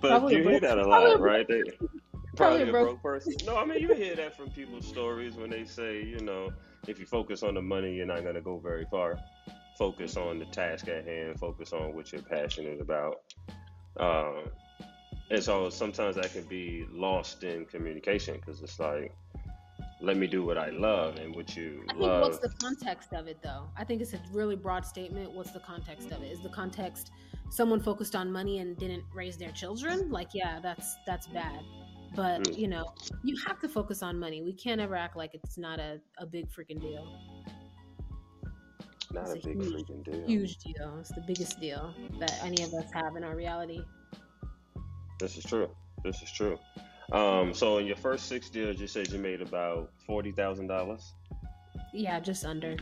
but 0.02 0.10
Probably 0.10 0.38
you 0.38 0.44
hear 0.50 0.60
that 0.60 0.78
a 0.78 0.88
lot, 0.88 1.20
right? 1.20 1.48
They, 1.48 1.64
Probably, 2.36 2.62
a 2.64 2.72
broke, 2.72 2.88
broke 2.88 3.04
person. 3.04 3.34
No, 3.46 3.58
I 3.58 3.66
mean 3.66 3.80
you 3.80 3.94
hear 3.94 4.16
that 4.16 4.36
from 4.36 4.50
people's 4.52 4.88
stories 4.88 5.36
when 5.36 5.50
they 5.50 5.66
say, 5.66 6.04
you 6.04 6.20
know, 6.20 6.52
if 6.88 7.00
you 7.00 7.06
focus 7.06 7.44
on 7.44 7.56
the 7.56 7.62
money, 7.62 7.96
you're 7.96 8.06
not 8.06 8.24
going 8.24 8.36
to 8.36 8.42
go 8.42 8.58
very 8.58 8.86
far. 8.90 9.18
Focus 9.78 10.18
on 10.18 10.40
the 10.40 10.46
task 10.46 10.88
at 10.88 11.06
hand. 11.06 11.40
Focus 11.40 11.74
on 11.74 11.94
what 11.94 12.12
you're 12.12 12.22
passionate 12.22 12.80
about. 12.80 13.22
Um, 13.98 14.46
and 15.30 15.44
so 15.44 15.70
sometimes 15.70 16.16
that 16.16 16.32
can 16.34 16.44
be 16.44 16.86
lost 16.92 17.44
in 17.44 17.66
communication 17.66 18.36
because 18.36 18.62
it's 18.62 18.80
like, 18.80 19.14
let 20.02 20.18
me 20.18 20.28
do 20.28 20.44
what 20.44 20.58
I 20.58 20.70
love 20.72 21.18
and 21.18 21.36
what 21.36 21.56
you 21.56 21.84
I 21.90 21.94
think 21.94 22.04
love. 22.04 22.22
What's 22.24 22.40
the 22.40 22.50
context 22.62 23.14
of 23.14 23.28
it, 23.28 23.38
though? 23.44 23.70
I 23.78 23.84
think 23.84 24.02
it's 24.02 24.14
a 24.14 24.22
really 24.32 24.56
broad 24.56 24.86
statement. 24.86 25.32
What's 25.32 25.52
the 25.52 25.60
context 25.60 26.12
of 26.12 26.24
it? 26.24 26.32
Is 26.32 26.42
the 26.42 26.50
context 26.50 27.12
someone 27.50 27.80
focused 27.80 28.16
on 28.16 28.32
money 28.32 28.60
and 28.60 28.78
didn't 28.78 29.04
raise 29.14 29.38
their 29.38 29.52
children? 29.52 30.10
Like, 30.10 30.30
yeah, 30.34 30.60
that's 30.62 30.98
that's 31.06 31.28
bad. 31.28 31.60
But 32.16 32.44
mm. 32.44 32.58
you 32.58 32.68
know, 32.68 32.94
you 33.24 33.36
have 33.48 33.60
to 33.62 33.70
focus 33.70 34.04
on 34.04 34.20
money. 34.20 34.42
We 34.42 34.54
can't 34.54 34.82
ever 34.82 34.96
act 34.96 35.16
like 35.16 35.34
it's 35.34 35.58
not 35.58 35.80
a, 35.80 36.00
a 36.18 36.26
big 36.26 36.50
freaking 36.52 36.82
deal. 36.82 37.08
Not 39.14 39.30
it's 39.30 39.46
a, 39.46 39.50
a 39.50 39.54
big 39.54 39.64
huge, 39.64 39.74
freaking 39.74 40.04
deal. 40.04 40.28
Huge 40.28 40.58
deal. 40.58 40.98
It's 41.00 41.10
the 41.10 41.22
biggest 41.22 41.60
deal 41.60 41.94
that 42.20 42.38
any 42.44 42.64
of 42.64 42.74
us 42.74 42.92
have 42.94 43.16
in 43.16 43.24
our 43.24 43.36
reality. 43.36 43.82
This 45.20 45.38
is 45.38 45.44
true. 45.44 45.70
This 46.04 46.22
is 46.22 46.32
true. 46.32 46.58
Um, 47.12 47.54
so 47.54 47.78
in 47.78 47.86
your 47.86 47.98
first 47.98 48.28
six 48.28 48.50
deals, 48.50 48.80
you 48.80 48.88
said 48.88 49.10
you 49.10 49.20
made 49.20 49.42
about 49.42 49.92
forty 50.06 50.32
thousand 50.32 50.68
dollars. 50.68 51.14
Yeah, 51.94 52.20
just 52.20 52.46
under. 52.46 52.78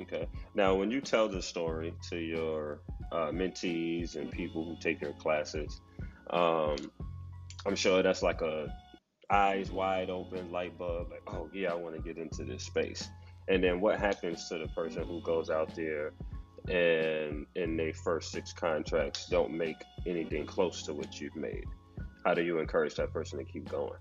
Okay. 0.00 0.26
Now, 0.54 0.74
when 0.74 0.90
you 0.90 1.00
tell 1.00 1.28
this 1.28 1.46
story 1.46 1.94
to 2.10 2.16
your 2.16 2.80
uh, 3.12 3.30
mentees 3.30 4.16
and 4.16 4.30
people 4.30 4.64
who 4.64 4.76
take 4.80 5.00
your 5.00 5.12
classes, 5.14 5.80
um, 6.30 6.76
I'm 7.66 7.76
sure 7.76 8.02
that's 8.02 8.22
like 8.22 8.42
a 8.42 8.72
eyes 9.30 9.70
wide 9.70 10.08
open 10.08 10.50
light 10.52 10.78
bulb, 10.78 11.10
like, 11.10 11.22
oh 11.26 11.50
yeah, 11.52 11.72
I 11.72 11.74
want 11.74 11.96
to 11.96 12.00
get 12.00 12.16
into 12.16 12.44
this 12.44 12.64
space. 12.64 13.08
And 13.48 13.62
then 13.62 13.80
what 13.80 13.98
happens 13.98 14.48
to 14.48 14.58
the 14.58 14.68
person 14.68 15.04
who 15.04 15.20
goes 15.22 15.50
out 15.50 15.74
there 15.74 16.12
and 16.68 17.46
in 17.54 17.76
their 17.76 17.92
first 17.92 18.32
six 18.32 18.52
contracts 18.52 19.26
don't 19.28 19.52
make 19.52 19.76
anything 20.06 20.46
close 20.46 20.82
to 20.84 20.94
what 20.94 21.20
you've 21.20 21.36
made? 21.36 21.64
How 22.24 22.34
do 22.34 22.42
you 22.42 22.58
encourage 22.58 22.94
that 22.96 23.12
person 23.12 23.38
to 23.38 23.44
keep 23.44 23.68
going? 23.68 23.98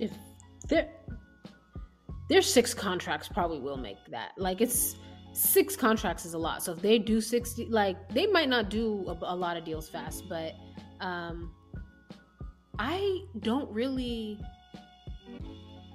If 0.00 0.12
they're 0.68 0.88
their 2.28 2.42
six 2.42 2.72
contracts 2.72 3.28
probably 3.28 3.60
will 3.60 3.76
make 3.76 3.98
that. 4.10 4.32
Like 4.38 4.60
it's 4.60 4.96
six 5.32 5.76
contracts 5.76 6.24
is 6.24 6.34
a 6.34 6.38
lot. 6.38 6.62
So 6.62 6.72
if 6.72 6.80
they 6.80 6.98
do 6.98 7.20
60 7.20 7.66
like 7.66 8.08
they 8.10 8.26
might 8.26 8.48
not 8.48 8.70
do 8.70 9.04
a, 9.08 9.34
a 9.34 9.36
lot 9.36 9.56
of 9.56 9.64
deals 9.64 9.88
fast, 9.88 10.24
but 10.28 10.54
um 11.00 11.52
I 12.78 13.24
don't 13.40 13.70
really 13.70 14.38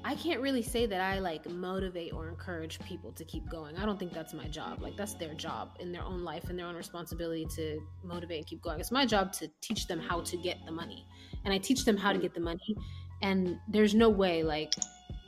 I 0.04 0.16
can't 0.16 0.40
really 0.40 0.62
say 0.62 0.86
that 0.86 1.02
I 1.02 1.20
like 1.20 1.48
motivate 1.50 2.14
or 2.14 2.30
encourage 2.30 2.80
people 2.80 3.12
to 3.12 3.26
keep 3.26 3.50
going. 3.50 3.78
I 3.78 3.86
don't 3.86 4.00
think 4.00 4.14
that's 4.14 4.34
my 4.34 4.48
job. 4.48 4.82
Like 4.82 4.96
that's 4.96 5.14
their 5.14 5.34
job 5.34 5.76
in 5.80 5.92
their 5.92 6.04
own 6.04 6.24
life 6.24 6.50
and 6.50 6.58
their 6.58 6.66
own 6.66 6.76
responsibility 6.76 7.46
to 7.56 7.82
motivate 8.04 8.38
and 8.38 8.48
keep 8.48 8.62
going. 8.62 8.80
It's 8.80 8.92
my 8.92 9.06
job 9.06 9.34
to 9.34 9.50
teach 9.62 9.88
them 9.88 10.00
how 10.00 10.22
to 10.22 10.38
get 10.38 10.66
the 10.66 10.72
money. 10.72 11.06
And 11.44 11.54
I 11.54 11.58
teach 11.58 11.84
them 11.84 11.98
how 11.98 12.14
to 12.14 12.18
get 12.18 12.34
the 12.34 12.40
money. 12.40 12.76
And 13.22 13.60
there's 13.68 13.94
no 13.94 14.10
way 14.10 14.42
like 14.42 14.74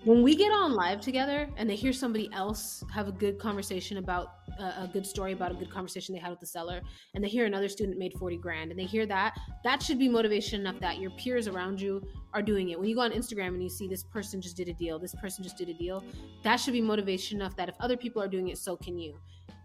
when 0.03 0.23
we 0.23 0.35
get 0.35 0.51
on 0.51 0.73
live 0.73 0.99
together 0.99 1.47
and 1.57 1.69
they 1.69 1.75
hear 1.75 1.93
somebody 1.93 2.27
else 2.33 2.83
have 2.91 3.07
a 3.07 3.11
good 3.11 3.37
conversation 3.37 3.97
about 3.97 4.33
uh, 4.59 4.73
a 4.79 4.89
good 4.91 5.05
story 5.05 5.31
about 5.31 5.51
a 5.51 5.53
good 5.53 5.69
conversation 5.69 6.15
they 6.15 6.19
had 6.19 6.31
with 6.31 6.39
the 6.39 6.45
seller 6.45 6.81
and 7.13 7.23
they 7.23 7.27
hear 7.27 7.45
another 7.45 7.69
student 7.69 7.99
made 7.99 8.11
40 8.13 8.37
grand 8.37 8.71
and 8.71 8.79
they 8.79 8.85
hear 8.85 9.05
that 9.05 9.37
that 9.63 9.81
should 9.81 9.99
be 9.99 10.09
motivation 10.09 10.59
enough 10.59 10.79
that 10.79 10.99
your 10.99 11.11
peers 11.11 11.47
around 11.47 11.79
you 11.79 12.01
are 12.33 12.41
doing 12.41 12.69
it. 12.69 12.79
When 12.79 12.89
you 12.89 12.95
go 12.95 13.01
on 13.01 13.11
instagram 13.11 13.49
and 13.49 13.61
you 13.61 13.69
see 13.69 13.87
this 13.87 14.03
person 14.03 14.41
just 14.41 14.57
did 14.57 14.69
a 14.69 14.73
deal 14.73 14.97
this 14.97 15.13
person 15.15 15.43
just 15.43 15.57
did 15.57 15.69
a 15.69 15.73
deal 15.73 16.03
that 16.43 16.55
should 16.57 16.73
be 16.73 16.81
motivation 16.81 17.39
enough 17.39 17.55
that 17.57 17.69
if 17.69 17.75
other 17.79 17.95
people 17.95 18.23
are 18.23 18.27
doing 18.27 18.47
it 18.47 18.57
so 18.57 18.75
can 18.75 18.97
you. 18.97 19.19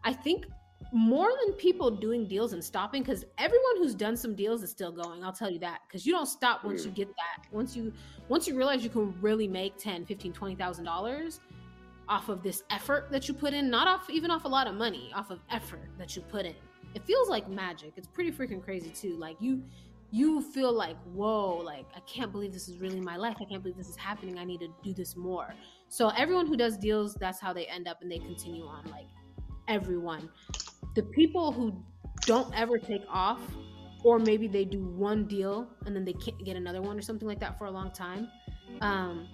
I 0.05 0.13
think 0.13 0.45
more 0.93 1.29
than 1.45 1.55
people 1.55 1.91
doing 1.91 2.27
deals 2.27 2.53
and 2.53 2.63
stopping 2.63 3.03
because 3.03 3.25
everyone 3.39 3.77
who's 3.79 3.95
done 3.95 4.17
some 4.17 4.35
deals 4.35 4.63
is 4.63 4.71
still 4.71 4.93
going 4.93 5.25
i'll 5.25 5.33
tell 5.33 5.51
you 5.51 5.59
that 5.59 5.81
because 5.87 6.07
you 6.07 6.13
don't 6.13 6.27
stop 6.27 6.65
once 6.65 6.85
you 6.85 6.91
mm. 6.91 6.95
get 6.95 7.09
that. 7.09 7.47
Once 7.53 7.77
you 7.77 7.93
once 8.29 8.47
you 8.47 8.57
realize 8.57 8.83
you 8.83 8.91
can 8.91 9.15
really 9.21 9.49
make 9.49 9.77
10 9.79 10.07
15 10.07 10.33
20 10.33 10.55
thousand 10.55 10.85
dollars 10.85 11.41
off 12.09 12.29
of 12.29 12.43
this 12.43 12.63
effort 12.71 13.09
that 13.11 13.27
you 13.27 13.35
put 13.35 13.53
in 13.53 13.69
not 13.69 13.89
off 13.89 14.09
even 14.11 14.31
off 14.31 14.45
a 14.45 14.49
lot 14.49 14.67
of 14.67 14.75
money 14.75 15.11
off 15.15 15.31
of 15.31 15.41
effort 15.51 15.89
that 15.99 16.15
you 16.15 16.23
put 16.23 16.47
in. 16.47 16.55
It 16.95 17.05
feels 17.05 17.29
like 17.29 17.49
magic. 17.49 17.93
It's 17.97 18.07
pretty 18.07 18.31
freaking 18.31 18.63
crazy 18.63 18.91
too. 18.91 19.17
Like 19.17 19.37
you 19.41 19.63
you 20.13 20.41
feel 20.41 20.73
like 20.73 20.97
whoa 21.15 21.57
like 21.57 21.85
i 21.97 22.01
can't 22.01 22.31
believe 22.31 22.53
this 22.53 22.69
is 22.69 22.79
really 22.79 23.01
my 23.01 23.17
life. 23.17 23.37
I 23.41 23.45
can't 23.45 23.63
believe 23.63 23.77
this 23.77 23.89
is 23.89 23.97
happening. 23.97 24.39
I 24.39 24.45
need 24.45 24.61
to 24.61 24.69
do 24.83 24.95
this 24.95 25.17
more. 25.17 25.55
So 25.89 26.09
everyone 26.11 26.47
who 26.47 26.57
does 26.57 26.77
deals 26.77 27.15
that's 27.15 27.41
how 27.41 27.53
they 27.53 27.67
end 27.67 27.89
up 27.89 28.03
and 28.03 28.11
they 28.11 28.19
continue 28.19 28.65
on 28.67 28.85
like 28.91 29.07
everyone 29.69 30.29
the 30.97 31.03
people 31.05 31.53
who 31.53 31.81
don't 32.23 32.53
ever 32.59 32.79
take 32.79 33.03
off 33.09 33.41
or 34.03 34.19
maybe 34.19 34.49
they 34.49 34.65
do 34.65 34.83
one 34.83 35.27
deal 35.27 35.69
and 35.85 35.95
then 35.95 36.05
they 36.05 36.13
can't 36.15 36.45
get 36.45 36.57
another 36.57 36.83
one 36.83 36.99
or 36.99 37.03
something 37.03 37.29
like 37.29 37.39
that 37.39 37.57
for 37.59 37.67
a 37.67 37.71
long 37.71 37.93
time 37.93 38.29
um, 38.81 39.29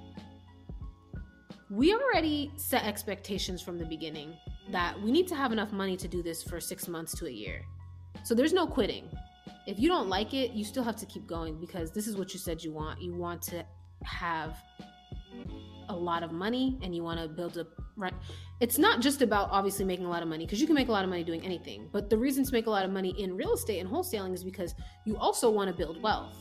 we 1.72 1.94
already 1.94 2.52
set 2.56 2.84
expectations 2.84 3.62
from 3.62 3.78
the 3.78 3.84
beginning 3.86 4.36
that 4.70 5.00
we 5.00 5.10
need 5.10 5.26
to 5.28 5.34
have 5.34 5.52
enough 5.52 5.72
money 5.72 5.96
to 5.96 6.06
do 6.06 6.22
this 6.22 6.42
for 6.42 6.60
six 6.60 6.86
months 6.86 7.14
to 7.18 7.26
a 7.26 7.30
year. 7.30 7.62
So 8.24 8.34
there's 8.34 8.52
no 8.52 8.66
quitting. 8.66 9.08
If 9.66 9.78
you 9.78 9.88
don't 9.88 10.08
like 10.08 10.34
it 10.34 10.52
you 10.52 10.64
still 10.64 10.84
have 10.84 10.96
to 10.96 11.06
keep 11.06 11.26
going 11.26 11.58
because 11.58 11.90
this 11.90 12.06
is 12.06 12.16
what 12.16 12.34
you 12.34 12.38
said 12.38 12.62
you 12.62 12.72
want. 12.72 13.00
You 13.00 13.14
want 13.14 13.40
to 13.42 13.64
have 14.02 14.58
a 15.88 15.94
lot 15.94 16.22
of 16.22 16.30
money 16.30 16.78
and 16.82 16.94
you 16.94 17.02
want 17.02 17.20
to 17.20 17.28
build 17.28 17.56
a 17.56 17.66
right. 18.02 18.14
It's 18.60 18.78
not 18.78 19.00
just 19.00 19.22
about 19.22 19.48
obviously 19.50 19.84
making 19.84 20.06
a 20.06 20.10
lot 20.10 20.22
of 20.22 20.28
money 20.28 20.44
because 20.44 20.60
you 20.60 20.66
can 20.66 20.74
make 20.74 20.88
a 20.88 20.92
lot 20.92 21.04
of 21.04 21.10
money 21.10 21.24
doing 21.24 21.42
anything 21.44 21.88
but 21.92 22.10
the 22.10 22.16
reason 22.16 22.44
to 22.44 22.52
make 22.52 22.66
a 22.66 22.70
lot 22.70 22.84
of 22.84 22.90
money 22.90 23.14
in 23.18 23.36
real 23.36 23.54
estate 23.54 23.80
and 23.80 23.88
wholesaling 23.88 24.34
is 24.34 24.44
because 24.44 24.74
you 25.04 25.16
also 25.16 25.50
want 25.50 25.70
to 25.70 25.76
build 25.76 26.02
wealth. 26.02 26.36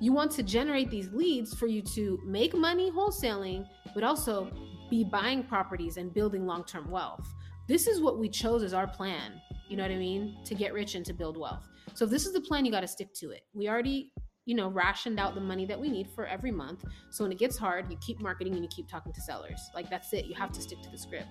You 0.00 0.12
want 0.12 0.30
to 0.32 0.42
generate 0.42 0.90
these 0.90 1.12
leads 1.12 1.52
for 1.54 1.66
you 1.66 1.82
to 1.94 2.18
make 2.24 2.54
money 2.54 2.90
wholesaling 2.90 3.66
but 3.94 4.04
also 4.04 4.50
be 4.88 5.04
buying 5.04 5.42
properties 5.42 5.96
and 5.96 6.12
building 6.12 6.46
long-term 6.46 6.90
wealth. 6.90 7.26
This 7.68 7.86
is 7.86 8.00
what 8.00 8.18
we 8.18 8.28
chose 8.28 8.62
as 8.62 8.74
our 8.74 8.86
plan 8.86 9.40
you 9.70 9.76
know 9.76 9.84
what 9.84 9.92
i 9.92 9.96
mean 9.96 10.36
to 10.44 10.54
get 10.54 10.74
rich 10.74 10.96
and 10.96 11.06
to 11.06 11.14
build 11.14 11.36
wealth. 11.38 11.68
So 11.94 12.04
if 12.04 12.10
this 12.10 12.26
is 12.26 12.32
the 12.32 12.40
plan 12.40 12.64
you 12.64 12.72
got 12.72 12.80
to 12.80 12.88
stick 12.88 13.14
to 13.14 13.30
it. 13.30 13.42
We 13.54 13.68
already 13.68 14.12
you 14.50 14.56
know, 14.56 14.66
rationed 14.66 15.20
out 15.20 15.36
the 15.36 15.40
money 15.40 15.64
that 15.64 15.80
we 15.80 15.88
need 15.88 16.08
for 16.10 16.26
every 16.26 16.50
month. 16.50 16.84
So 17.10 17.22
when 17.22 17.30
it 17.30 17.38
gets 17.38 17.56
hard, 17.56 17.88
you 17.88 17.96
keep 17.98 18.20
marketing 18.20 18.54
and 18.54 18.64
you 18.64 18.68
keep 18.68 18.88
talking 18.88 19.12
to 19.12 19.20
sellers. 19.20 19.70
Like 19.76 19.88
that's 19.88 20.12
it. 20.12 20.24
You 20.24 20.34
have 20.34 20.50
to 20.50 20.60
stick 20.60 20.82
to 20.82 20.90
the 20.90 20.98
script. 20.98 21.28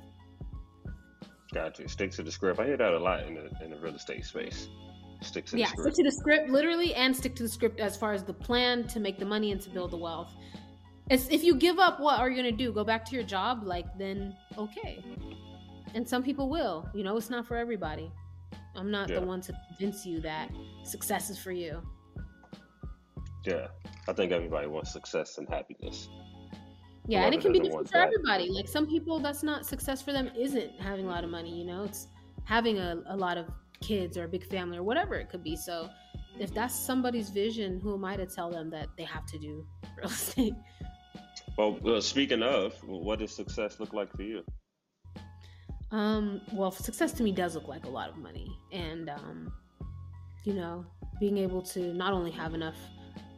Gotcha. 1.53 1.89
Stick 1.89 2.11
to 2.11 2.23
the 2.23 2.31
script. 2.31 2.61
I 2.61 2.65
hear 2.65 2.77
that 2.77 2.93
a 2.93 2.97
lot 2.97 3.27
in 3.27 3.33
the 3.33 3.51
in 3.61 3.71
the 3.71 3.77
real 3.77 3.93
estate 3.93 4.23
space. 4.23 4.69
Stick 5.19 5.47
to 5.47 5.57
yeah, 5.57 5.65
the 5.65 5.69
script. 5.71 5.95
stick 5.95 5.95
to 5.95 6.03
the 6.09 6.15
script, 6.15 6.49
literally, 6.49 6.95
and 6.95 7.13
stick 7.13 7.35
to 7.35 7.43
the 7.43 7.49
script 7.49 7.81
as 7.81 7.97
far 7.97 8.13
as 8.13 8.23
the 8.23 8.33
plan 8.33 8.87
to 8.87 9.01
make 9.01 9.19
the 9.19 9.25
money 9.25 9.51
and 9.51 9.59
to 9.63 9.69
build 9.69 9.91
the 9.91 9.97
wealth. 9.97 10.33
It's, 11.09 11.27
if 11.27 11.43
you 11.43 11.55
give 11.55 11.77
up, 11.77 11.99
what 11.99 12.21
are 12.21 12.29
you 12.29 12.37
gonna 12.37 12.53
do? 12.53 12.71
Go 12.71 12.85
back 12.85 13.03
to 13.09 13.15
your 13.15 13.25
job? 13.25 13.63
Like 13.65 13.97
then, 13.97 14.33
okay. 14.57 15.03
And 15.93 16.07
some 16.07 16.23
people 16.23 16.47
will. 16.49 16.87
You 16.93 17.03
know, 17.03 17.17
it's 17.17 17.29
not 17.29 17.45
for 17.45 17.57
everybody. 17.57 18.13
I'm 18.77 18.89
not 18.89 19.09
yeah. 19.09 19.19
the 19.19 19.25
one 19.25 19.41
to 19.41 19.53
convince 19.67 20.05
you 20.05 20.21
that 20.21 20.49
success 20.83 21.29
is 21.29 21.37
for 21.37 21.51
you. 21.51 21.81
Yeah, 23.49 23.67
I 24.07 24.13
think 24.13 24.31
everybody 24.31 24.67
wants 24.67 24.93
success 24.93 25.39
and 25.39 25.49
happiness. 25.49 26.07
Yeah, 27.07 27.25
and 27.25 27.33
it 27.33 27.41
can 27.41 27.51
be 27.51 27.59
different 27.59 27.87
for 27.87 27.93
that. 27.93 28.09
everybody. 28.09 28.51
Like 28.51 28.67
some 28.67 28.85
people, 28.85 29.19
that's 29.19 29.41
not 29.41 29.65
success 29.65 30.03
for 30.03 30.11
them. 30.11 30.29
Isn't 30.37 30.79
having 30.79 31.05
a 31.05 31.07
lot 31.09 31.23
of 31.23 31.31
money. 31.31 31.49
You 31.49 31.65
know, 31.65 31.83
it's 31.83 32.07
having 32.43 32.77
a, 32.77 33.01
a 33.07 33.17
lot 33.17 33.37
of 33.37 33.47
kids 33.81 34.17
or 34.17 34.25
a 34.25 34.27
big 34.27 34.45
family 34.45 34.77
or 34.77 34.83
whatever 34.83 35.15
it 35.15 35.29
could 35.29 35.43
be. 35.43 35.55
So, 35.55 35.89
if 36.39 36.53
that's 36.53 36.75
somebody's 36.75 37.31
vision, 37.31 37.79
who 37.79 37.95
am 37.95 38.05
I 38.05 38.17
to 38.17 38.27
tell 38.27 38.51
them 38.51 38.69
that 38.69 38.89
they 38.97 39.05
have 39.05 39.25
to 39.25 39.39
do 39.39 39.65
real 39.97 40.07
estate? 40.07 40.53
Well, 41.57 41.79
uh, 41.87 42.01
speaking 42.01 42.43
of, 42.43 42.75
what 42.85 43.17
does 43.17 43.35
success 43.35 43.79
look 43.79 43.93
like 43.93 44.15
for 44.15 44.21
you? 44.21 44.43
Um, 45.91 46.41
well, 46.53 46.69
success 46.69 47.13
to 47.13 47.23
me 47.23 47.31
does 47.31 47.55
look 47.55 47.67
like 47.67 47.85
a 47.85 47.89
lot 47.89 48.09
of 48.09 48.17
money, 48.17 48.55
and 48.71 49.09
um, 49.09 49.51
you 50.43 50.53
know, 50.53 50.85
being 51.19 51.39
able 51.39 51.63
to 51.63 51.91
not 51.93 52.13
only 52.13 52.29
have 52.29 52.53
enough 52.53 52.77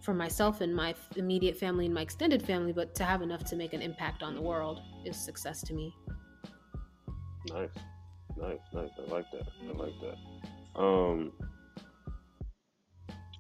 for 0.02 0.14
myself 0.14 0.62
and 0.62 0.76
my 0.76 0.96
immediate 1.16 1.58
family 1.58 1.86
and 1.86 1.94
my 1.94 2.02
extended 2.02 2.42
family, 2.42 2.74
but 2.74 2.96
to 2.96 3.04
have 3.04 3.22
enough 3.22 3.44
to 3.46 3.56
make 3.56 3.74
an 3.74 3.82
impact 3.82 4.24
on 4.24 4.36
the 4.36 4.42
world 4.42 4.82
is 5.06 5.16
success 5.16 5.62
to 5.64 5.74
me. 5.74 5.94
Nice, 7.50 7.70
nice, 8.38 8.60
nice. 8.74 8.90
I 8.98 9.12
like 9.12 9.26
that. 9.32 9.48
I 9.68 9.78
like 9.78 9.94
that. 10.02 10.80
Um, 10.80 11.32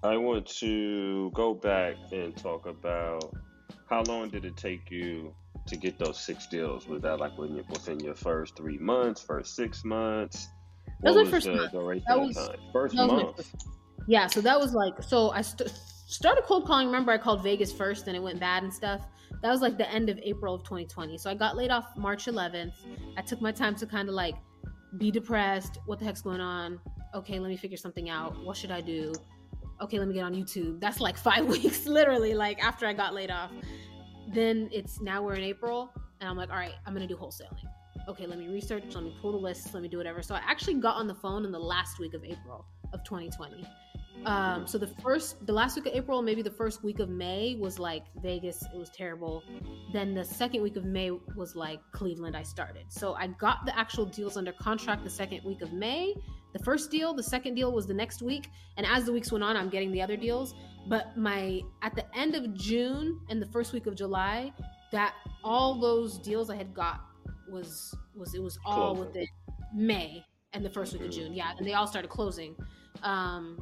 I 0.04 0.18
want 0.18 0.48
to 0.60 1.32
go 1.34 1.54
back 1.54 1.96
and 2.12 2.36
talk 2.36 2.66
about 2.66 3.34
how 3.90 4.04
long 4.04 4.30
did 4.30 4.46
it 4.46 4.58
take 4.58 4.90
you 4.90 5.34
to 5.68 5.76
get 5.76 6.00
those 6.00 6.20
six 6.20 6.48
deals? 6.48 6.88
Was 6.88 7.02
that 7.04 7.20
like 7.20 7.38
when 7.38 7.56
you 7.56 7.64
within 7.70 8.00
your 8.00 8.16
first 8.16 8.56
three 8.56 8.78
months, 8.78 9.22
first 9.22 9.56
six 9.56 9.84
months? 9.84 10.48
What 11.02 11.14
that 11.14 11.20
was, 11.20 11.24
was 11.24 11.30
first 11.30 11.46
the 11.46 11.56
month. 11.56 11.72
duration 11.72 12.06
that 12.08 12.20
was, 12.20 12.36
time? 12.36 12.58
First 12.72 12.96
month. 12.96 13.54
yeah, 14.08 14.28
so 14.28 14.42
that 14.42 14.60
was 14.60 14.74
like 14.74 15.02
so 15.04 15.32
I 15.32 15.42
st- 15.42 15.72
started 16.12 16.44
cold 16.44 16.66
calling. 16.66 16.88
Remember, 16.88 17.12
I 17.12 17.18
called 17.18 17.42
Vegas 17.42 17.72
first 17.72 18.08
and 18.08 18.16
it 18.16 18.20
went 18.20 18.40
bad 18.40 18.64
and 18.64 18.74
stuff. 18.74 19.08
That 19.42 19.50
was 19.50 19.62
like 19.62 19.78
the 19.78 19.90
end 19.90 20.10
of 20.10 20.20
April 20.22 20.54
of 20.54 20.64
2020. 20.64 21.18
So 21.18 21.30
I 21.30 21.34
got 21.34 21.56
laid 21.56 21.72
off 21.72 21.96
March 21.96 22.26
11th. 22.26 22.74
I 23.18 23.22
took 23.22 23.42
my 23.42 23.52
time 23.52 23.76
to 23.76 23.86
kind 23.86 24.10
of 24.10 24.14
like 24.14 24.36
be 24.98 25.10
depressed. 25.10 25.80
What 25.86 26.00
the 26.00 26.06
heck's 26.06 26.22
going 26.22 26.42
on? 26.42 26.80
Okay, 27.16 27.40
let 27.40 27.50
me 27.50 27.56
figure 27.56 27.78
something 27.78 28.10
out. 28.10 28.44
What 28.44 28.58
should 28.58 28.72
I 28.72 28.82
do? 28.82 29.14
Okay, 29.82 30.00
let 30.00 30.08
me 30.08 30.14
get 30.14 30.24
on 30.24 30.36
YouTube. 30.36 30.80
That's 30.80 31.00
like 31.00 31.18
five 31.30 31.46
weeks, 31.46 31.86
literally, 31.86 32.34
like 32.34 32.62
after 32.64 32.86
I 32.86 32.94
got 32.94 33.14
laid 33.14 33.32
off. 33.32 33.52
Then 34.34 34.70
it's 34.72 35.02
now 35.02 35.24
we're 35.24 35.34
in 35.36 35.44
April, 35.44 35.92
and 36.20 36.30
I'm 36.30 36.38
like, 36.38 36.50
all 36.50 36.56
right, 36.56 36.74
I'm 36.86 36.94
gonna 36.94 37.08
do 37.08 37.18
wholesaling. 37.18 37.66
Okay, 38.08 38.26
let 38.26 38.38
me 38.38 38.48
research, 38.48 38.84
let 38.94 39.04
me 39.04 39.16
pull 39.22 39.32
the 39.32 39.38
lists, 39.38 39.74
let 39.74 39.84
me 39.84 39.90
do 39.90 39.98
whatever. 39.98 40.22
So 40.22 40.36
I 40.36 40.42
actually 40.46 40.76
got 40.76 40.96
on 40.96 41.08
the 41.08 41.16
phone 41.16 41.44
in 41.46 41.52
the 41.52 41.60
last 41.60 42.00
week 42.00 42.14
of 42.14 42.24
April 42.24 42.66
of 42.94 43.04
2020 43.04 43.66
um, 44.26 44.68
so 44.68 44.78
the 44.78 44.88
first, 45.02 45.46
the 45.48 45.54
last 45.54 45.76
week 45.76 45.88
of 45.88 45.94
April, 45.94 46.22
maybe 46.22 46.42
the 46.42 46.52
first 46.52 46.84
week 46.84 47.00
of 47.00 47.10
May 47.10 47.56
was 47.60 47.80
like 47.80 48.04
Vegas. 48.22 48.62
It 48.74 48.78
was 48.78 48.90
terrible. 48.90 49.44
Then 49.94 50.14
the 50.14 50.24
second 50.24 50.62
week 50.62 50.76
of 50.76 50.86
May 50.86 51.12
was 51.36 51.56
like 51.56 51.80
Cleveland. 51.92 52.38
I 52.38 52.44
started. 52.44 52.86
So 52.90 53.16
I 53.16 53.28
got 53.28 53.66
the 53.66 53.78
actual 53.78 54.06
deals 54.06 54.38
under 54.38 54.52
contract 54.52 55.04
the 55.04 55.10
second 55.10 55.44
week 55.44 55.62
of 55.62 55.74
May. 55.74 56.14
The 56.54 56.60
first 56.60 56.92
deal, 56.92 57.14
the 57.14 57.24
second 57.24 57.56
deal 57.56 57.72
was 57.72 57.88
the 57.88 57.94
next 57.94 58.22
week. 58.22 58.50
And 58.78 58.86
as 58.86 59.06
the 59.06 59.12
weeks 59.12 59.32
went 59.32 59.44
on, 59.44 59.58
I'm 59.58 59.70
getting 59.70 59.92
the 59.92 60.02
other 60.02 60.18
deals. 60.18 60.54
But 60.88 61.18
my 61.18 61.62
at 61.82 61.96
the 61.96 62.06
end 62.16 62.36
of 62.36 62.54
June 62.54 63.20
and 63.30 63.42
the 63.42 63.48
first 63.48 63.74
week 63.74 63.88
of 63.88 63.96
July, 63.96 64.54
that 64.92 65.16
all 65.44 65.80
those 65.80 66.20
deals 66.20 66.50
I 66.50 66.56
had 66.56 66.74
got 66.74 67.02
was 67.50 67.96
was 68.16 68.36
it 68.36 68.42
was 68.42 68.60
all 68.66 68.96
within 68.96 69.26
May 69.74 70.24
and 70.54 70.64
the 70.64 70.70
first 70.70 70.94
week 70.94 71.04
of 71.04 71.12
June. 71.12 71.34
Yeah, 71.34 71.54
and 71.58 71.66
they 71.66 71.74
all 71.74 71.88
started 71.88 72.10
closing. 72.10 72.56
Um, 73.04 73.58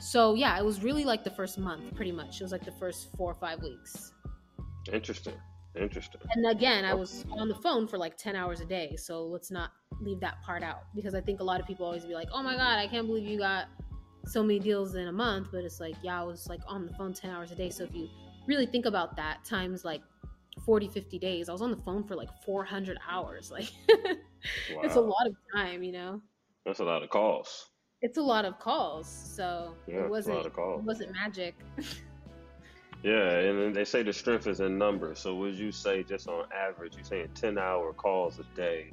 so 0.00 0.34
yeah, 0.34 0.58
it 0.58 0.64
was 0.64 0.82
really 0.82 1.04
like 1.04 1.24
the 1.24 1.30
first 1.30 1.58
month, 1.58 1.94
pretty 1.94 2.12
much. 2.12 2.40
It 2.40 2.44
was 2.44 2.52
like 2.52 2.64
the 2.64 2.72
first 2.72 3.08
four 3.16 3.30
or 3.30 3.34
five 3.34 3.62
weeks. 3.62 4.12
Interesting. 4.92 5.34
Interesting. 5.78 6.20
And 6.32 6.46
again, 6.46 6.84
I 6.84 6.94
was 6.94 7.24
on 7.30 7.48
the 7.48 7.54
phone 7.54 7.86
for 7.86 7.98
like 7.98 8.16
10 8.16 8.34
hours 8.34 8.60
a 8.60 8.64
day. 8.64 8.96
So 8.96 9.24
let's 9.24 9.50
not 9.50 9.70
leave 10.00 10.20
that 10.20 10.42
part 10.42 10.62
out 10.62 10.84
because 10.94 11.14
I 11.14 11.20
think 11.20 11.40
a 11.40 11.44
lot 11.44 11.60
of 11.60 11.66
people 11.66 11.86
always 11.86 12.04
be 12.04 12.14
like, 12.14 12.28
oh 12.32 12.42
my 12.42 12.56
God, 12.56 12.78
I 12.78 12.88
can't 12.88 13.06
believe 13.06 13.28
you 13.28 13.38
got 13.38 13.66
so 14.24 14.42
many 14.42 14.58
deals 14.58 14.94
in 14.94 15.08
a 15.08 15.12
month. 15.12 15.48
But 15.52 15.64
it's 15.64 15.80
like, 15.80 15.94
yeah, 16.02 16.20
I 16.20 16.24
was 16.24 16.48
like 16.48 16.60
on 16.66 16.86
the 16.86 16.92
phone 16.94 17.12
10 17.12 17.30
hours 17.30 17.52
a 17.52 17.54
day. 17.54 17.70
So 17.70 17.84
if 17.84 17.94
you 17.94 18.08
really 18.46 18.66
think 18.66 18.86
about 18.86 19.14
that, 19.16 19.44
times 19.44 19.84
like 19.84 20.02
40, 20.64 20.88
50 20.88 21.18
days. 21.18 21.48
I 21.48 21.52
was 21.52 21.62
on 21.62 21.70
the 21.70 21.76
phone 21.76 22.04
for 22.04 22.16
like 22.16 22.30
400 22.44 22.98
hours. 23.08 23.50
Like, 23.50 23.70
wow. 23.88 24.14
it's 24.82 24.96
a 24.96 25.00
lot 25.00 25.26
of 25.26 25.34
time, 25.54 25.82
you 25.82 25.92
know? 25.92 26.20
That's 26.64 26.80
a 26.80 26.84
lot 26.84 27.02
of 27.02 27.10
calls. 27.10 27.68
It's 28.02 28.18
a 28.18 28.22
lot 28.22 28.44
of 28.44 28.58
calls. 28.58 29.08
So 29.08 29.74
yeah, 29.86 30.04
it 30.04 30.10
wasn't, 30.10 30.46
it 30.46 30.54
wasn't 30.56 31.12
magic. 31.12 31.56
yeah. 33.02 33.38
And 33.38 33.60
then 33.60 33.72
they 33.72 33.84
say 33.84 34.02
the 34.02 34.12
strength 34.12 34.46
is 34.46 34.60
in 34.60 34.78
numbers. 34.78 35.18
So 35.18 35.34
would 35.36 35.54
you 35.54 35.72
say 35.72 36.02
just 36.02 36.28
on 36.28 36.46
average, 36.52 36.94
you're 36.94 37.04
saying 37.04 37.30
10 37.34 37.58
hour 37.58 37.92
calls 37.92 38.38
a 38.38 38.56
day 38.56 38.92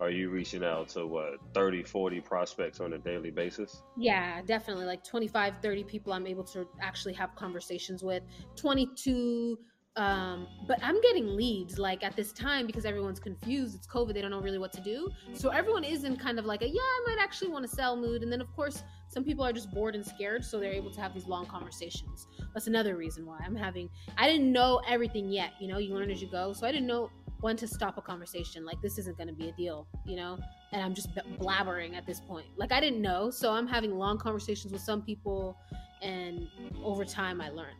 are 0.00 0.10
you 0.10 0.30
reaching 0.30 0.64
out 0.64 0.88
to 0.88 1.06
what 1.06 1.38
30 1.54 1.82
40 1.82 2.20
prospects 2.20 2.80
on 2.80 2.92
a 2.92 2.98
daily 2.98 3.30
basis 3.30 3.82
yeah 3.96 4.40
definitely 4.42 4.84
like 4.84 5.02
25 5.04 5.54
30 5.60 5.84
people 5.84 6.12
i'm 6.12 6.26
able 6.26 6.44
to 6.44 6.66
actually 6.80 7.12
have 7.12 7.34
conversations 7.34 8.02
with 8.02 8.22
22 8.56 9.58
um, 9.98 10.46
but 10.66 10.78
i'm 10.82 11.00
getting 11.00 11.26
leads 11.36 11.78
like 11.78 12.02
at 12.02 12.16
this 12.16 12.32
time 12.32 12.66
because 12.66 12.84
everyone's 12.84 13.20
confused 13.20 13.74
it's 13.74 13.86
covid 13.86 14.14
they 14.14 14.22
don't 14.22 14.30
know 14.30 14.40
really 14.40 14.58
what 14.58 14.72
to 14.72 14.80
do 14.80 15.10
so 15.34 15.50
everyone 15.50 15.84
is 15.84 16.04
in 16.04 16.16
kind 16.16 16.38
of 16.38 16.44
like 16.44 16.62
a 16.62 16.68
yeah 16.68 16.80
i 16.80 17.04
might 17.06 17.18
actually 17.20 17.48
want 17.48 17.68
to 17.68 17.74
sell 17.74 17.96
mood 17.96 18.22
and 18.22 18.32
then 18.32 18.40
of 18.40 18.54
course 18.54 18.82
some 19.08 19.24
people 19.24 19.44
are 19.44 19.52
just 19.52 19.70
bored 19.72 19.94
and 19.94 20.04
scared 20.04 20.44
so 20.44 20.58
they're 20.58 20.72
able 20.72 20.90
to 20.90 21.00
have 21.00 21.12
these 21.12 21.26
long 21.26 21.44
conversations 21.46 22.26
that's 22.54 22.66
another 22.66 22.96
reason 22.96 23.26
why 23.26 23.38
i'm 23.44 23.56
having 23.56 23.90
i 24.16 24.26
didn't 24.26 24.50
know 24.50 24.80
everything 24.88 25.28
yet 25.28 25.50
you 25.60 25.68
know 25.68 25.78
you 25.78 25.94
learn 25.94 26.10
as 26.10 26.22
you 26.22 26.30
go 26.30 26.52
so 26.52 26.66
i 26.66 26.72
didn't 26.72 26.86
know 26.86 27.10
when 27.40 27.56
to 27.56 27.68
stop 27.68 27.96
a 27.98 28.02
conversation. 28.02 28.64
Like 28.64 28.80
this 28.82 28.98
isn't 28.98 29.16
going 29.16 29.28
to 29.28 29.34
be 29.34 29.48
a 29.48 29.52
deal, 29.52 29.86
you 30.04 30.16
know. 30.16 30.38
And 30.72 30.82
I'm 30.82 30.94
just 30.94 31.14
blabbering 31.38 31.96
at 31.96 32.06
this 32.06 32.20
point. 32.20 32.46
Like 32.56 32.72
I 32.72 32.80
didn't 32.80 33.00
know, 33.00 33.30
so 33.30 33.52
I'm 33.52 33.66
having 33.66 33.96
long 33.96 34.18
conversations 34.18 34.72
with 34.72 34.82
some 34.82 35.02
people, 35.02 35.56
and 36.02 36.48
over 36.82 37.04
time 37.04 37.40
I 37.40 37.50
learn. 37.50 37.74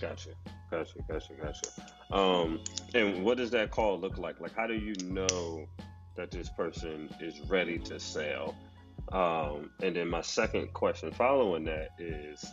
Gotcha, 0.00 0.30
gotcha, 0.70 0.98
gotcha, 1.08 1.32
gotcha. 1.34 2.16
Um, 2.16 2.60
and 2.94 3.24
what 3.24 3.36
does 3.36 3.50
that 3.50 3.70
call 3.70 3.98
look 3.98 4.18
like? 4.18 4.40
Like, 4.40 4.54
how 4.54 4.66
do 4.66 4.74
you 4.74 4.94
know 5.04 5.66
that 6.16 6.30
this 6.30 6.48
person 6.50 7.08
is 7.20 7.40
ready 7.48 7.78
to 7.80 7.98
sell? 7.98 8.54
Um, 9.10 9.70
and 9.82 9.96
then 9.96 10.08
my 10.08 10.20
second 10.20 10.72
question 10.74 11.10
following 11.12 11.64
that 11.64 11.90
is 11.98 12.44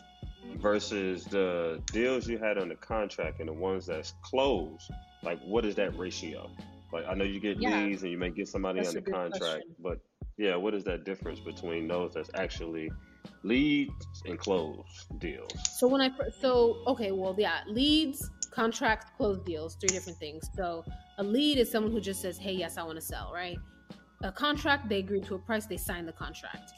versus 0.57 1.25
the 1.25 1.81
deals 1.91 2.27
you 2.27 2.37
had 2.37 2.57
on 2.57 2.69
the 2.69 2.75
contract 2.75 3.39
and 3.39 3.49
the 3.49 3.53
ones 3.53 3.85
that's 3.85 4.13
closed 4.21 4.89
like 5.25 5.41
what 5.43 5.65
is 5.65 5.75
that 5.75 5.97
ratio? 5.97 6.49
Like 6.93 7.05
I 7.07 7.13
know 7.15 7.25
you 7.25 7.39
get 7.39 7.61
yeah. 7.61 7.83
leads 7.83 8.03
and 8.03 8.11
you 8.11 8.17
may 8.17 8.29
get 8.29 8.47
somebody 8.47 8.79
that's 8.79 8.93
the 8.93 9.01
contract, 9.01 9.41
question. 9.41 9.75
but 9.79 9.99
yeah, 10.37 10.55
what 10.55 10.73
is 10.73 10.83
that 10.85 11.03
difference 11.03 11.39
between 11.39 11.87
those 11.87 12.13
that's 12.13 12.29
actually 12.35 12.91
leads 13.43 13.93
and 14.25 14.37
close 14.37 15.07
deals? 15.19 15.51
So 15.77 15.87
when 15.87 16.01
I 16.01 16.11
so 16.39 16.83
okay, 16.87 17.11
well 17.11 17.35
yeah, 17.37 17.61
leads, 17.67 18.29
contracts, 18.51 19.11
close 19.17 19.39
deals, 19.39 19.75
three 19.75 19.89
different 19.89 20.17
things. 20.17 20.49
So 20.55 20.83
a 21.17 21.23
lead 21.23 21.57
is 21.57 21.69
someone 21.69 21.91
who 21.91 22.01
just 22.01 22.21
says, 22.21 22.37
"Hey, 22.37 22.53
yes, 22.53 22.77
I 22.77 22.83
want 22.83 22.95
to 22.95 23.05
sell," 23.05 23.31
right? 23.33 23.57
A 24.23 24.31
contract, 24.31 24.89
they 24.89 24.99
agree 24.99 25.21
to 25.21 25.35
a 25.35 25.39
price, 25.39 25.65
they 25.65 25.77
sign 25.77 26.05
the 26.05 26.11
contract. 26.11 26.71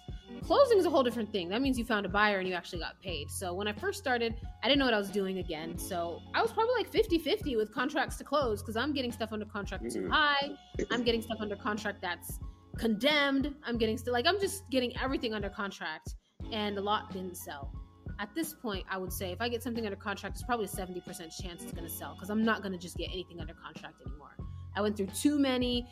Closing 0.43 0.77
is 0.77 0.85
a 0.85 0.89
whole 0.89 1.03
different 1.03 1.31
thing. 1.31 1.49
That 1.49 1.61
means 1.61 1.79
you 1.79 1.85
found 1.85 2.05
a 2.05 2.09
buyer 2.09 2.39
and 2.39 2.47
you 2.47 2.53
actually 2.53 2.79
got 2.79 2.99
paid. 3.01 3.31
So 3.31 3.53
when 3.53 3.67
I 3.67 3.73
first 3.73 3.99
started, 3.99 4.35
I 4.63 4.67
didn't 4.67 4.79
know 4.79 4.85
what 4.85 4.93
I 4.93 4.97
was 4.97 5.09
doing 5.09 5.37
again. 5.37 5.77
So 5.77 6.21
I 6.33 6.41
was 6.41 6.51
probably 6.51 6.73
like 6.75 6.91
50 6.91 7.19
50 7.19 7.55
with 7.55 7.73
contracts 7.73 8.17
to 8.17 8.23
close 8.23 8.61
because 8.61 8.75
I'm 8.75 8.93
getting 8.93 9.11
stuff 9.11 9.31
under 9.31 9.45
contract 9.45 9.83
mm-hmm. 9.85 10.05
too 10.05 10.09
high. 10.09 10.51
I'm 10.91 11.03
getting 11.03 11.21
stuff 11.21 11.37
under 11.39 11.55
contract 11.55 12.01
that's 12.01 12.39
condemned. 12.77 13.53
I'm 13.65 13.77
getting 13.77 13.97
still 13.97 14.13
like 14.13 14.27
I'm 14.27 14.39
just 14.39 14.69
getting 14.69 14.95
everything 14.97 15.33
under 15.33 15.49
contract 15.49 16.15
and 16.51 16.77
a 16.77 16.81
lot 16.81 17.11
didn't 17.11 17.37
sell. 17.37 17.71
At 18.19 18.33
this 18.33 18.53
point, 18.53 18.85
I 18.89 18.97
would 18.97 19.13
say 19.13 19.31
if 19.31 19.41
I 19.41 19.49
get 19.49 19.61
something 19.61 19.85
under 19.85 19.95
contract, 19.95 20.35
it's 20.35 20.43
probably 20.43 20.65
a 20.65 20.69
70% 20.69 21.05
chance 21.41 21.63
it's 21.63 21.71
going 21.71 21.87
to 21.87 21.89
sell 21.89 22.13
because 22.15 22.29
I'm 22.29 22.43
not 22.43 22.61
going 22.61 22.71
to 22.71 22.79
just 22.79 22.97
get 22.97 23.09
anything 23.11 23.39
under 23.39 23.53
contract 23.53 24.01
anymore. 24.05 24.35
I 24.75 24.81
went 24.81 24.97
through 24.97 25.07
too 25.07 25.37
many 25.37 25.87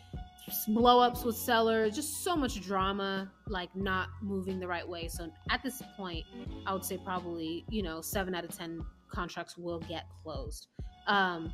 blowups 0.70 1.26
with 1.26 1.36
sellers, 1.36 1.96
just 1.96 2.24
so 2.24 2.36
much 2.36 2.62
drama, 2.62 3.32
like 3.48 3.76
not 3.76 4.10
moving 4.22 4.60
the 4.60 4.68
right 4.68 4.88
way. 4.88 5.08
So 5.08 5.30
at 5.50 5.64
this 5.64 5.82
point, 5.98 6.26
I 6.66 6.74
would 6.74 6.86
say 6.86 6.98
probably, 7.04 7.66
you 7.70 7.84
know, 7.84 8.02
seven 8.02 8.36
out 8.36 8.44
of 8.44 8.56
10 8.56 8.84
contracts 9.12 9.58
will 9.58 9.80
get 9.82 10.06
closed. 10.24 10.68
Um, 11.08 11.54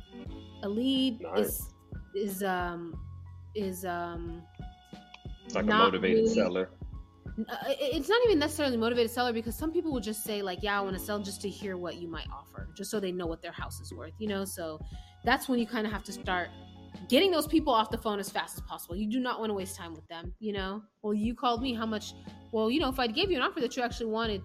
a 0.62 0.68
lead 0.68 1.20
nice. 1.20 1.46
is, 1.46 1.74
is, 2.14 2.42
um, 2.42 2.98
is, 3.54 3.84
um, 3.84 4.42
like 5.54 5.64
a 5.64 5.68
motivated 5.68 6.24
really, 6.24 6.34
seller. 6.34 6.70
Uh, 7.26 7.56
it's 7.68 8.08
not 8.08 8.20
even 8.26 8.38
necessarily 8.38 8.76
motivated 8.76 9.10
seller 9.10 9.32
because 9.32 9.54
some 9.56 9.72
people 9.72 9.92
will 9.92 10.00
just 10.00 10.22
say 10.22 10.42
like, 10.42 10.58
yeah, 10.62 10.78
I 10.78 10.82
want 10.82 10.96
to 10.98 11.02
sell 11.02 11.18
just 11.18 11.40
to 11.42 11.48
hear 11.48 11.76
what 11.76 11.96
you 11.96 12.08
might 12.08 12.26
offer, 12.32 12.68
just 12.74 12.90
so 12.90 13.00
they 13.00 13.12
know 13.12 13.26
what 13.26 13.42
their 13.42 13.52
house 13.52 13.80
is 13.80 13.92
worth, 13.92 14.12
you 14.18 14.28
know? 14.28 14.44
So 14.44 14.80
that's 15.24 15.48
when 15.48 15.58
you 15.58 15.66
kind 15.66 15.86
of 15.86 15.92
have 15.92 16.04
to 16.04 16.12
start 16.12 16.48
getting 17.08 17.30
those 17.30 17.46
people 17.46 17.72
off 17.72 17.90
the 17.90 17.98
phone 17.98 18.18
as 18.18 18.28
fast 18.28 18.56
as 18.56 18.62
possible. 18.62 18.96
You 18.96 19.08
do 19.08 19.20
not 19.20 19.40
want 19.40 19.50
to 19.50 19.54
waste 19.54 19.76
time 19.76 19.94
with 19.94 20.06
them, 20.08 20.34
you 20.40 20.52
know? 20.52 20.82
Well, 21.02 21.14
you 21.14 21.34
called 21.34 21.62
me, 21.62 21.74
how 21.74 21.86
much? 21.86 22.12
Well, 22.52 22.70
you 22.70 22.80
know, 22.80 22.88
if 22.88 22.98
I 22.98 23.06
gave 23.06 23.30
you 23.30 23.36
an 23.36 23.42
offer 23.42 23.60
that 23.60 23.76
you 23.76 23.82
actually 23.82 24.06
wanted, 24.06 24.42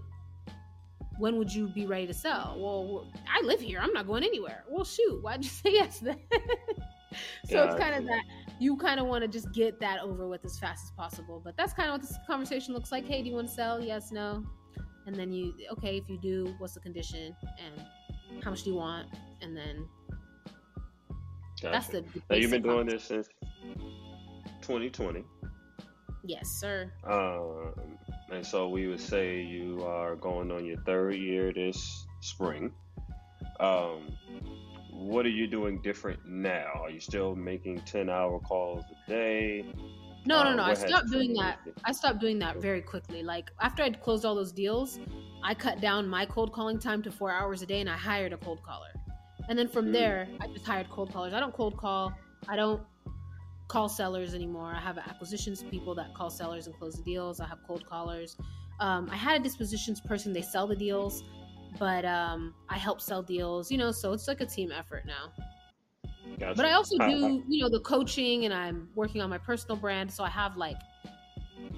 when 1.18 1.38
would 1.38 1.54
you 1.54 1.68
be 1.68 1.86
ready 1.86 2.08
to 2.08 2.14
sell? 2.14 2.56
Well, 2.58 3.08
I 3.28 3.46
live 3.46 3.60
here. 3.60 3.80
I'm 3.82 3.92
not 3.92 4.08
going 4.08 4.24
anywhere. 4.24 4.64
Well, 4.70 4.86
shoot, 4.86 5.22
why'd 5.22 5.44
you 5.44 5.50
say 5.50 5.72
yes 5.74 6.00
then? 6.00 6.20
so 7.46 7.56
yeah, 7.56 7.64
it's 7.66 7.80
kind 7.80 7.96
of 7.96 8.06
that 8.06 8.24
you 8.60 8.76
kind 8.78 9.00
of 9.00 9.08
want 9.08 9.24
to 9.24 9.28
just 9.28 9.52
get 9.54 9.80
that 9.80 10.02
over 10.02 10.28
with 10.28 10.44
as 10.46 10.58
fast 10.60 10.86
as 10.86 10.92
possible. 10.92 11.42
But 11.44 11.56
that's 11.58 11.74
kind 11.74 11.90
of 11.90 11.94
what 11.94 12.02
this 12.02 12.18
conversation 12.26 12.74
looks 12.74 12.92
like. 12.92 13.06
Hey, 13.06 13.22
do 13.22 13.30
you 13.30 13.36
want 13.36 13.48
to 13.50 13.54
sell? 13.54 13.82
Yes, 13.82 14.12
no. 14.12 14.44
And 15.06 15.16
then 15.16 15.32
you, 15.32 15.54
okay, 15.72 15.98
if 15.98 16.10
you 16.10 16.18
do, 16.18 16.54
what's 16.58 16.74
the 16.74 16.80
condition? 16.80 17.36
And 17.64 18.44
how 18.44 18.50
much 18.50 18.64
do 18.64 18.72
you 18.72 18.76
want? 18.76 19.08
And 19.42 19.56
then 19.56 19.88
Gotcha. 21.62 21.72
That's 21.72 21.88
the. 21.88 22.02
Now 22.30 22.36
you've 22.36 22.52
been 22.52 22.62
doing 22.62 22.88
this 22.88 23.06
since 23.06 23.28
2020. 24.62 25.24
Yes, 26.24 26.50
sir. 26.50 26.92
Um, 27.04 27.74
and 28.32 28.46
so 28.46 28.70
we 28.70 28.88
would 28.88 29.00
say 29.00 29.42
you 29.42 29.84
are 29.84 30.16
going 30.16 30.52
on 30.52 30.66
your 30.66 30.78
third 30.82 31.16
year 31.16 31.52
this 31.52 32.06
spring. 32.22 32.72
Um, 33.60 34.12
what 34.98 35.26
are 35.26 35.30
you 35.30 35.48
doing 35.48 35.80
different 35.82 36.20
now? 36.26 36.72
Are 36.82 36.90
you 36.90 37.00
still 37.00 37.36
making 37.36 37.82
10 37.82 38.10
hour 38.10 38.40
calls 38.40 38.84
a 38.92 39.10
day? 39.10 39.66
No, 40.26 40.44
no, 40.44 40.56
no. 40.56 40.64
I 40.64 40.74
stopped 40.74 41.12
doing 41.12 41.34
that. 41.36 41.60
I 41.86 41.92
stopped 41.92 42.20
doing 42.20 42.40
that 42.40 42.58
very 42.58 42.82
quickly. 42.82 43.22
Like 43.22 43.52
after 43.62 43.84
I'd 43.84 44.02
closed 44.02 44.26
all 44.26 44.34
those 44.34 44.52
deals, 44.52 45.00
I 45.44 45.54
cut 45.54 45.80
down 45.80 46.08
my 46.08 46.26
cold 46.26 46.52
calling 46.52 46.80
time 46.80 47.04
to 47.04 47.12
four 47.12 47.32
hours 47.32 47.62
a 47.62 47.66
day 47.68 47.80
and 47.80 47.90
I 47.90 47.96
hired 47.96 48.34
a 48.34 48.38
cold 48.38 48.64
caller. 48.64 48.90
And 49.50 49.58
then 49.58 49.68
from 49.68 49.88
mm. 49.88 49.94
there, 49.94 50.28
I 50.42 50.48
just 50.48 50.66
hired 50.66 50.90
cold 50.90 51.14
callers. 51.14 51.34
I 51.34 51.40
don't 51.40 51.54
cold 51.54 51.78
call. 51.78 52.12
I 52.50 52.56
don't 52.56 52.82
call 53.68 53.88
sellers 53.88 54.34
anymore. 54.34 54.74
I 54.76 54.80
have 54.80 54.98
acquisitions 54.98 55.64
people 55.64 55.94
that 55.96 56.14
call 56.16 56.30
sellers 56.30 56.66
and 56.66 56.76
close 56.76 56.96
the 56.96 57.04
deals. 57.04 57.40
I 57.40 57.48
have 57.48 57.60
cold 57.68 57.88
callers. 57.88 58.36
Um, 58.80 59.10
I 59.12 59.16
had 59.16 59.40
a 59.40 59.44
dispositions 59.44 60.02
person. 60.02 60.34
They 60.34 60.42
sell 60.42 60.68
the 60.68 60.76
deals, 60.76 61.24
but 61.80 62.06
um, 62.06 62.54
I 62.70 62.78
help 62.78 63.02
sell 63.02 63.22
deals. 63.22 63.72
You 63.72 63.78
know, 63.78 63.92
so 63.92 64.14
it's 64.14 64.28
like 64.28 64.42
a 64.42 64.46
team 64.46 64.72
effort 64.72 65.06
now. 65.06 65.32
Gotcha. 66.40 66.56
But 66.56 66.66
I 66.66 66.74
also 66.74 66.98
do, 66.98 67.44
you 67.48 67.62
know, 67.62 67.70
the 67.70 67.80
coaching, 67.80 68.46
and 68.46 68.54
I'm 68.54 68.90
working 68.96 69.22
on 69.22 69.30
my 69.30 69.38
personal 69.38 69.76
brand. 69.78 70.12
So 70.12 70.24
I 70.24 70.30
have 70.30 70.58
like 70.58 70.78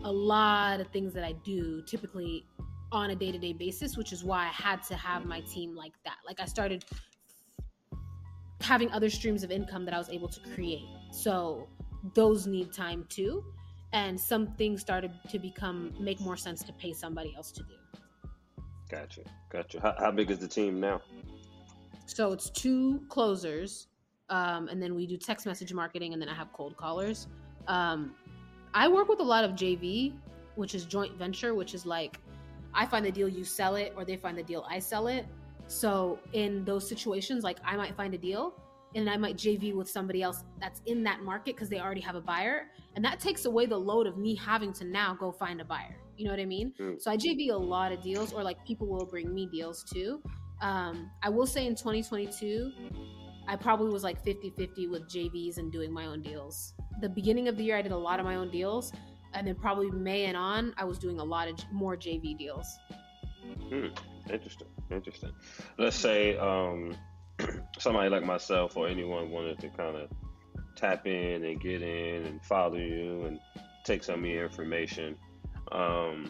a 0.04 0.12
lot 0.12 0.80
of 0.80 0.88
things 0.88 1.14
that 1.14 1.24
I 1.24 1.34
do 1.44 1.82
typically 1.84 2.46
on 2.92 3.12
a 3.12 3.16
day 3.16 3.32
to 3.32 3.38
day 3.38 3.54
basis, 3.54 3.98
which 3.98 4.12
is 4.12 4.24
why 4.24 4.46
I 4.46 4.50
had 4.50 4.84
to 4.84 4.96
have 4.96 5.26
my 5.26 5.42
team 5.42 5.76
like 5.76 5.94
that. 6.06 6.18
Like 6.26 6.40
I 6.40 6.46
started 6.46 6.84
having 8.62 8.92
other 8.92 9.10
streams 9.10 9.44
of 9.44 9.52
income 9.52 9.86
that 9.86 9.94
I 9.94 9.98
was 9.98 10.10
able 10.10 10.28
to 10.28 10.40
create. 10.54 10.88
So 11.12 11.68
those 12.14 12.48
need 12.48 12.74
time 12.74 13.06
too. 13.10 13.44
And 13.94 14.20
some 14.20 14.48
things 14.56 14.82
started 14.82 15.12
to 15.30 15.40
become 15.40 15.94
make 16.00 16.20
more 16.20 16.38
sense 16.38 16.64
to 16.64 16.74
pay 16.74 16.94
somebody 16.94 17.34
else 17.36 17.52
to 17.54 17.64
do. 17.64 17.79
Gotcha. 18.90 19.22
Gotcha. 19.50 19.80
How, 19.80 19.96
how 19.98 20.12
big 20.12 20.32
is 20.32 20.40
the 20.40 20.48
team 20.48 20.80
now? 20.80 21.02
So 22.06 22.32
it's 22.32 22.50
two 22.50 23.04
closers, 23.08 23.88
um, 24.30 24.68
and 24.68 24.82
then 24.82 24.96
we 24.96 25.06
do 25.06 25.16
text 25.16 25.46
message 25.46 25.74
marketing, 25.74 26.14
and 26.14 26.22
then 26.22 26.28
I 26.28 26.34
have 26.34 26.52
cold 26.54 26.76
callers. 26.76 27.28
Um, 27.68 28.16
I 28.74 28.88
work 28.88 29.08
with 29.08 29.20
a 29.20 29.24
lot 29.24 29.44
of 29.44 29.52
JV, 29.52 30.14
which 30.56 30.74
is 30.74 30.86
joint 30.86 31.16
venture, 31.18 31.54
which 31.54 31.74
is 31.74 31.86
like 31.86 32.18
I 32.74 32.86
find 32.86 33.06
the 33.06 33.12
deal, 33.12 33.30
you 33.30 33.44
sell 33.44 33.76
it, 33.76 33.94
or 33.96 34.06
they 34.06 34.18
find 34.18 34.38
the 34.38 34.44
deal, 34.44 34.66
I 34.70 34.80
sell 34.80 35.08
it. 35.08 35.26
So 35.68 36.20
in 36.34 36.66
those 36.66 36.88
situations, 36.88 37.44
like 37.44 37.58
I 37.64 37.76
might 37.76 37.96
find 37.96 38.14
a 38.14 38.18
deal 38.18 38.54
and 38.96 39.10
I 39.10 39.18
might 39.18 39.38
JV 39.38 39.74
with 39.76 39.90
somebody 39.90 40.24
else 40.24 40.44
that's 40.60 40.82
in 40.86 41.04
that 41.04 41.22
market 41.22 41.56
because 41.56 41.70
they 41.70 41.80
already 41.80 42.02
have 42.02 42.16
a 42.16 42.22
buyer. 42.22 42.68
And 42.96 43.06
that 43.06 43.20
takes 43.20 43.46
away 43.46 43.66
the 43.68 43.78
load 43.78 44.08
of 44.08 44.18
me 44.18 44.36
having 44.36 44.74
to 44.74 44.84
now 44.84 45.14
go 45.14 45.32
find 45.32 45.62
a 45.62 45.66
buyer. 45.66 45.96
You 46.20 46.26
know 46.26 46.32
what 46.32 46.42
I 46.42 46.46
mean? 46.46 46.74
Mm. 46.78 47.02
So 47.02 47.10
I 47.10 47.16
JV 47.16 47.50
a 47.50 47.56
lot 47.56 47.94
of 47.94 48.02
deals, 48.02 48.34
or 48.34 48.44
like 48.44 48.58
people 48.66 48.88
will 48.88 49.06
bring 49.06 49.34
me 49.34 49.48
deals 49.50 49.84
too. 49.84 50.22
Um, 50.62 51.10
I 51.24 51.30
will 51.30 51.48
say 51.48 51.66
in 51.66 51.76
2022, 51.76 52.74
I 53.48 53.56
probably 53.56 53.90
was 53.90 54.04
like 54.04 54.22
50 54.22 54.50
50 54.58 54.88
with 54.88 55.10
JVs 55.10 55.60
and 55.60 55.72
doing 55.72 55.94
my 55.94 56.08
own 56.08 56.22
deals. 56.22 56.74
The 57.00 57.08
beginning 57.08 57.48
of 57.48 57.56
the 57.56 57.64
year, 57.64 57.78
I 57.78 57.82
did 57.82 57.94
a 57.94 57.98
lot 57.98 58.20
of 58.20 58.26
my 58.26 58.36
own 58.36 58.52
deals. 58.52 58.92
And 59.34 59.48
then 59.48 59.56
probably 59.56 59.92
May 59.92 60.26
and 60.26 60.36
on, 60.36 60.74
I 60.78 60.84
was 60.84 61.00
doing 61.00 61.20
a 61.20 61.24
lot 61.24 61.48
of 61.48 61.56
more 61.72 61.96
JV 61.96 62.38
deals. 62.38 62.68
Hmm. 63.70 63.88
Interesting. 64.30 64.68
Interesting. 64.92 65.32
Let's 65.78 65.96
say 65.96 66.38
um, 66.38 66.98
somebody 67.80 68.10
like 68.10 68.26
myself 68.26 68.76
or 68.76 68.90
anyone 68.90 69.32
wanted 69.32 69.60
to 69.60 69.70
kind 69.70 69.96
of 69.96 70.10
tap 70.76 71.08
in 71.08 71.46
and 71.46 71.62
get 71.62 71.82
in 71.82 72.26
and 72.26 72.44
follow 72.44 72.76
you 72.76 73.24
and 73.26 73.40
take 73.84 74.04
some 74.04 74.24
of 74.24 74.30
your 74.30 74.44
information, 74.44 75.16
um, 75.72 76.30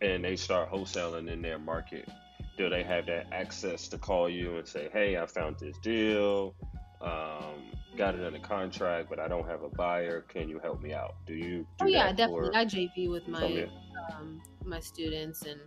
and 0.00 0.24
they 0.24 0.36
start 0.36 0.70
wholesaling 0.70 1.30
in 1.30 1.42
their 1.42 1.58
market, 1.58 2.08
do 2.56 2.68
they 2.68 2.82
have 2.82 3.06
that 3.06 3.26
access 3.32 3.88
to 3.88 3.98
call 3.98 4.28
you 4.28 4.56
and 4.56 4.66
say, 4.66 4.88
"Hey, 4.92 5.16
I 5.16 5.26
found 5.26 5.58
this 5.58 5.78
deal, 5.78 6.54
um, 7.00 7.70
got 7.96 8.14
it 8.14 8.24
under 8.24 8.38
contract, 8.40 9.08
but 9.08 9.18
I 9.18 9.28
don't 9.28 9.48
have 9.48 9.62
a 9.62 9.68
buyer. 9.68 10.22
Can 10.22 10.48
you 10.48 10.58
help 10.58 10.82
me 10.82 10.92
out?" 10.92 11.14
Do 11.26 11.34
you? 11.34 11.66
Do 11.78 11.84
oh 11.84 11.86
yeah, 11.86 12.12
definitely. 12.12 12.54
I 12.54 12.64
JV 12.64 13.10
with 13.10 13.28
my 13.28 13.68
um, 14.12 14.42
my 14.64 14.80
students, 14.80 15.42
and 15.42 15.60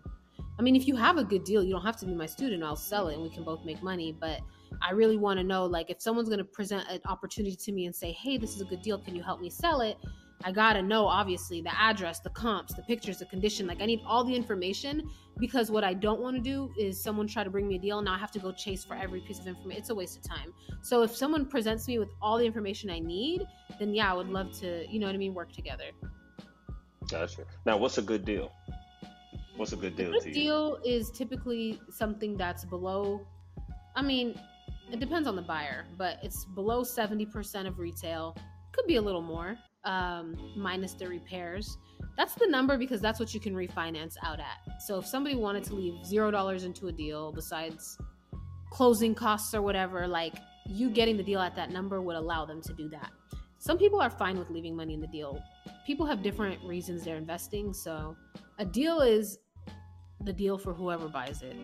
I 0.60 0.62
mean, 0.62 0.76
if 0.76 0.88
you 0.88 0.96
have 0.96 1.18
a 1.18 1.24
good 1.24 1.44
deal, 1.44 1.64
you 1.64 1.72
don't 1.72 1.86
have 1.86 1.98
to 1.98 2.06
be 2.06 2.14
my 2.14 2.26
student. 2.26 2.64
I'll 2.64 2.76
sell 2.76 3.08
it, 3.08 3.16
and 3.16 3.24
we 3.24 3.30
can 3.30 3.44
both 3.44 3.64
make 3.64 3.82
money. 3.82 4.16
But 4.20 4.42
I 4.82 4.92
really 4.92 5.18
want 5.18 5.40
to 5.40 5.44
know, 5.44 5.66
like, 5.66 5.90
if 5.90 6.02
someone's 6.02 6.30
going 6.30 6.40
to 6.40 6.46
present 6.46 6.88
an 6.90 7.00
opportunity 7.06 7.56
to 7.56 7.72
me 7.72 7.86
and 7.86 7.96
say, 7.96 8.12
"Hey, 8.12 8.38
this 8.38 8.56
is 8.56 8.62
a 8.62 8.66
good 8.66 8.82
deal. 8.82 8.98
Can 8.98 9.16
you 9.16 9.24
help 9.24 9.40
me 9.40 9.50
sell 9.50 9.82
it?" 9.82 9.98
I 10.44 10.52
gotta 10.52 10.82
know, 10.82 11.06
obviously, 11.06 11.62
the 11.62 11.74
address, 11.80 12.20
the 12.20 12.30
comps, 12.32 12.74
the 12.74 12.82
pictures, 12.84 13.20
the 13.20 13.26
condition. 13.26 13.68
Like, 13.68 13.82
I 13.82 13.86
need 13.86 14.02
all 14.06 14.24
the 14.24 14.36
information 14.36 15.10
because 15.40 15.72
what 15.72 15.84
I 15.84 15.94
don't 15.94 16.20
want 16.22 16.36
to 16.36 16.42
do 16.42 16.72
is 16.78 17.02
someone 17.02 17.28
try 17.28 17.44
to 17.44 17.50
bring 17.50 17.68
me 17.68 17.76
a 17.76 17.80
deal. 17.80 18.02
Now 18.02 18.14
I 18.14 18.18
have 18.18 18.32
to 18.32 18.40
go 18.40 18.52
chase 18.52 18.84
for 18.84 18.96
every 18.96 19.22
piece 19.22 19.40
of 19.40 19.48
information. 19.48 19.82
It's 19.82 19.90
a 19.90 19.96
waste 19.96 20.18
of 20.18 20.24
time. 20.24 20.54
So 20.82 21.04
if 21.04 21.16
someone 21.16 21.46
presents 21.46 21.88
me 21.88 22.00
with 22.00 22.10
all 22.22 22.38
the 22.38 22.46
information 22.46 22.90
I 22.90 23.00
need, 23.00 23.44
then 23.80 23.94
yeah, 23.94 24.12
I 24.12 24.14
would 24.16 24.30
love 24.30 24.52
to, 24.60 24.86
you 24.90 25.00
know 25.00 25.06
what 25.08 25.16
I 25.16 25.20
mean, 25.20 25.34
work 25.34 25.52
together. 25.52 25.86
Gotcha. 27.10 27.46
Now, 27.66 27.78
what's 27.78 27.98
a 27.98 28.02
good 28.02 28.26
deal? 28.26 28.52
What's 29.58 29.74
a 29.74 29.76
good 29.76 29.94
A 29.94 29.98
deal 29.98 30.12
good 30.12 30.22
to 30.22 30.30
you? 30.30 30.34
deal 30.34 30.80
is 30.86 31.12
typically 31.12 31.80
something 31.90 32.38
that's 32.38 32.66
below. 32.66 33.28
I 33.96 34.02
mean, 34.02 34.40
it 34.92 35.00
depends 35.00 35.28
on 35.28 35.36
the 35.36 35.42
buyer, 35.42 35.86
but 35.98 36.18
it's 36.24 36.46
below 36.46 36.84
seventy 36.84 37.26
percent 37.26 37.68
of 37.68 37.80
retail. 37.80 38.36
Could 38.72 38.88
be 38.88 38.96
a 38.96 39.02
little 39.02 39.22
more, 39.22 39.58
um, 39.84 40.36
minus 40.56 40.94
the 40.94 41.08
repairs. 41.08 41.78
That's 42.18 42.36
the 42.36 42.48
number 42.48 42.78
because 42.78 43.02
that's 43.02 43.20
what 43.20 43.34
you 43.34 43.40
can 43.40 43.54
refinance 43.54 44.16
out 44.24 44.40
at. 44.40 44.82
So 44.82 45.00
if 45.00 45.06
somebody 45.06 45.36
wanted 45.36 45.64
to 45.66 45.76
leave 45.76 46.06
zero 46.06 46.30
dollars 46.32 46.64
into 46.64 46.88
a 46.88 46.92
deal, 46.92 47.32
besides 47.32 47.98
closing 48.70 49.16
costs 49.16 49.54
or 49.54 49.62
whatever, 49.62 50.08
like 50.08 50.36
you 50.68 50.90
getting 50.90 51.18
the 51.18 51.24
deal 51.24 51.40
at 51.40 51.56
that 51.56 51.72
number 51.72 52.02
would 52.02 52.16
allow 52.16 52.46
them 52.46 52.62
to 52.62 52.74
do 52.74 52.90
that. 52.90 53.12
Some 53.60 53.78
people 53.78 54.02
are 54.02 54.10
fine 54.10 54.38
with 54.40 54.50
leaving 54.50 54.76
money 54.76 54.94
in 54.94 55.02
the 55.02 55.08
deal. 55.08 55.42
People 55.86 56.06
have 56.06 56.24
different 56.24 56.64
reasons 56.64 57.04
they're 57.04 57.18
investing, 57.18 57.74
so 57.74 58.16
a 58.58 58.66
deal 58.66 59.02
is 59.02 59.38
the 60.24 60.34
deal 60.34 60.58
for 60.58 60.74
whoever 60.74 61.08
buys 61.08 61.42
it. 61.42 61.56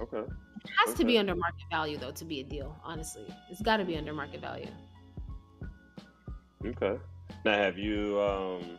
Okay. 0.00 0.18
It 0.18 0.70
has 0.84 0.94
to 0.96 1.04
be 1.04 1.18
under 1.18 1.34
market 1.34 1.64
value 1.70 1.96
though 1.96 2.10
to 2.12 2.24
be 2.24 2.40
a 2.40 2.44
deal, 2.44 2.76
honestly. 2.84 3.26
It's 3.50 3.62
got 3.62 3.78
to 3.78 3.84
be 3.84 3.96
under 3.96 4.12
market 4.12 4.40
value. 4.40 4.68
Okay. 6.64 6.98
Now, 7.44 7.56
have 7.56 7.78
you? 7.78 8.20
Um, 8.20 8.78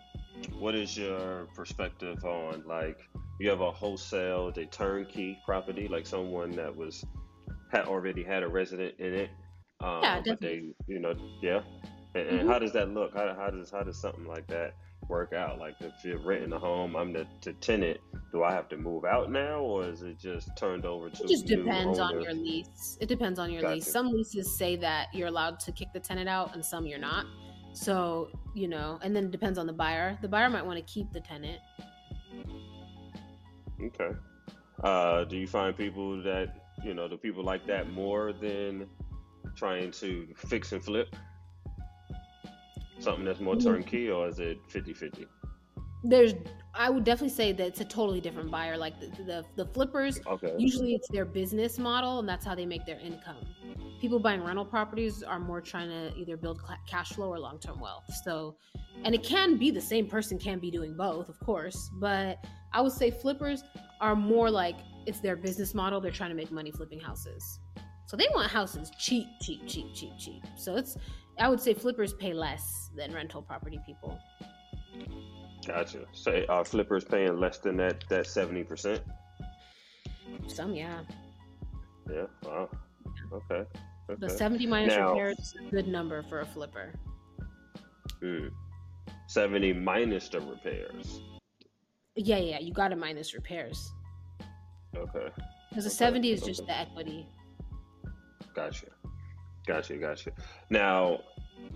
what 0.58 0.76
is 0.76 0.98
your 0.98 1.48
perspective 1.56 2.24
on 2.24 2.64
like 2.66 2.98
you 3.40 3.50
have 3.50 3.62
a 3.62 3.72
wholesale, 3.72 4.48
a 4.56 4.66
turnkey 4.66 5.38
property, 5.46 5.88
like 5.88 6.06
someone 6.06 6.52
that 6.52 6.76
was 6.76 7.04
had 7.72 7.86
already 7.86 8.24
had 8.24 8.44
a 8.44 8.48
resident 8.48 8.96
in 9.00 9.14
it, 9.14 9.30
um, 9.82 10.02
Yeah, 10.02 10.22
but 10.26 10.42
they, 10.42 10.64
you 10.88 11.00
know, 11.00 11.14
yeah. 11.42 11.62
And, 12.16 12.28
and 12.28 12.40
Mhm. 12.42 12.52
how 12.52 12.60
does 12.60 12.74
that 12.74 12.90
look? 12.90 13.14
How, 13.14 13.34
how 13.36 13.50
does 13.50 13.70
how 13.72 13.84
does 13.84 14.00
something 14.00 14.26
like 14.26 14.48
that 14.48 14.76
work 15.08 15.34
out? 15.34 15.60
Like 15.60 15.76
if 15.80 15.94
you're 16.04 16.18
renting 16.20 16.54
a 16.54 16.60
home, 16.60 16.96
I'm 16.96 17.14
the, 17.14 17.28
the 17.42 17.54
tenant. 17.54 18.00
Do 18.32 18.44
I 18.44 18.52
have 18.52 18.70
to 18.70 18.78
move 18.78 19.06
out 19.06 19.32
now, 19.32 19.60
or 19.60 19.86
is 19.86 20.02
it 20.04 20.20
just 20.20 20.56
turned 20.58 20.86
over 20.86 21.10
to? 21.10 21.24
It 21.24 21.30
just 21.30 21.48
depends 21.48 22.00
on 22.00 22.22
your 22.22 22.34
lease. 22.34 22.98
It 23.00 23.08
depends 23.08 23.40
on 23.40 23.52
your 23.52 23.68
lease. 23.70 23.92
Some 23.92 24.12
leases 24.12 24.58
say 24.58 24.76
that 24.78 25.08
you're 25.14 25.28
allowed 25.28 25.60
to 25.62 25.72
kick 25.72 25.90
the 25.94 26.00
tenant 26.00 26.30
out 26.30 26.54
and 26.54 26.64
some 26.64 26.86
you're 26.86 27.00
not. 27.00 27.26
So, 27.74 28.30
you 28.56 28.68
know, 28.68 29.00
and 29.02 29.16
then 29.16 29.26
it 29.26 29.32
depends 29.32 29.58
on 29.58 29.68
the 29.68 29.74
buyer. 29.74 30.18
The 30.22 30.28
buyer 30.28 30.50
might 30.50 30.66
want 30.66 30.78
to 30.78 30.94
keep 30.94 31.12
the 31.12 31.22
tenant. 31.22 31.60
Okay. 33.82 34.12
Uh, 34.84 35.24
do 35.26 35.38
you 35.38 35.48
find 35.48 35.76
people 35.76 36.22
that 36.24 36.56
you 36.84 36.94
know 36.94 37.08
the 37.08 37.18
people 37.18 37.44
like 37.44 37.66
that 37.68 37.92
more 37.92 38.34
than 38.34 38.88
trying 39.56 39.92
to 39.92 40.28
fix 40.36 40.72
and 40.72 40.84
flip? 40.84 41.16
Something 43.00 43.24
that's 43.26 43.40
more 43.40 43.56
Mhm. 43.56 43.64
turnkey, 43.64 44.10
or 44.10 44.28
is 44.28 44.40
it 44.40 44.58
50-50? 44.70 45.26
There's 46.04 46.34
I 46.74 46.90
would 46.90 47.04
definitely 47.04 47.36
say 47.36 47.52
that 47.52 47.66
it's 47.68 47.82
a 47.82 47.86
totally 47.86 48.22
different 48.22 48.52
buyer. 48.52 48.78
Like 48.78 49.00
the 49.00 49.08
the, 49.24 49.46
the 49.56 49.66
flippers 49.66 50.20
Okay. 50.28 50.54
usually 50.58 50.94
it's 50.94 51.08
their 51.10 51.26
business 51.26 51.78
model 51.78 52.20
and 52.20 52.28
that's 52.28 52.46
how 52.46 52.56
they 52.56 52.66
make 52.66 52.86
their 52.86 53.00
income 53.00 53.46
people 54.00 54.20
buying 54.20 54.44
rental 54.44 54.66
properties 54.66 55.24
are 55.24 55.40
more 55.40 55.62
trying 55.62 55.90
to 55.90 56.16
either 56.18 56.38
build 56.38 56.62
cash 56.88 57.10
flow 57.10 57.30
or 57.30 57.40
long-term 57.40 57.80
wealth 57.80 58.06
so 58.24 58.56
and 59.04 59.14
it 59.16 59.24
can 59.24 59.58
be 59.58 59.72
the 59.72 59.82
same 59.82 60.08
person 60.08 60.38
can 60.38 60.60
be 60.60 60.72
doing 60.72 60.96
both 60.96 61.30
of 61.30 61.40
course 61.40 61.90
but 62.00 62.44
i 62.74 62.82
would 62.82 62.92
say 62.92 63.12
flippers 63.12 63.64
are 64.02 64.16
more 64.16 64.50
like 64.50 64.76
it's 65.06 65.20
their 65.20 65.36
business 65.36 65.74
model 65.74 66.00
they're 66.00 66.12
trying 66.12 66.30
to 66.30 66.36
make 66.36 66.52
money 66.52 66.72
flipping 66.72 67.00
houses 67.00 67.60
so 68.06 68.18
they 68.18 68.28
want 68.34 68.50
houses 68.50 68.92
cheap 68.98 69.28
cheap 69.42 69.66
cheap 69.68 69.88
cheap 69.94 70.12
cheap 70.18 70.44
so 70.58 70.76
it's 70.76 70.98
i 71.40 71.48
would 71.50 71.60
say 71.60 71.74
flippers 71.74 72.14
pay 72.14 72.34
less 72.34 72.90
than 72.96 73.14
rental 73.14 73.42
property 73.42 73.80
people 73.86 74.20
Gotcha. 75.68 76.06
Say, 76.14 76.46
are 76.48 76.66
flippers 76.66 77.04
paying 77.04 77.38
less 77.38 77.60
than 77.60 77.78
that 77.78 78.04
that 78.10 78.26
seventy 78.26 78.64
percent? 78.64 79.02
some 80.48 80.74
yeah 80.74 81.02
Yeah. 82.10 82.26
Wow. 82.44 82.70
Okay. 83.32 83.70
The 84.18 84.30
70 84.30 84.66
minus 84.68 84.96
Now- 84.96 85.10
repairs 85.12 85.38
is 85.40 85.56
a 85.68 85.70
good 85.72 85.88
number 85.88 86.24
for 86.24 86.42
a 86.42 86.46
flipper 86.46 86.94
Hmm. 88.22 88.48
Seventy 89.28 89.72
minus 89.72 90.28
the 90.28 90.42
repairs. 90.42 91.22
Yeah, 92.16 92.38
yeah, 92.40 92.60
you 92.60 92.74
got 92.74 92.90
to 92.90 92.98
minus 92.98 93.34
repairs. 93.34 93.94
Okay. 94.94 95.30
Because 95.70 95.86
the 95.86 95.90
Okay, 95.90 95.96
70 95.96 96.32
is 96.32 96.42
just 96.42 96.66
the 96.66 96.78
equity. 96.78 97.26
Gotcha. 98.54 98.88
Gotcha. 99.66 99.96
Gotcha. 99.98 100.32
Now, 100.70 101.22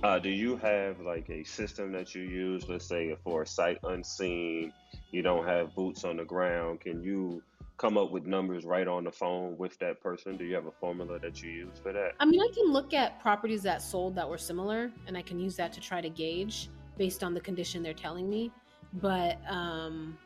uh, 0.03 0.19
do 0.19 0.29
you 0.29 0.57
have 0.57 0.99
like 0.99 1.29
a 1.29 1.45
system 1.45 1.93
that 1.93 2.13
you 2.13 2.23
use? 2.23 2.67
Let's 2.67 2.85
say 2.87 3.15
for 3.23 3.43
a 3.43 3.47
sight 3.47 3.77
unseen, 3.83 4.73
you 5.11 5.21
don't 5.21 5.45
have 5.45 5.73
boots 5.75 6.03
on 6.03 6.17
the 6.17 6.25
ground. 6.25 6.81
Can 6.81 7.01
you 7.01 7.41
come 7.77 7.97
up 7.97 8.11
with 8.11 8.25
numbers 8.25 8.65
right 8.65 8.87
on 8.87 9.03
the 9.03 9.11
phone 9.11 9.57
with 9.57 9.77
that 9.79 10.01
person? 10.01 10.37
Do 10.37 10.45
you 10.45 10.55
have 10.55 10.65
a 10.65 10.71
formula 10.71 11.19
that 11.19 11.41
you 11.41 11.51
use 11.51 11.79
for 11.81 11.91
that? 11.93 12.11
I 12.19 12.25
mean, 12.25 12.41
I 12.41 12.49
can 12.53 12.71
look 12.71 12.93
at 12.93 13.19
properties 13.21 13.63
that 13.63 13.81
sold 13.81 14.15
that 14.15 14.29
were 14.29 14.37
similar, 14.37 14.91
and 15.07 15.17
I 15.17 15.21
can 15.21 15.39
use 15.39 15.55
that 15.57 15.73
to 15.73 15.79
try 15.79 16.01
to 16.01 16.09
gauge 16.09 16.69
based 16.97 17.23
on 17.23 17.33
the 17.33 17.41
condition 17.41 17.81
they're 17.81 17.93
telling 17.93 18.29
me. 18.29 18.51
But 18.93 19.39
um, 19.49 20.17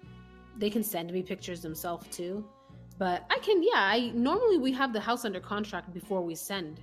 they 0.57 0.69
can 0.69 0.83
send 0.83 1.11
me 1.11 1.23
pictures 1.23 1.61
themselves 1.61 2.07
too. 2.09 2.45
But 2.97 3.25
I 3.29 3.37
can, 3.39 3.61
yeah. 3.63 3.75
I 3.75 4.11
normally 4.13 4.57
we 4.57 4.71
have 4.73 4.91
the 4.91 4.99
house 4.99 5.23
under 5.23 5.39
contract 5.39 5.93
before 5.93 6.21
we 6.21 6.35
send 6.35 6.81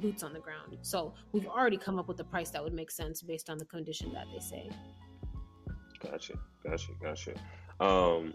boots 0.00 0.22
on 0.22 0.32
the 0.32 0.40
ground, 0.40 0.76
so 0.82 1.14
we've 1.30 1.46
already 1.46 1.76
come 1.76 1.98
up 1.98 2.08
with 2.08 2.18
a 2.20 2.24
price 2.24 2.50
that 2.50 2.62
would 2.62 2.74
make 2.74 2.90
sense 2.90 3.22
based 3.22 3.48
on 3.48 3.58
the 3.58 3.64
condition 3.64 4.12
that 4.12 4.26
they 4.32 4.40
say. 4.40 4.68
Gotcha. 6.00 6.34
Gotcha. 6.64 6.90
Gotcha. 7.00 7.34
Um, 7.80 8.34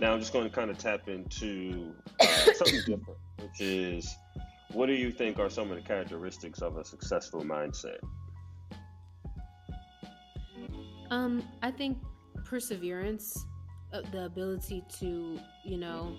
now 0.00 0.12
I'm 0.12 0.20
just 0.20 0.32
going 0.32 0.48
to 0.48 0.54
kind 0.54 0.70
of 0.70 0.78
tap 0.78 1.08
into 1.08 1.94
uh, 2.20 2.26
something 2.54 2.80
different, 2.86 3.18
which 3.40 3.60
is 3.60 4.16
what 4.72 4.86
do 4.86 4.94
you 4.94 5.10
think 5.10 5.38
are 5.38 5.50
some 5.50 5.70
of 5.70 5.76
the 5.76 5.82
characteristics 5.82 6.60
of 6.62 6.76
a 6.76 6.84
successful 6.84 7.42
mindset? 7.42 7.98
Um, 11.10 11.42
I 11.62 11.70
think 11.70 11.98
perseverance, 12.44 13.44
uh, 13.92 14.00
the 14.12 14.24
ability 14.24 14.82
to, 15.00 15.38
you 15.64 15.76
know, 15.76 16.16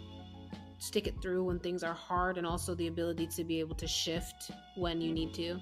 stick 0.78 1.08
it 1.08 1.16
through 1.22 1.46
when 1.46 1.60
things 1.60 1.84
are 1.84 1.94
hard, 1.94 2.38
and 2.38 2.46
also 2.46 2.76
the 2.76 2.88
ability 2.88 3.28
to 3.28 3.44
be 3.44 3.60
able 3.60 3.76
to 3.76 3.88
shift 3.88 4.52
when 4.76 5.02
you 5.02 5.12
need 5.12 5.34
to. 5.34 5.60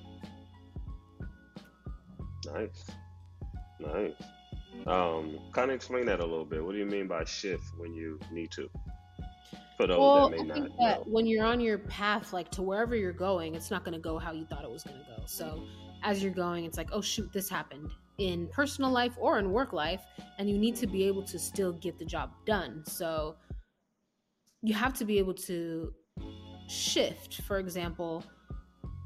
Nice. 2.45 2.85
Nice. 3.79 4.13
Um, 4.87 5.39
kind 5.53 5.69
of 5.69 5.75
explain 5.75 6.05
that 6.07 6.19
a 6.19 6.25
little 6.25 6.45
bit. 6.45 6.63
What 6.63 6.73
do 6.73 6.79
you 6.79 6.85
mean 6.85 7.07
by 7.07 7.23
shift 7.23 7.63
when 7.77 7.93
you 7.93 8.19
need 8.31 8.51
to? 8.51 8.69
For 9.77 9.87
those 9.87 9.99
well, 9.99 10.29
that 10.29 10.39
I 10.39 10.43
may 10.43 10.53
think 10.53 10.69
not 10.69 10.77
that 10.79 11.05
know. 11.05 11.11
when 11.11 11.25
you're 11.25 11.45
on 11.45 11.59
your 11.59 11.77
path, 11.77 12.33
like 12.33 12.49
to 12.51 12.61
wherever 12.61 12.95
you're 12.95 13.13
going, 13.13 13.55
it's 13.55 13.71
not 13.71 13.83
going 13.83 13.93
to 13.93 13.99
go 13.99 14.17
how 14.17 14.31
you 14.31 14.45
thought 14.45 14.63
it 14.63 14.71
was 14.71 14.83
going 14.83 14.97
to 14.97 15.05
go. 15.05 15.23
So 15.25 15.63
as 16.03 16.23
you're 16.23 16.33
going, 16.33 16.65
it's 16.65 16.77
like, 16.77 16.89
oh 16.91 17.01
shoot, 17.01 17.31
this 17.31 17.49
happened 17.49 17.89
in 18.17 18.47
personal 18.47 18.91
life 18.91 19.13
or 19.17 19.39
in 19.39 19.51
work 19.51 19.73
life, 19.73 20.01
and 20.37 20.49
you 20.49 20.57
need 20.57 20.75
to 20.75 20.87
be 20.87 21.03
able 21.03 21.23
to 21.23 21.39
still 21.39 21.73
get 21.73 21.97
the 21.97 22.05
job 22.05 22.31
done. 22.45 22.83
So 22.85 23.35
you 24.61 24.73
have 24.73 24.93
to 24.95 25.05
be 25.05 25.17
able 25.17 25.33
to 25.33 25.93
shift. 26.67 27.41
For 27.41 27.57
example, 27.59 28.23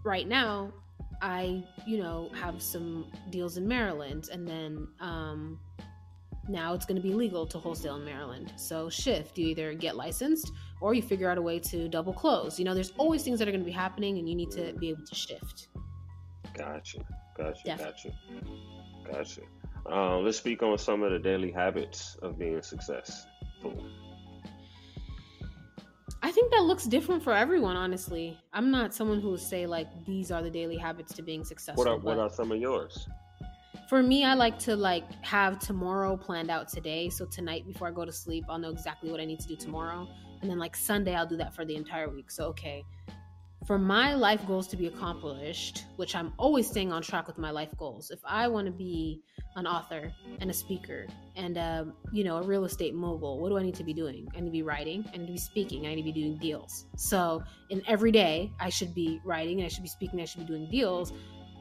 right 0.03 0.27
now, 0.27 0.73
I, 1.21 1.63
you 1.87 1.97
know, 1.97 2.29
have 2.33 2.61
some 2.61 3.11
deals 3.29 3.57
in 3.57 3.67
Maryland, 3.67 4.29
and 4.31 4.47
then 4.47 4.87
um, 4.99 5.59
now 6.47 6.73
it's 6.73 6.85
going 6.85 6.95
to 6.95 7.01
be 7.01 7.13
legal 7.13 7.45
to 7.47 7.57
wholesale 7.57 7.95
in 7.95 8.05
Maryland. 8.05 8.53
So 8.55 8.89
shift. 8.89 9.37
You 9.37 9.47
either 9.47 9.73
get 9.73 9.95
licensed 9.95 10.51
or 10.81 10.93
you 10.93 11.01
figure 11.01 11.29
out 11.29 11.37
a 11.37 11.41
way 11.41 11.59
to 11.59 11.87
double 11.87 12.13
close. 12.13 12.59
You 12.59 12.65
know, 12.65 12.73
there's 12.73 12.93
always 12.97 13.23
things 13.23 13.39
that 13.39 13.47
are 13.47 13.51
going 13.51 13.63
to 13.63 13.65
be 13.65 13.71
happening, 13.71 14.17
and 14.17 14.29
you 14.29 14.35
need 14.35 14.51
to 14.51 14.73
be 14.73 14.89
able 14.89 15.05
to 15.05 15.15
shift. 15.15 15.69
Gotcha. 16.53 16.99
Gotcha. 17.37 17.61
Definitely. 17.65 18.13
Gotcha. 19.05 19.17
Gotcha. 19.17 19.41
Uh, 19.91 20.17
let's 20.17 20.37
speak 20.37 20.63
on 20.63 20.77
some 20.77 21.03
of 21.03 21.11
the 21.11 21.19
daily 21.19 21.51
habits 21.51 22.17
of 22.21 22.39
being 22.39 22.61
successful. 22.61 23.27
I 26.23 26.31
think 26.31 26.51
that 26.51 26.63
looks 26.63 26.85
different 26.85 27.21
for 27.21 27.33
everyone, 27.33 27.75
honestly. 27.75 28.39
I'm 28.51 28.71
not 28.71 28.95
someone 28.95 29.21
who 29.21 29.29
will 29.29 29.37
say 29.37 29.67
like 29.67 29.87
these 30.05 30.31
are 30.31 30.41
the 30.41 30.49
daily 30.49 30.75
habits 30.75 31.13
to 31.15 31.21
being 31.21 31.43
successful. 31.43 31.83
What 31.83 31.91
are, 31.91 31.97
what 31.99 32.17
are 32.17 32.31
some 32.31 32.51
of 32.51 32.59
yours? 32.59 33.07
For 33.87 34.01
me, 34.01 34.23
I 34.23 34.33
like 34.33 34.57
to 34.59 34.75
like 34.75 35.03
have 35.23 35.59
tomorrow 35.59 36.17
planned 36.17 36.49
out 36.49 36.67
today. 36.67 37.09
So 37.09 37.25
tonight 37.25 37.67
before 37.67 37.87
I 37.87 37.91
go 37.91 38.03
to 38.03 38.11
sleep, 38.11 38.45
I'll 38.49 38.57
know 38.57 38.71
exactly 38.71 39.11
what 39.11 39.19
I 39.19 39.25
need 39.25 39.39
to 39.41 39.47
do 39.47 39.55
tomorrow. 39.55 40.07
And 40.41 40.49
then 40.49 40.57
like 40.57 40.75
Sunday, 40.75 41.13
I'll 41.13 41.27
do 41.27 41.37
that 41.37 41.53
for 41.53 41.65
the 41.65 41.75
entire 41.75 42.09
week. 42.09 42.31
So 42.31 42.45
okay, 42.45 42.83
for 43.67 43.77
my 43.77 44.15
life 44.15 44.45
goals 44.47 44.67
to 44.69 44.77
be 44.77 44.87
accomplished, 44.87 45.85
which 45.97 46.15
I'm 46.15 46.33
always 46.37 46.67
staying 46.67 46.91
on 46.91 47.03
track 47.03 47.27
with 47.27 47.37
my 47.37 47.51
life 47.51 47.69
goals, 47.77 48.09
if 48.09 48.19
I 48.25 48.47
want 48.47 48.65
to 48.65 48.71
be 48.71 49.21
an 49.55 49.67
author 49.67 50.11
and 50.39 50.49
a 50.49 50.53
speaker 50.53 51.05
and 51.35 51.57
um, 51.57 51.93
you 52.11 52.23
know 52.23 52.37
a 52.37 52.43
real 52.43 52.65
estate 52.65 52.95
mogul, 52.95 53.39
what 53.39 53.49
do 53.49 53.57
I 53.57 53.63
need 53.63 53.75
to 53.75 53.83
be 53.83 53.93
doing? 53.93 54.27
I 54.35 54.39
need 54.39 54.47
to 54.47 54.51
be 54.51 54.63
writing, 54.63 55.05
I 55.13 55.17
need 55.17 55.27
to 55.27 55.31
be 55.33 55.37
speaking, 55.37 55.85
I 55.85 55.89
need 55.89 56.01
to 56.01 56.11
be 56.11 56.11
doing 56.11 56.37
deals. 56.37 56.85
So 56.95 57.43
in 57.69 57.83
every 57.87 58.11
day, 58.11 58.51
I 58.59 58.69
should 58.69 58.95
be 58.95 59.21
writing, 59.23 59.59
and 59.59 59.65
I 59.65 59.69
should 59.69 59.83
be 59.83 59.89
speaking, 59.89 60.21
I 60.21 60.25
should 60.25 60.41
be 60.41 60.47
doing 60.47 60.69
deals. 60.71 61.13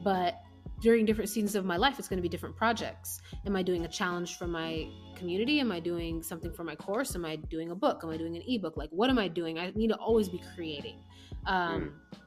But 0.03 0.41
during 0.81 1.05
different 1.05 1.29
seasons 1.29 1.55
of 1.55 1.65
my 1.65 1.77
life, 1.77 1.99
it's 1.99 2.07
going 2.07 2.17
to 2.17 2.21
be 2.21 2.29
different 2.29 2.55
projects. 2.55 3.21
Am 3.45 3.55
I 3.55 3.63
doing 3.63 3.85
a 3.85 3.87
challenge 3.87 4.37
for 4.37 4.47
my 4.47 4.87
community? 5.15 5.59
Am 5.59 5.71
I 5.71 5.79
doing 5.79 6.21
something 6.21 6.51
for 6.51 6.63
my 6.63 6.75
course? 6.75 7.15
Am 7.15 7.25
I 7.25 7.37
doing 7.37 7.71
a 7.71 7.75
book? 7.75 8.01
Am 8.03 8.09
I 8.09 8.17
doing 8.17 8.35
an 8.35 8.43
ebook? 8.47 8.77
Like, 8.77 8.89
what 8.91 9.09
am 9.09 9.17
I 9.17 9.27
doing? 9.27 9.57
I 9.57 9.71
need 9.75 9.87
to 9.89 9.95
always 9.95 10.29
be 10.29 10.41
creating. 10.53 10.99
Um, 11.45 11.93
mm. 12.13 12.19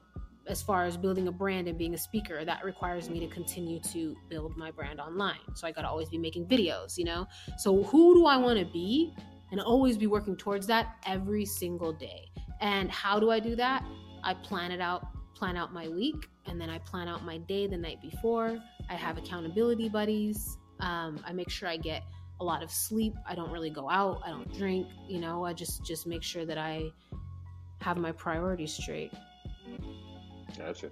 As 0.46 0.62
far 0.62 0.86
as 0.86 0.96
building 0.96 1.28
a 1.28 1.32
brand 1.32 1.68
and 1.68 1.76
being 1.76 1.92
a 1.92 1.98
speaker, 1.98 2.42
that 2.42 2.64
requires 2.64 3.10
me 3.10 3.20
to 3.20 3.26
continue 3.26 3.80
to 3.80 4.16
build 4.30 4.56
my 4.56 4.70
brand 4.70 4.98
online. 4.98 5.40
So 5.54 5.66
I 5.66 5.72
got 5.72 5.82
to 5.82 5.88
always 5.88 6.08
be 6.08 6.16
making 6.16 6.46
videos, 6.46 6.96
you 6.96 7.04
know? 7.04 7.26
So 7.58 7.82
who 7.82 8.14
do 8.14 8.24
I 8.24 8.38
want 8.38 8.58
to 8.58 8.64
be? 8.64 9.14
And 9.50 9.60
always 9.60 9.98
be 9.98 10.06
working 10.06 10.36
towards 10.36 10.66
that 10.68 10.96
every 11.06 11.44
single 11.44 11.92
day. 11.92 12.30
And 12.60 12.90
how 12.90 13.20
do 13.20 13.30
I 13.30 13.40
do 13.40 13.56
that? 13.56 13.84
I 14.24 14.34
plan 14.34 14.72
it 14.72 14.80
out 14.80 15.06
plan 15.38 15.56
out 15.56 15.72
my 15.72 15.88
week 15.88 16.28
and 16.46 16.60
then 16.60 16.68
I 16.68 16.78
plan 16.78 17.08
out 17.08 17.24
my 17.24 17.38
day 17.38 17.66
the 17.66 17.76
night 17.76 18.00
before. 18.02 18.58
I 18.90 18.94
have 18.94 19.18
accountability 19.18 19.88
buddies. 19.88 20.58
Um, 20.80 21.20
I 21.24 21.32
make 21.32 21.50
sure 21.50 21.68
I 21.68 21.76
get 21.76 22.02
a 22.40 22.44
lot 22.44 22.62
of 22.62 22.70
sleep. 22.70 23.14
I 23.26 23.34
don't 23.34 23.50
really 23.50 23.70
go 23.70 23.88
out. 23.88 24.20
I 24.24 24.30
don't 24.30 24.52
drink. 24.56 24.86
You 25.08 25.20
know, 25.20 25.44
I 25.44 25.52
just 25.52 25.84
just 25.84 26.06
make 26.06 26.22
sure 26.22 26.44
that 26.44 26.58
I 26.58 26.90
have 27.80 27.96
my 27.96 28.12
priorities 28.12 28.72
straight. 28.72 29.12
Gotcha. 30.56 30.90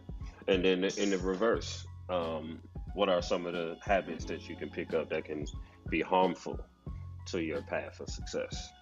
And 0.48 0.64
then 0.64 0.84
in 0.84 1.10
the 1.10 1.18
reverse, 1.18 1.86
um, 2.08 2.60
what 2.94 3.08
are 3.08 3.22
some 3.22 3.46
of 3.46 3.52
the 3.52 3.76
habits 3.82 4.24
that 4.26 4.48
you 4.48 4.54
can 4.54 4.70
pick 4.70 4.94
up 4.94 5.10
that 5.10 5.24
can 5.24 5.46
be 5.88 6.00
harmful 6.00 6.58
to 7.26 7.42
your 7.42 7.62
path 7.62 8.00
of 8.00 8.08
success? 8.08 8.72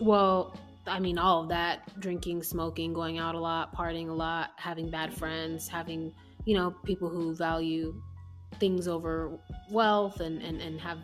Well, 0.00 0.56
I 0.88 0.98
mean, 1.00 1.18
all 1.18 1.42
of 1.42 1.48
that 1.50 1.98
drinking, 2.00 2.42
smoking, 2.42 2.92
going 2.92 3.18
out 3.18 3.34
a 3.34 3.38
lot, 3.38 3.74
partying 3.74 4.08
a 4.08 4.12
lot, 4.12 4.50
having 4.56 4.90
bad 4.90 5.12
friends, 5.12 5.68
having, 5.68 6.12
you 6.44 6.56
know, 6.56 6.70
people 6.84 7.08
who 7.08 7.34
value 7.34 8.00
things 8.58 8.88
over 8.88 9.38
wealth 9.70 10.20
and, 10.20 10.42
and, 10.42 10.60
and 10.60 10.80
have 10.80 10.98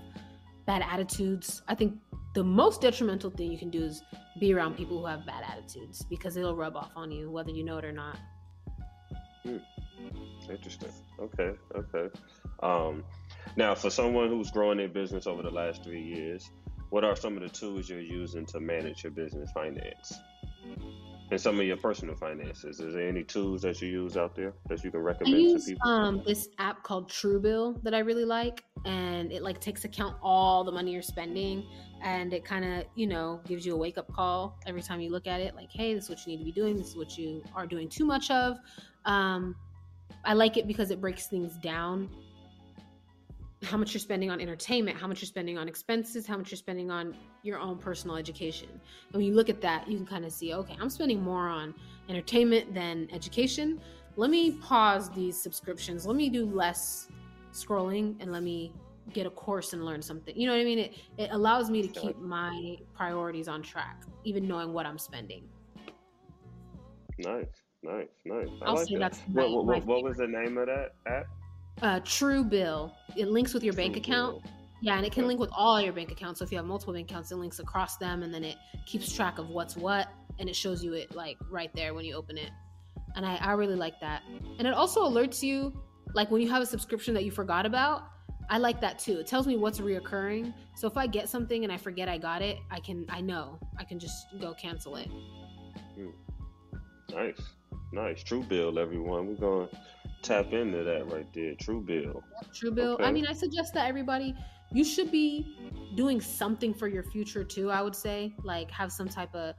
bad 0.67 0.83
attitudes. 0.83 1.63
I 1.69 1.75
think 1.75 1.95
the 2.35 2.45
most 2.45 2.81
detrimental 2.81 3.31
thing 3.31 3.53
you 3.53 3.59
can 3.59 3.71
do 3.71 3.83
is 3.85 4.03
be 4.41 4.53
around 4.53 4.77
people 4.77 4.99
who 4.99 5.07
have 5.07 5.25
bad 5.25 5.45
attitudes 5.49 6.05
because 6.11 6.37
it'll 6.37 6.57
rub 6.57 6.77
off 6.77 6.93
on 6.97 7.11
you, 7.11 7.31
whether 7.31 7.51
you 7.51 7.65
know 7.65 7.79
it 7.79 7.85
or 7.85 7.93
not. 7.93 8.19
Hmm. 9.43 9.59
Interesting. 10.51 10.91
Okay. 11.21 11.53
Okay. 11.75 12.19
Um, 12.63 13.05
now, 13.57 13.75
for 13.75 13.91
someone 13.91 14.29
who's 14.29 14.51
growing 14.51 14.79
their 14.79 14.89
business 14.89 15.27
over 15.27 15.43
the 15.43 15.51
last 15.51 15.85
three 15.85 16.03
years, 16.03 16.51
what 16.95 17.03
are 17.03 17.17
some 17.17 17.37
of 17.37 17.43
the 17.43 17.49
tools 17.49 17.91
you're 17.91 17.99
using 17.99 18.47
to 18.47 18.61
manage 18.61 19.03
your 19.03 19.11
business 19.11 19.51
finance 19.51 20.15
and 21.29 21.41
some 21.41 21.59
of 21.59 21.67
your 21.67 21.77
personal 21.77 22.15
finances? 22.15 22.79
Is 22.79 22.95
there 22.95 23.09
any 23.09 23.25
tools 23.25 23.63
that 23.63 23.83
you 23.83 23.89
use 23.89 24.17
out 24.17 24.37
there 24.37 24.53
that 24.69 24.85
you 24.85 24.93
can 24.93 25.01
recommend 25.01 25.35
I 25.35 25.39
use, 25.41 25.65
to 25.65 25.73
people? 25.73 25.91
Um, 25.91 26.23
this 26.25 26.51
app 26.61 26.85
called 26.85 27.11
Truebill 27.11 27.83
that 27.83 27.95
I 27.95 27.99
really 27.99 28.25
like, 28.25 28.63
and 28.85 29.33
it 29.33 29.43
like 29.43 29.61
takes 29.61 29.85
account 29.85 30.17
all 30.23 30.63
the 30.63 30.71
money 30.71 30.93
you're 30.93 31.03
spending, 31.03 31.67
and 32.01 32.33
it 32.33 32.45
kind 32.45 32.65
of 32.65 32.85
you 32.95 33.09
know 33.09 33.41
gives 33.45 33.67
you 33.67 33.75
a 33.75 33.77
wake 33.77 33.99
up 33.99 34.07
call 34.13 34.57
every 34.65 34.81
time 34.81 35.01
you 35.01 35.11
look 35.11 35.27
at 35.27 35.41
it. 35.41 35.57
Like, 35.57 35.73
hey, 35.73 35.95
this 35.95 36.05
is 36.05 36.11
what 36.11 36.25
you 36.25 36.29
need 36.29 36.39
to 36.39 36.45
be 36.45 36.53
doing. 36.53 36.77
This 36.77 36.91
is 36.91 36.97
what 36.97 37.19
you 37.19 37.43
are 37.57 37.67
doing 37.67 37.89
too 37.89 38.05
much 38.05 38.31
of. 38.31 38.57
Um, 39.05 39.57
I 40.25 40.35
like 40.35 40.57
it 40.57 40.69
because 40.69 40.93
it 40.93 41.01
breaks 41.01 41.27
things 41.27 41.57
down 41.57 42.09
how 43.65 43.77
much 43.77 43.95
you're 43.95 44.01
spending 44.01 44.31
on 44.31 44.41
entertainment, 44.41 44.97
how 44.97 45.07
much 45.07 45.23
you're 45.23 45.27
spending 45.27 45.59
on 45.59 45.69
expenses, 45.69 46.27
how 46.27 46.37
much 46.37 46.51
you're 46.51 46.57
spending 46.57 46.91
on 46.91 47.17
your 47.43 47.59
own 47.59 47.79
personal 47.79 48.17
education. 48.17 48.69
And 48.71 49.15
when 49.15 49.25
you 49.25 49.35
look 49.35 49.49
at 49.49 49.61
that, 49.63 49.89
you 49.89 49.97
can 49.97 50.07
kind 50.07 50.25
of 50.25 50.33
see, 50.33 50.55
okay, 50.55 50.77
I'm 50.81 50.91
spending 50.91 51.23
more 51.23 51.49
on 51.49 51.75
entertainment 52.09 52.75
than 52.75 53.09
education. 53.13 53.81
Let 54.17 54.31
me 54.31 54.53
pause 54.53 55.11
these 55.11 55.41
subscriptions. 55.41 56.07
Let 56.07 56.17
me 56.17 56.29
do 56.29 56.47
less 56.47 57.09
scrolling 57.53 58.17
and 58.21 58.33
let 58.33 58.43
me 58.43 58.73
get 59.13 59.27
a 59.27 59.31
course 59.31 59.73
and 59.73 59.85
learn 59.85 60.03
something. 60.03 60.39
You 60.39 60.47
know 60.47 60.55
what 60.55 60.61
I 60.61 60.65
mean? 60.65 60.79
It 60.79 60.95
it 61.19 61.31
allows 61.31 61.71
me 61.71 61.87
to 61.87 61.89
keep 61.89 62.19
my 62.19 62.77
priorities 62.95 63.49
on 63.49 63.63
track, 63.63 64.03
even 64.25 64.47
knowing 64.49 64.73
what 64.73 64.87
I'm 64.87 64.99
spending. 64.99 65.45
Nice, 67.19 67.47
nice, 67.83 68.09
nice. 68.25 68.49
I 68.63 68.71
will 68.71 68.77
like 68.77 68.89
say 68.89 68.95
that. 68.95 69.13
that's 69.13 69.21
my, 69.29 69.45
what, 69.45 69.67
what, 69.67 69.85
what 69.85 70.03
was 70.03 70.17
the 70.17 70.27
name 70.27 70.57
of 70.59 70.67
that 70.67 70.95
app? 71.07 71.27
Uh, 71.83 72.01
Truebill. 72.01 72.93
It 73.17 73.29
links 73.29 73.53
with 73.53 73.65
your 73.65 73.75
bank 73.75 73.97
account. 73.97 74.45
Yeah, 74.81 74.97
and 74.97 75.07
it 75.07 75.13
can 75.13 75.27
link 75.27 75.41
with 75.41 75.51
all 75.53 75.81
your 75.81 75.93
bank 75.93 76.11
accounts. 76.13 76.39
So 76.39 76.45
if 76.45 76.53
you 76.53 76.59
have 76.59 76.67
multiple 76.67 76.93
bank 76.93 77.11
accounts, 77.11 77.33
it 77.33 77.37
links 77.37 77.59
across 77.59 77.97
them, 77.97 78.23
and 78.23 78.33
then 78.33 78.45
it 78.45 78.57
keeps 78.87 79.11
track 79.13 79.39
of 79.39 79.49
what's 79.49 79.77
what, 79.77 80.09
and 80.39 80.49
it 80.49 80.55
shows 80.55 80.85
you 80.85 80.93
it 80.93 81.15
like 81.15 81.39
right 81.51 81.71
there 81.75 81.95
when 81.95 82.05
you 82.05 82.15
open 82.15 82.37
it. 82.37 82.51
And 83.17 83.25
I, 83.25 83.37
I 83.37 83.53
really 83.53 83.77
like 83.77 83.99
that. 84.01 84.23
And 84.59 84.67
it 84.67 84.75
also 84.75 85.05
alerts 85.05 85.43
you, 85.43 85.73
like 86.15 86.31
when 86.31 86.43
you 86.43 86.51
have 86.51 86.63
a 86.63 86.67
subscription 86.67 87.15
that 87.15 87.25
you 87.25 87.31
forgot 87.31 87.67
about. 87.67 88.05
I 88.51 88.59
like 88.59 88.79
that 88.83 88.99
too. 88.99 89.19
It 89.19 89.27
tells 89.27 89.47
me 89.47 89.57
what's 89.57 89.81
reoccurring. 89.81 90.53
So 90.77 90.87
if 90.87 90.99
I 90.99 91.07
get 91.07 91.31
something 91.31 91.65
and 91.65 91.73
I 91.73 91.79
forget 91.79 92.11
I 92.11 92.19
got 92.19 92.43
it, 92.43 92.59
I 92.71 92.79
can 92.81 93.07
I 93.09 93.23
know 93.23 93.59
I 93.79 93.85
can 93.85 93.99
just 93.99 94.27
go 94.39 94.53
cancel 94.53 94.97
it. 94.97 95.09
Hmm. 95.95 96.11
Nice, 97.11 97.41
nice. 97.93 98.23
Truebill, 98.23 98.77
everyone. 98.77 99.29
We're 99.29 99.35
going 99.37 99.69
tap 100.25 100.53
into 100.53 100.83
that 100.83 101.13
right 101.13 101.27
there. 101.33 101.55
Truebill. 101.55 102.23
Truebill. 102.53 102.95
Okay. 102.95 103.05
I 103.05 103.13
mean, 103.13 103.27
I 103.27 103.33
suggest 103.33 103.75
that 103.75 103.89
everybody 103.89 104.35
you 104.73 104.85
should 104.85 105.11
be 105.11 105.57
doing 105.95 106.21
something 106.21 106.75
for 106.75 106.89
your 106.89 107.05
future 107.05 107.45
too. 107.45 107.71
I 107.71 107.81
would 107.81 107.95
say, 107.95 108.35
like, 108.43 108.71
have 108.71 108.91
some 108.91 109.09
type 109.09 109.35
of 109.35 109.55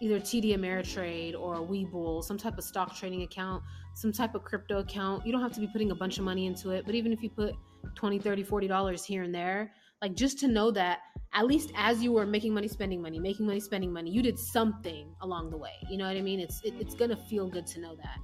either 0.00 0.20
TD 0.20 0.56
Ameritrade 0.56 1.38
or 1.38 1.56
Webull, 1.56 2.22
some 2.22 2.38
type 2.38 2.56
of 2.56 2.64
stock 2.64 2.94
trading 2.96 3.22
account, 3.22 3.62
some 3.94 4.12
type 4.12 4.34
of 4.34 4.44
crypto 4.44 4.78
account. 4.78 5.26
You 5.26 5.32
don't 5.32 5.42
have 5.42 5.52
to 5.52 5.60
be 5.60 5.66
putting 5.66 5.90
a 5.90 5.94
bunch 5.94 6.18
of 6.18 6.24
money 6.24 6.46
into 6.46 6.70
it, 6.70 6.86
but 6.86 6.94
even 6.94 7.12
if 7.12 7.22
you 7.22 7.30
put 7.30 7.54
20, 7.96 8.18
30, 8.18 8.42
40 8.44 8.68
dollars 8.68 9.04
here 9.04 9.24
and 9.24 9.34
there, 9.34 9.72
like 10.00 10.14
just 10.14 10.38
to 10.40 10.48
know 10.48 10.70
that 10.70 11.00
at 11.32 11.46
least 11.46 11.72
as 11.76 12.02
you 12.02 12.12
were 12.12 12.26
making 12.26 12.54
money, 12.54 12.68
spending 12.68 13.02
money, 13.02 13.18
making 13.18 13.46
money, 13.46 13.60
spending 13.60 13.92
money, 13.92 14.10
you 14.10 14.22
did 14.22 14.38
something 14.38 15.14
along 15.22 15.50
the 15.50 15.56
way. 15.56 15.72
You 15.90 15.96
know 15.96 16.06
what 16.06 16.16
I 16.16 16.22
mean? 16.22 16.38
It's 16.38 16.60
it, 16.62 16.74
it's 16.78 16.94
gonna 16.94 17.16
feel 17.16 17.48
good 17.48 17.66
to 17.68 17.80
know 17.80 17.96
that. 17.96 18.18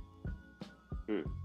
Hmm. 1.08 1.39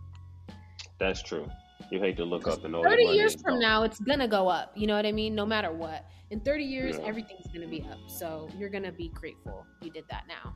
That's 1.00 1.22
true. 1.22 1.50
You 1.92 2.00
hate 2.00 2.18
to 2.18 2.26
look 2.26 2.48
up 2.48 2.64
and 2.64 2.72
know. 2.72 2.84
Thirty 2.84 3.04
years 3.04 3.36
from 3.42 3.60
now, 3.60 3.84
it's 3.84 4.00
gonna 4.00 4.28
go 4.28 4.48
up. 4.48 4.72
You 4.76 4.88
know 4.88 4.96
what 4.96 5.06
I 5.06 5.12
mean? 5.12 5.36
No 5.36 5.46
matter 5.46 5.72
what. 5.72 6.06
In 6.32 6.40
thirty 6.40 6.64
years, 6.64 6.98
yeah. 6.98 7.06
everything's 7.06 7.48
gonna 7.54 7.68
be 7.68 7.82
up. 7.92 8.00
So 8.08 8.50
you're 8.58 8.70
gonna 8.70 8.92
be 8.92 9.10
grateful 9.10 9.66
you 9.82 9.92
did 9.92 10.06
that 10.10 10.24
now. 10.28 10.54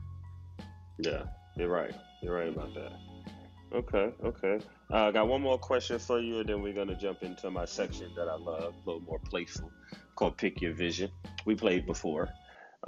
Yeah, 0.98 1.24
you're 1.56 1.68
right. 1.68 1.94
You're 2.22 2.34
right 2.34 2.48
about 2.48 2.74
that. 2.74 2.92
Okay, 3.72 4.12
okay. 4.24 4.58
Uh, 4.92 5.06
I 5.06 5.12
got 5.12 5.28
one 5.28 5.42
more 5.42 5.58
question 5.58 5.98
for 5.98 6.18
you, 6.18 6.40
and 6.40 6.48
then 6.48 6.60
we're 6.60 6.74
gonna 6.74 6.96
jump 6.96 7.22
into 7.22 7.50
my 7.50 7.64
section 7.64 8.10
that 8.16 8.28
I 8.28 8.34
love, 8.34 8.74
a 8.74 8.86
little 8.86 9.02
more 9.02 9.20
playful, 9.20 9.70
called 10.16 10.36
"Pick 10.36 10.60
Your 10.60 10.74
Vision." 10.74 11.10
We 11.46 11.54
played 11.54 11.86
before, 11.86 12.28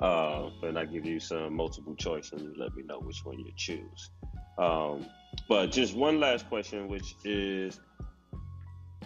uh, 0.00 0.50
and 0.62 0.76
I 0.76 0.84
give 0.86 1.07
you 1.07 1.20
some 1.20 1.55
multiple 1.55 1.94
choice, 1.94 2.32
and 2.32 2.40
you 2.40 2.55
let 2.57 2.74
me 2.74 2.82
know 2.82 2.98
which 2.98 3.24
one 3.24 3.38
you 3.38 3.53
choose. 3.57 4.11
Um, 4.59 5.07
but 5.49 5.70
just 5.72 5.95
one 5.95 6.20
last 6.20 6.49
question, 6.49 6.89
which 6.89 7.14
is 7.24 7.80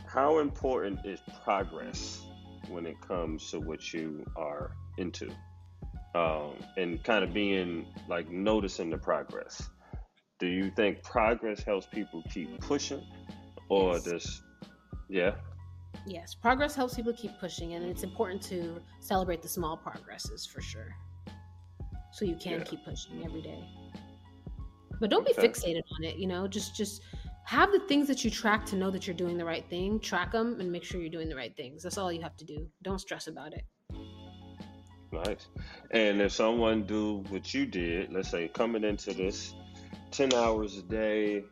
how 0.06 0.38
important 0.38 1.00
is 1.04 1.20
progress 1.44 2.22
when 2.68 2.86
it 2.86 3.00
comes 3.00 3.50
to 3.50 3.60
what 3.60 3.92
you 3.92 4.24
are 4.36 4.72
into? 4.98 5.30
Um, 6.14 6.54
and 6.76 7.02
kind 7.04 7.22
of 7.22 7.34
being 7.34 7.86
like 8.08 8.30
noticing 8.30 8.90
the 8.90 8.98
progress. 8.98 9.68
Do 10.38 10.46
you 10.46 10.70
think 10.70 11.02
progress 11.02 11.62
helps 11.62 11.86
people 11.86 12.22
keep 12.30 12.60
pushing, 12.60 13.02
or 13.68 13.94
yes. 13.94 14.04
does, 14.04 14.42
yeah? 15.08 15.32
Yes, 16.06 16.34
progress 16.34 16.74
helps 16.74 16.94
people 16.94 17.12
keep 17.12 17.38
pushing, 17.38 17.74
and 17.74 17.84
it's 17.84 18.02
important 18.02 18.42
to 18.44 18.80
celebrate 19.00 19.42
the 19.42 19.48
small 19.48 19.76
progresses 19.76 20.46
for 20.46 20.60
sure. 20.60 20.94
So 22.12 22.24
you 22.24 22.36
can 22.36 22.60
yeah. 22.60 22.64
keep 22.64 22.84
pushing 22.84 23.24
every 23.24 23.42
day. 23.42 23.62
But 25.00 25.10
don't 25.10 25.26
be 25.26 25.32
fixated 25.32 25.82
on 25.96 26.04
it, 26.04 26.16
you 26.16 26.26
know, 26.26 26.48
just 26.48 26.76
just 26.76 27.02
have 27.44 27.70
the 27.70 27.80
things 27.80 28.08
that 28.08 28.24
you 28.24 28.30
track 28.30 28.66
to 28.66 28.76
know 28.76 28.90
that 28.90 29.06
you're 29.06 29.16
doing 29.16 29.38
the 29.38 29.44
right 29.44 29.68
thing, 29.70 30.00
track 30.00 30.32
them 30.32 30.58
and 30.58 30.70
make 30.70 30.82
sure 30.82 31.00
you're 31.00 31.10
doing 31.10 31.28
the 31.28 31.36
right 31.36 31.56
things. 31.56 31.82
That's 31.82 31.96
all 31.96 32.12
you 32.12 32.20
have 32.22 32.36
to 32.38 32.44
do. 32.44 32.66
Don't 32.82 33.00
stress 33.00 33.28
about 33.28 33.52
it. 33.52 33.64
Nice. 35.12 35.46
And 35.92 36.20
if 36.20 36.32
someone 36.32 36.84
do 36.84 37.24
what 37.28 37.54
you 37.54 37.64
did, 37.64 38.12
let's 38.12 38.30
say 38.30 38.48
coming 38.48 38.82
into 38.82 39.14
this 39.14 39.54
10 40.10 40.34
hours 40.34 40.76
a 40.78 40.82
day 40.82 41.44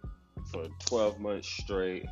for 0.50 0.66
12 0.86 1.20
months 1.20 1.48
straight, 1.48 2.06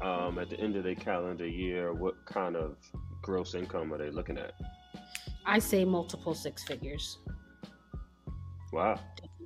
um, 0.00 0.38
at 0.38 0.50
the 0.50 0.60
end 0.60 0.76
of 0.76 0.84
their 0.84 0.94
calendar 0.94 1.46
year, 1.46 1.92
what 1.92 2.24
kind 2.24 2.56
of 2.56 2.76
gross 3.22 3.54
income 3.54 3.92
are 3.92 3.98
they 3.98 4.10
looking 4.10 4.38
at? 4.38 4.52
I 5.44 5.58
say 5.58 5.84
multiple 5.84 6.34
six 6.34 6.62
figures. 6.62 7.18
Wow. 8.72 9.00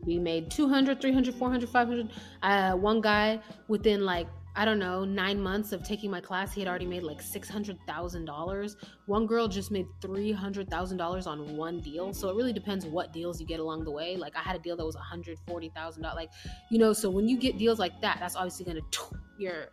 We 0.05 0.18
made 0.18 0.50
200, 0.50 1.00
300, 1.00 1.34
400, 1.34 1.68
500. 1.68 2.11
Uh, 2.42 2.72
one 2.72 3.00
guy 3.00 3.40
within 3.68 4.05
like 4.05 4.26
I 4.55 4.66
don't 4.66 4.78
know, 4.78 5.05
nine 5.07 5.40
months 5.40 5.72
of 5.72 5.82
taking 5.82 6.11
my 6.11 6.20
class, 6.20 6.53
he 6.53 6.61
had 6.61 6.68
already 6.68 6.84
made 6.84 7.03
like 7.03 7.22
six 7.22 7.48
hundred 7.48 7.78
thousand 7.86 8.26
dollars. 8.26 8.76
One 9.07 9.26
girl 9.26 9.48
just 9.48 9.70
made 9.70 9.86
three 10.03 10.30
hundred 10.30 10.68
thousand 10.68 10.98
dollars 10.98 11.26
on 11.26 11.57
one 11.57 11.80
deal. 11.80 12.12
So 12.12 12.28
it 12.28 12.36
really 12.36 12.53
depends 12.53 12.84
what 12.84 13.14
deals 13.14 13.40
you 13.40 13.46
get 13.46 13.61
along 13.61 13.84
the 13.84 13.90
way. 13.90 14.16
Like 14.16 14.36
I 14.36 14.40
had 14.40 14.55
a 14.55 14.59
deal 14.59 14.76
that 14.76 14.84
was 14.84 14.94
one 14.94 15.05
hundred 15.05 15.38
forty 15.46 15.70
thousand 15.70 16.03
dollars. 16.03 16.16
Like 16.16 16.30
you 16.70 16.78
know, 16.78 16.92
so 16.92 17.09
when 17.09 17.28
you 17.28 17.38
get 17.38 17.57
deals 17.57 17.78
like 17.78 17.98
that, 18.03 18.18
that's 18.20 18.36
obviously 18.36 18.66
going 18.66 18.76
to 18.78 19.00
your 19.38 19.68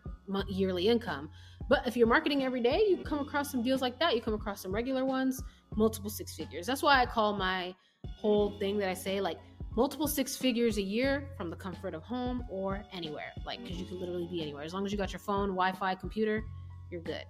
yearly 0.48 0.88
income. 0.88 1.30
But 1.68 1.86
if 1.86 1.98
you're 1.98 2.08
marketing 2.08 2.44
every 2.44 2.62
day, 2.62 2.82
you 2.88 2.98
come 2.98 3.20
across 3.20 3.52
some 3.52 3.62
deals 3.62 3.82
like 3.82 4.00
that. 4.00 4.16
You 4.16 4.22
come 4.22 4.34
across 4.34 4.62
some 4.62 4.74
regular 4.74 5.04
ones, 5.04 5.44
multiple 5.76 6.10
six 6.10 6.36
figures. 6.36 6.66
That's 6.66 6.82
why 6.82 7.02
I 7.02 7.06
call 7.06 7.36
my 7.36 7.76
whole 8.08 8.58
thing 8.60 8.78
that 8.78 8.90
I 8.90 8.94
say 8.94 9.20
like 9.20 9.38
multiple 9.76 10.08
six 10.08 10.36
figures 10.36 10.78
a 10.78 10.82
year 10.82 11.28
from 11.38 11.50
the 11.50 11.56
comfort 11.56 11.94
of 11.94 12.04
home 12.04 12.44
or 12.50 12.84
anywhere. 12.92 13.32
Like, 13.46 13.62
because 13.62 13.78
you 13.78 13.86
can 13.86 14.00
literally 14.00 14.28
be 14.28 14.42
anywhere. 14.42 14.64
As 14.64 14.74
long 14.74 14.86
as 14.86 14.92
you 14.92 14.98
got 14.98 15.12
your 15.12 15.20
phone, 15.20 15.50
Wi 15.50 15.72
Fi, 15.74 15.96
computer, 15.96 16.44
you're 16.92 17.02
good. 17.02 17.26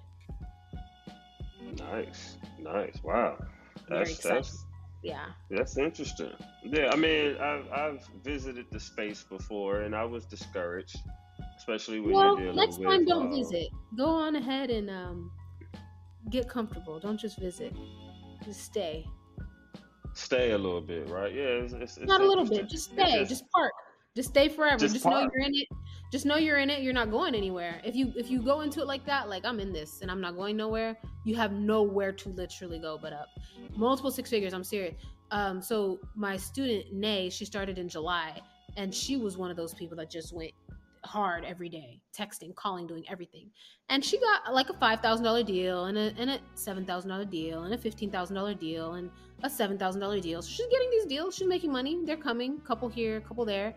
Nice. 1.77 2.37
Nice. 2.59 2.97
Wow. 3.03 3.37
That's, 3.87 4.17
that's, 4.19 4.65
yeah. 5.03 5.25
That's 5.49 5.77
interesting. 5.77 6.31
Yeah. 6.63 6.89
I 6.91 6.95
mean, 6.95 7.37
I've, 7.37 7.71
I've 7.71 8.07
visited 8.23 8.67
the 8.71 8.79
space 8.79 9.23
before 9.23 9.81
and 9.81 9.95
I 9.95 10.05
was 10.05 10.25
discouraged, 10.25 10.97
especially 11.57 11.99
when 11.99 12.13
well, 12.13 12.39
you're 12.39 12.53
next 12.53 12.77
time 12.77 12.99
with, 12.99 13.07
don't 13.07 13.27
uh, 13.27 13.35
visit. 13.35 13.67
Go 13.97 14.05
on 14.05 14.35
ahead 14.35 14.69
and 14.69 14.89
um, 14.89 15.31
get 16.29 16.47
comfortable. 16.47 16.99
Don't 16.99 17.19
just 17.19 17.39
visit, 17.39 17.73
just 18.45 18.61
stay 18.63 19.05
stay 20.19 20.51
a 20.51 20.57
little 20.57 20.81
bit, 20.81 21.07
right? 21.09 21.33
Yeah, 21.33 21.41
it's, 21.41 21.73
it's, 21.73 21.97
it's 21.97 22.07
not 22.07 22.21
a 22.21 22.25
little 22.25 22.45
bit. 22.45 22.67
Just 22.69 22.91
stay. 22.91 23.19
Just, 23.19 23.29
just, 23.29 23.51
park. 23.51 23.71
Just 24.15 24.29
stay 24.29 24.49
forever. 24.49 24.77
Just, 24.77 24.93
just 24.95 25.05
know 25.05 25.21
you're 25.33 25.45
in 25.45 25.55
it. 25.55 25.67
Just 26.11 26.25
know 26.25 26.37
you're 26.37 26.57
in 26.57 26.69
it. 26.69 26.81
You're 26.81 26.93
not 26.93 27.11
going 27.11 27.35
anywhere. 27.35 27.79
If 27.83 27.95
you 27.95 28.11
if 28.15 28.29
you 28.31 28.41
go 28.41 28.61
into 28.61 28.81
it 28.81 28.87
like 28.87 29.05
that, 29.05 29.29
like 29.29 29.45
I'm 29.45 29.59
in 29.59 29.71
this 29.71 30.01
and 30.01 30.09
I'm 30.09 30.19
not 30.19 30.35
going 30.35 30.57
nowhere, 30.57 30.97
you 31.25 31.35
have 31.35 31.51
nowhere 31.51 32.11
to 32.13 32.29
literally 32.29 32.79
go 32.79 32.97
but 33.01 33.13
up. 33.13 33.27
Multiple 33.75 34.11
six 34.11 34.29
figures. 34.29 34.53
I'm 34.53 34.63
serious. 34.63 34.95
Um, 35.31 35.61
so 35.61 35.99
my 36.15 36.37
student 36.37 36.91
Nay, 36.91 37.29
she 37.29 37.45
started 37.45 37.77
in 37.77 37.87
July, 37.87 38.41
and 38.77 38.93
she 38.93 39.17
was 39.17 39.37
one 39.37 39.51
of 39.51 39.57
those 39.57 39.73
people 39.75 39.95
that 39.97 40.09
just 40.09 40.33
went 40.33 40.51
hard 41.09 41.43
every 41.43 41.69
day, 41.69 41.99
texting, 42.15 42.53
calling, 42.53 42.85
doing 42.85 43.03
everything. 43.09 43.49
And 43.89 44.05
she 44.05 44.19
got 44.19 44.53
like 44.53 44.69
a 44.69 44.73
five 44.73 44.99
thousand 45.01 45.25
dollar 45.25 45.43
deal 45.43 45.85
and 45.85 45.97
a 45.97 46.13
and 46.17 46.29
a 46.29 46.39
seven 46.53 46.85
thousand 46.85 47.09
dollar 47.09 47.25
deal 47.25 47.63
and 47.63 47.73
a 47.73 47.77
fifteen 47.77 48.11
thousand 48.11 48.35
dollar 48.35 48.53
deal 48.53 48.93
and 48.93 49.09
a 49.43 49.49
seven 49.49 49.77
thousand 49.77 50.01
dollar 50.01 50.19
deal. 50.19 50.41
So 50.43 50.49
she's 50.49 50.67
getting 50.67 50.89
these 50.91 51.05
deals. 51.05 51.35
She's 51.35 51.47
making 51.47 51.71
money. 51.71 51.97
They're 52.05 52.15
coming. 52.15 52.59
Couple 52.59 52.87
here, 52.87 53.21
couple 53.21 53.43
there. 53.43 53.73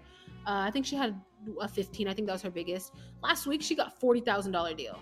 Uh, 0.47 0.69
I 0.69 0.71
think 0.71 0.85
she 0.85 0.95
had 0.95 1.19
a 1.61 1.69
fifteen. 1.69 2.07
I 2.07 2.13
think 2.13 2.27
that 2.27 2.35
was 2.35 2.43
her 2.43 2.51
biggest. 2.51 2.93
Last 3.23 3.47
week 3.47 3.63
she 3.63 3.75
got 3.75 3.99
forty 3.99 4.21
thousand 4.21 4.53
dollar 4.53 4.75
deal. 4.75 4.99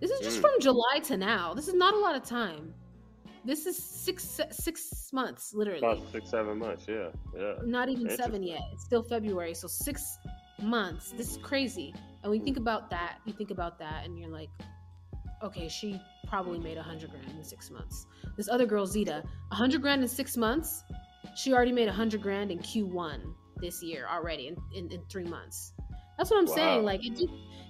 This 0.00 0.10
is 0.10 0.20
just 0.20 0.38
mm. 0.38 0.42
from 0.42 0.60
July 0.60 0.98
to 1.04 1.16
now. 1.16 1.54
This 1.54 1.68
is 1.68 1.74
not 1.74 1.94
a 1.94 1.98
lot 1.98 2.14
of 2.14 2.24
time. 2.24 2.74
This 3.46 3.64
is 3.66 3.76
six 3.76 4.40
six 4.50 5.10
months, 5.12 5.52
literally. 5.54 5.78
About 5.78 6.02
six 6.12 6.30
seven 6.30 6.58
months. 6.58 6.84
Yeah, 6.88 7.08
yeah. 7.38 7.54
Not 7.64 7.88
even 7.88 8.10
seven 8.10 8.42
yet. 8.42 8.62
It's 8.72 8.84
still 8.84 9.02
February, 9.02 9.54
so 9.54 9.66
six 9.66 10.18
months. 10.62 11.12
This 11.16 11.32
is 11.32 11.36
crazy. 11.38 11.94
And 12.22 12.30
when 12.30 12.40
you 12.40 12.44
think 12.44 12.56
about 12.56 12.90
that, 12.90 13.18
you 13.24 13.32
think 13.32 13.50
about 13.50 13.78
that, 13.78 14.04
and 14.04 14.18
you're 14.18 14.30
like, 14.30 14.50
okay, 15.42 15.68
she 15.68 16.00
probably 16.26 16.58
made 16.58 16.78
a 16.78 16.82
hundred 16.82 17.10
grand 17.10 17.30
in 17.30 17.44
six 17.44 17.70
months. 17.70 18.06
This 18.36 18.48
other 18.48 18.66
girl, 18.66 18.86
Zeta, 18.86 19.22
a 19.52 19.54
hundred 19.54 19.82
grand 19.82 20.02
in 20.02 20.08
six 20.08 20.36
months. 20.36 20.82
She 21.36 21.52
already 21.52 21.72
made 21.72 21.88
a 21.88 21.92
hundred 21.92 22.22
grand 22.22 22.50
in 22.50 22.58
Q1 22.58 23.20
this 23.60 23.82
year 23.82 24.06
already 24.10 24.48
in, 24.48 24.56
in, 24.74 24.90
in 24.92 25.02
three 25.10 25.24
months. 25.24 25.72
That's 26.16 26.30
what 26.30 26.38
I'm 26.38 26.46
wow. 26.46 26.54
saying. 26.54 26.84
Like 26.84 27.04
it, 27.04 27.28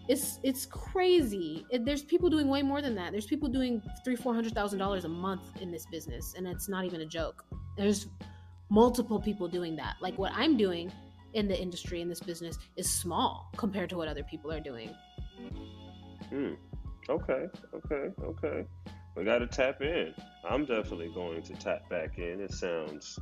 it's 0.08 0.38
it's 0.42 0.66
crazy. 0.66 1.64
It, 1.70 1.84
there's 1.84 2.02
people 2.02 2.28
doing 2.28 2.48
way 2.48 2.62
more 2.62 2.82
than 2.82 2.94
that. 2.96 3.12
There's 3.12 3.26
people 3.26 3.48
doing 3.48 3.82
three, 4.04 4.16
four 4.16 4.34
hundred 4.34 4.54
thousand 4.54 4.78
dollars 4.78 5.04
a 5.04 5.08
month 5.08 5.42
in 5.60 5.70
this 5.70 5.86
business, 5.86 6.34
and 6.36 6.46
it's 6.46 6.68
not 6.68 6.84
even 6.84 7.00
a 7.00 7.06
joke. 7.06 7.44
There's 7.76 8.06
multiple 8.70 9.20
people 9.20 9.48
doing 9.48 9.76
that. 9.76 9.96
Like 10.00 10.18
what 10.18 10.32
I'm 10.34 10.56
doing 10.56 10.92
in 11.34 11.48
the 11.48 11.60
industry 11.60 12.00
in 12.00 12.08
this 12.08 12.20
business 12.20 12.58
is 12.76 12.90
small 12.90 13.50
compared 13.56 13.90
to 13.90 13.96
what 13.96 14.08
other 14.08 14.22
people 14.22 14.50
are 14.50 14.60
doing. 14.60 14.90
Hmm. 16.30 16.52
Okay. 17.08 17.46
Okay. 17.74 18.10
Okay. 18.22 18.64
We 19.16 19.24
got 19.24 19.38
to 19.38 19.46
tap 19.46 19.82
in. 19.82 20.14
I'm 20.48 20.64
definitely 20.64 21.10
going 21.14 21.42
to 21.42 21.54
tap 21.54 21.88
back 21.90 22.18
in. 22.18 22.40
It 22.40 22.52
sounds 22.52 23.18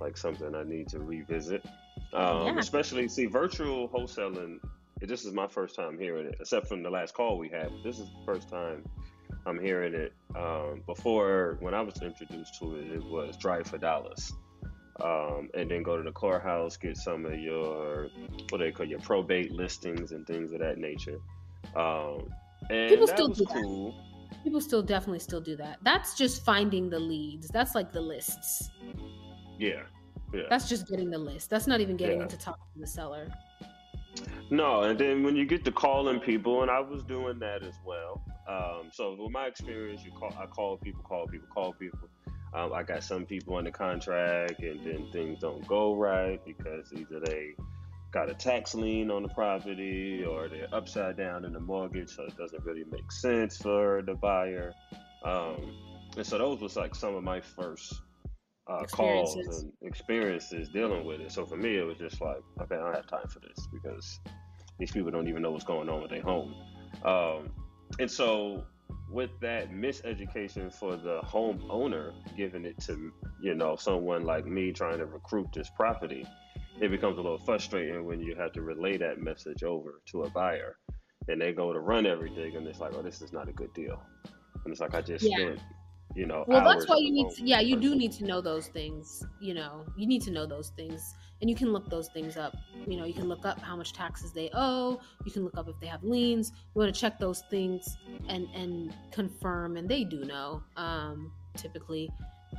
like 0.00 0.16
something 0.16 0.54
I 0.54 0.62
need 0.62 0.88
to 0.88 1.00
revisit. 1.00 1.64
Um, 2.12 2.46
yeah. 2.46 2.58
Especially, 2.58 3.08
see, 3.08 3.26
virtual 3.26 3.88
wholesaling. 3.88 4.58
This 5.00 5.24
is 5.24 5.32
my 5.32 5.46
first 5.46 5.74
time 5.74 5.98
hearing 5.98 6.26
it, 6.26 6.36
except 6.40 6.68
from 6.68 6.82
the 6.82 6.90
last 6.90 7.14
call 7.14 7.38
we 7.38 7.48
had. 7.48 7.70
This 7.84 7.98
is 7.98 8.08
the 8.08 8.24
first 8.24 8.48
time 8.48 8.84
I'm 9.46 9.60
hearing 9.60 9.94
it. 9.94 10.12
Um, 10.34 10.82
before, 10.86 11.56
when 11.60 11.74
I 11.74 11.80
was 11.82 12.00
introduced 12.02 12.58
to 12.60 12.76
it, 12.76 12.90
it 12.90 13.04
was 13.04 13.36
Drive 13.36 13.66
for 13.66 13.78
Dollars 13.78 14.32
um, 15.02 15.48
and 15.54 15.70
then 15.70 15.82
go 15.82 15.96
to 15.96 16.02
the 16.02 16.12
courthouse, 16.12 16.76
get 16.76 16.96
some 16.96 17.24
of 17.24 17.38
your 17.38 18.08
what 18.50 18.58
they 18.58 18.70
call 18.70 18.86
your 18.86 19.00
probate 19.00 19.52
listings 19.52 20.12
and 20.12 20.26
things 20.26 20.52
of 20.52 20.60
that 20.60 20.78
nature. 20.78 21.18
Um, 21.76 22.28
and 22.70 22.88
people 22.88 23.06
still 23.06 23.28
do 23.28 23.44
cool. 23.46 23.92
that. 23.92 24.42
People 24.44 24.60
still 24.60 24.82
definitely 24.82 25.18
still 25.20 25.40
do 25.40 25.56
that. 25.56 25.78
That's 25.82 26.16
just 26.16 26.44
finding 26.44 26.90
the 26.90 26.98
leads. 26.98 27.48
That's 27.48 27.74
like 27.74 27.92
the 27.92 28.00
lists. 28.00 28.70
Yeah, 29.58 29.82
yeah. 30.32 30.42
That's 30.48 30.68
just 30.68 30.88
getting 30.88 31.10
the 31.10 31.18
list. 31.18 31.50
That's 31.50 31.66
not 31.66 31.80
even 31.80 31.96
getting 31.96 32.18
yeah. 32.18 32.24
into 32.24 32.38
talking 32.38 32.64
to 32.74 32.80
the 32.80 32.86
seller. 32.86 33.28
No, 34.50 34.82
and 34.82 34.98
then 34.98 35.22
when 35.22 35.36
you 35.36 35.44
get 35.44 35.64
to 35.66 35.72
calling 35.72 36.20
people, 36.20 36.62
and 36.62 36.70
I 36.70 36.80
was 36.80 37.04
doing 37.04 37.38
that 37.40 37.62
as 37.62 37.74
well. 37.84 38.22
Um, 38.48 38.90
so 38.92 39.14
with 39.18 39.30
my 39.30 39.46
experience, 39.46 40.02
you 40.04 40.10
call, 40.12 40.34
I 40.40 40.46
call 40.46 40.78
people, 40.78 41.02
call 41.02 41.26
people, 41.26 41.48
call 41.52 41.74
people 41.74 42.08
um, 42.54 42.72
I 42.72 42.82
got 42.82 43.04
some 43.04 43.26
people 43.26 43.56
under 43.56 43.70
contract, 43.70 44.60
and 44.60 44.84
then 44.84 45.10
things 45.12 45.40
don't 45.40 45.66
go 45.66 45.94
right 45.94 46.40
because 46.44 46.92
either 46.92 47.20
they 47.20 47.54
got 48.10 48.30
a 48.30 48.34
tax 48.34 48.74
lien 48.74 49.10
on 49.10 49.22
the 49.22 49.28
property 49.28 50.24
or 50.24 50.48
they're 50.48 50.68
upside 50.72 51.16
down 51.16 51.44
in 51.44 51.52
the 51.52 51.60
mortgage, 51.60 52.10
so 52.10 52.24
it 52.24 52.36
doesn't 52.36 52.64
really 52.64 52.84
make 52.90 53.10
sense 53.12 53.56
for 53.58 54.02
the 54.02 54.14
buyer. 54.14 54.72
Um, 55.24 55.76
and 56.16 56.26
so 56.26 56.38
those 56.38 56.60
was 56.60 56.76
like 56.76 56.94
some 56.94 57.14
of 57.14 57.22
my 57.22 57.40
first 57.40 58.00
uh, 58.66 58.84
calls 58.84 59.34
and 59.36 59.72
experiences 59.82 60.68
dealing 60.68 61.04
with 61.04 61.20
it. 61.20 61.32
So 61.32 61.44
for 61.44 61.56
me, 61.56 61.76
it 61.76 61.82
was 61.84 61.98
just 61.98 62.20
like, 62.20 62.42
okay, 62.60 62.76
I 62.76 62.78
don't 62.78 62.94
have 62.94 63.06
time 63.06 63.28
for 63.28 63.40
this 63.40 63.66
because 63.72 64.20
these 64.78 64.90
people 64.90 65.10
don't 65.10 65.28
even 65.28 65.42
know 65.42 65.50
what's 65.50 65.64
going 65.64 65.88
on 65.88 66.00
with 66.00 66.10
their 66.10 66.22
home. 66.22 66.54
Um, 67.04 67.50
and 67.98 68.10
so 68.10 68.64
with 69.10 69.30
that 69.40 69.70
miseducation 69.70 70.72
for 70.72 70.96
the 70.96 71.20
homeowner, 71.22 72.12
giving 72.36 72.64
it 72.64 72.78
to 72.80 73.12
you 73.40 73.54
know 73.54 73.76
someone 73.76 74.24
like 74.24 74.46
me 74.46 74.72
trying 74.72 74.98
to 74.98 75.06
recruit 75.06 75.48
this 75.54 75.70
property, 75.76 76.26
it 76.80 76.90
becomes 76.90 77.18
a 77.18 77.20
little 77.20 77.38
frustrating 77.38 78.04
when 78.04 78.20
you 78.20 78.34
have 78.34 78.52
to 78.52 78.62
relay 78.62 78.96
that 78.96 79.20
message 79.20 79.62
over 79.62 80.00
to 80.06 80.24
a 80.24 80.30
buyer, 80.30 80.76
and 81.28 81.40
they 81.40 81.52
go 81.52 81.72
to 81.72 81.80
run 81.80 82.06
everything, 82.06 82.56
and 82.56 82.66
it's 82.66 82.80
like, 82.80 82.92
oh, 82.94 83.02
this 83.02 83.22
is 83.22 83.32
not 83.32 83.48
a 83.48 83.52
good 83.52 83.72
deal, 83.74 84.02
and 84.64 84.72
it's 84.72 84.80
like 84.80 84.94
I 84.94 85.00
just 85.00 85.24
yeah. 85.24 85.36
spent 85.36 85.60
you 86.14 86.26
know. 86.26 86.44
Well, 86.46 86.64
that's 86.64 86.88
why 86.88 86.96
you 86.96 87.12
need 87.12 87.30
to, 87.36 87.42
yeah, 87.44 87.60
you 87.60 87.76
do 87.76 87.94
need 87.94 88.12
to 88.12 88.24
know 88.24 88.40
those 88.40 88.68
things. 88.68 89.24
You 89.40 89.54
know, 89.54 89.84
you 89.96 90.06
need 90.06 90.22
to 90.22 90.30
know 90.30 90.46
those 90.46 90.70
things 90.70 91.14
and 91.40 91.48
you 91.48 91.56
can 91.56 91.72
look 91.72 91.88
those 91.88 92.08
things 92.08 92.36
up. 92.36 92.56
You 92.86 92.96
know, 92.96 93.04
you 93.04 93.14
can 93.14 93.28
look 93.28 93.44
up 93.44 93.60
how 93.60 93.76
much 93.76 93.92
taxes 93.92 94.32
they 94.32 94.50
owe. 94.52 95.00
You 95.24 95.32
can 95.32 95.44
look 95.44 95.56
up 95.56 95.68
if 95.68 95.78
they 95.80 95.86
have 95.86 96.02
liens. 96.02 96.52
You 96.74 96.80
want 96.80 96.94
to 96.94 97.00
check 97.00 97.18
those 97.18 97.42
things 97.50 97.96
and 98.28 98.48
and 98.54 98.94
confirm, 99.10 99.76
and 99.76 99.88
they 99.88 100.04
do 100.04 100.24
know 100.24 100.62
um, 100.76 101.32
typically. 101.56 102.10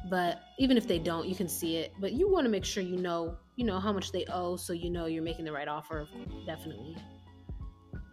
But 0.09 0.41
even 0.59 0.77
if 0.77 0.87
they 0.87 0.99
don't, 0.99 1.27
you 1.27 1.35
can 1.35 1.49
see 1.49 1.77
it. 1.77 1.93
But 1.99 2.13
you 2.13 2.31
want 2.31 2.45
to 2.45 2.49
make 2.49 2.63
sure 2.63 2.83
you 2.83 2.97
know, 2.97 3.35
you 3.55 3.65
know 3.65 3.79
how 3.79 3.91
much 3.91 4.11
they 4.11 4.25
owe, 4.25 4.55
so 4.55 4.73
you 4.73 4.89
know 4.89 5.07
you're 5.07 5.23
making 5.23 5.45
the 5.45 5.51
right 5.51 5.67
offer. 5.67 6.07
Definitely. 6.45 6.95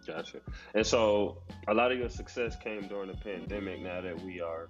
Gotcha. 0.05 0.39
And 0.73 0.85
so 0.85 1.41
a 1.67 1.73
lot 1.73 1.91
of 1.91 1.99
your 1.99 2.09
success 2.09 2.55
came 2.55 2.87
during 2.87 3.11
the 3.11 3.17
pandemic. 3.17 3.81
Now 3.81 4.01
that 4.01 4.19
we 4.21 4.41
are 4.41 4.67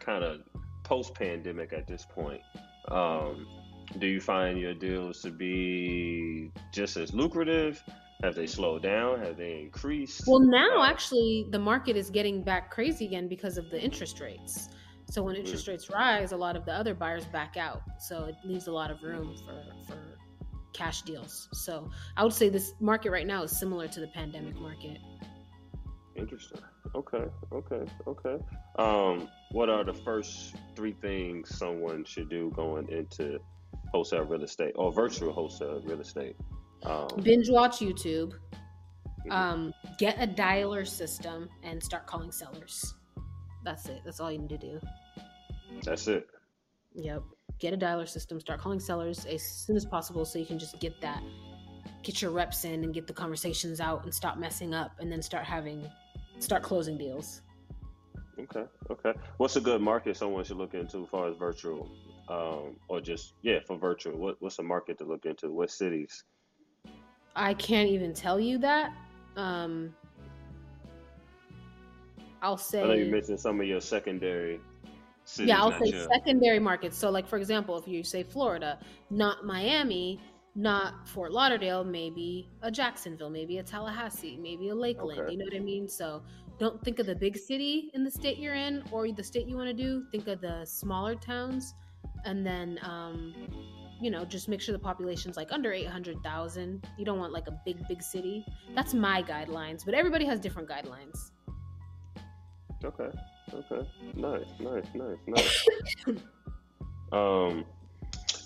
kind 0.00 0.24
of 0.24 0.40
post 0.84 1.14
pandemic 1.14 1.72
at 1.72 1.86
this 1.86 2.06
point, 2.06 2.40
um, 2.88 3.46
do 3.98 4.06
you 4.06 4.20
find 4.20 4.58
your 4.58 4.74
deals 4.74 5.22
to 5.22 5.30
be 5.30 6.50
just 6.72 6.96
as 6.96 7.14
lucrative? 7.14 7.82
Have 8.22 8.34
they 8.34 8.46
slowed 8.46 8.82
down? 8.82 9.20
Have 9.20 9.36
they 9.36 9.60
increased? 9.60 10.24
Well, 10.26 10.40
now 10.40 10.80
uh, 10.80 10.86
actually, 10.86 11.46
the 11.50 11.58
market 11.58 11.96
is 11.96 12.10
getting 12.10 12.42
back 12.42 12.70
crazy 12.70 13.06
again 13.06 13.28
because 13.28 13.56
of 13.56 13.70
the 13.70 13.80
interest 13.80 14.20
rates. 14.20 14.68
So 15.10 15.22
when 15.22 15.36
interest 15.36 15.66
mm. 15.66 15.68
rates 15.68 15.88
rise, 15.88 16.32
a 16.32 16.36
lot 16.36 16.56
of 16.56 16.64
the 16.64 16.72
other 16.72 16.94
buyers 16.94 17.24
back 17.26 17.56
out. 17.56 17.82
So 17.98 18.24
it 18.24 18.34
leaves 18.44 18.66
a 18.66 18.72
lot 18.72 18.90
of 18.90 19.02
room 19.02 19.36
for 19.46 19.62
for 19.86 19.98
cash 20.72 21.02
deals. 21.02 21.48
So 21.52 21.90
I 22.16 22.24
would 22.24 22.32
say 22.32 22.48
this 22.48 22.74
market 22.80 23.10
right 23.10 23.26
now 23.26 23.42
is 23.44 23.58
similar 23.58 23.88
to 23.88 24.00
the 24.00 24.08
pandemic 24.08 24.56
market. 24.56 24.98
Interesting. 26.14 26.60
Okay. 26.94 27.24
Okay. 27.52 27.84
Okay. 28.06 28.36
Um, 28.78 29.28
what 29.52 29.70
are 29.70 29.84
the 29.84 29.94
first 29.94 30.56
three 30.74 30.92
things 30.92 31.56
someone 31.56 32.04
should 32.04 32.28
do 32.28 32.50
going 32.54 32.88
into 32.88 33.38
wholesale 33.92 34.24
real 34.24 34.42
estate 34.42 34.72
or 34.76 34.92
virtual 34.92 35.32
wholesale 35.32 35.80
real 35.84 36.00
estate? 36.00 36.36
Um, 36.84 37.08
Binge 37.22 37.50
watch 37.50 37.78
YouTube. 37.78 38.34
Mm-hmm. 39.20 39.32
Um, 39.32 39.74
get 39.98 40.16
a 40.22 40.26
dialer 40.26 40.86
system 40.86 41.48
and 41.62 41.82
start 41.82 42.06
calling 42.06 42.30
sellers. 42.30 42.94
That's 43.64 43.86
it. 43.88 44.00
That's 44.04 44.20
all 44.20 44.30
you 44.30 44.38
need 44.38 44.50
to 44.50 44.58
do. 44.58 44.80
That's 45.82 46.06
it. 46.06 46.26
Yep 46.94 47.22
get 47.58 47.74
a 47.74 47.76
dialer 47.76 48.08
system, 48.08 48.40
start 48.40 48.60
calling 48.60 48.80
sellers 48.80 49.24
as 49.26 49.42
soon 49.42 49.76
as 49.76 49.84
possible 49.84 50.24
so 50.24 50.38
you 50.38 50.46
can 50.46 50.58
just 50.58 50.78
get 50.80 51.00
that, 51.00 51.22
get 52.02 52.22
your 52.22 52.30
reps 52.30 52.64
in 52.64 52.84
and 52.84 52.94
get 52.94 53.06
the 53.06 53.12
conversations 53.12 53.80
out 53.80 54.04
and 54.04 54.14
stop 54.14 54.38
messing 54.38 54.74
up 54.74 54.92
and 55.00 55.10
then 55.10 55.20
start 55.20 55.44
having, 55.44 55.84
start 56.38 56.62
closing 56.62 56.96
deals. 56.96 57.42
Okay. 58.38 58.64
Okay. 58.90 59.12
What's 59.38 59.56
a 59.56 59.60
good 59.60 59.80
market 59.80 60.16
someone 60.16 60.44
should 60.44 60.58
look 60.58 60.74
into 60.74 61.02
as 61.02 61.08
far 61.08 61.28
as 61.28 61.36
virtual, 61.36 61.90
um, 62.28 62.76
or 62.88 63.00
just 63.00 63.34
yeah 63.42 63.58
for 63.66 63.76
virtual? 63.76 64.16
What 64.16 64.36
what's 64.40 64.58
a 64.58 64.62
market 64.62 64.98
to 64.98 65.04
look 65.04 65.24
into? 65.24 65.50
What 65.50 65.70
cities? 65.70 66.24
I 67.34 67.54
can't 67.54 67.88
even 67.88 68.14
tell 68.14 68.40
you 68.40 68.58
that. 68.58 68.92
Um, 69.36 69.94
I'll 72.42 72.56
say. 72.56 72.82
I 72.82 72.86
know 72.86 72.94
you 72.94 73.10
mentioned 73.10 73.40
some 73.40 73.60
of 73.60 73.66
your 73.66 73.80
secondary 73.80 74.60
cities. 75.24 75.48
Yeah, 75.48 75.60
I'll 75.60 75.78
say 75.78 75.90
your... 75.90 76.08
secondary 76.12 76.58
markets. 76.58 76.96
So, 76.96 77.10
like 77.10 77.28
for 77.28 77.38
example, 77.38 77.76
if 77.78 77.86
you 77.86 78.02
say 78.02 78.22
Florida, 78.22 78.78
not 79.10 79.44
Miami, 79.44 80.20
not 80.54 81.08
Fort 81.08 81.32
Lauderdale, 81.32 81.84
maybe 81.84 82.48
a 82.62 82.70
Jacksonville, 82.70 83.30
maybe 83.30 83.58
a 83.58 83.62
Tallahassee, 83.62 84.36
maybe 84.40 84.70
a 84.70 84.74
Lakeland. 84.74 85.20
Okay. 85.20 85.32
You 85.32 85.38
know 85.38 85.44
what 85.44 85.54
I 85.54 85.60
mean? 85.60 85.88
So 85.88 86.22
don't 86.58 86.82
think 86.82 86.98
of 86.98 87.06
the 87.06 87.14
big 87.14 87.36
city 87.36 87.90
in 87.94 88.02
the 88.02 88.10
state 88.10 88.38
you're 88.38 88.54
in 88.54 88.82
or 88.90 89.10
the 89.12 89.22
state 89.22 89.46
you 89.46 89.56
want 89.56 89.68
to 89.68 89.74
do. 89.74 90.04
Think 90.10 90.26
of 90.26 90.40
the 90.40 90.64
smaller 90.64 91.14
towns, 91.14 91.74
and 92.24 92.46
then 92.46 92.78
um, 92.82 93.34
you 94.00 94.10
know 94.10 94.24
just 94.24 94.48
make 94.48 94.60
sure 94.60 94.72
the 94.72 94.78
population's 94.78 95.36
like 95.36 95.52
under 95.52 95.72
800,000. 95.72 96.86
You 96.96 97.04
don't 97.04 97.18
want 97.18 97.32
like 97.32 97.46
a 97.48 97.60
big 97.64 97.76
big 97.88 98.02
city. 98.02 98.44
That's 98.74 98.94
my 98.94 99.22
guidelines, 99.22 99.84
but 99.84 99.94
everybody 99.94 100.24
has 100.26 100.40
different 100.40 100.68
guidelines. 100.68 101.30
Okay. 102.84 103.10
Okay. 103.54 103.88
Nice, 104.14 104.44
nice, 104.60 104.84
nice, 104.94 105.16
nice. 105.26 105.66
um, 107.12 107.64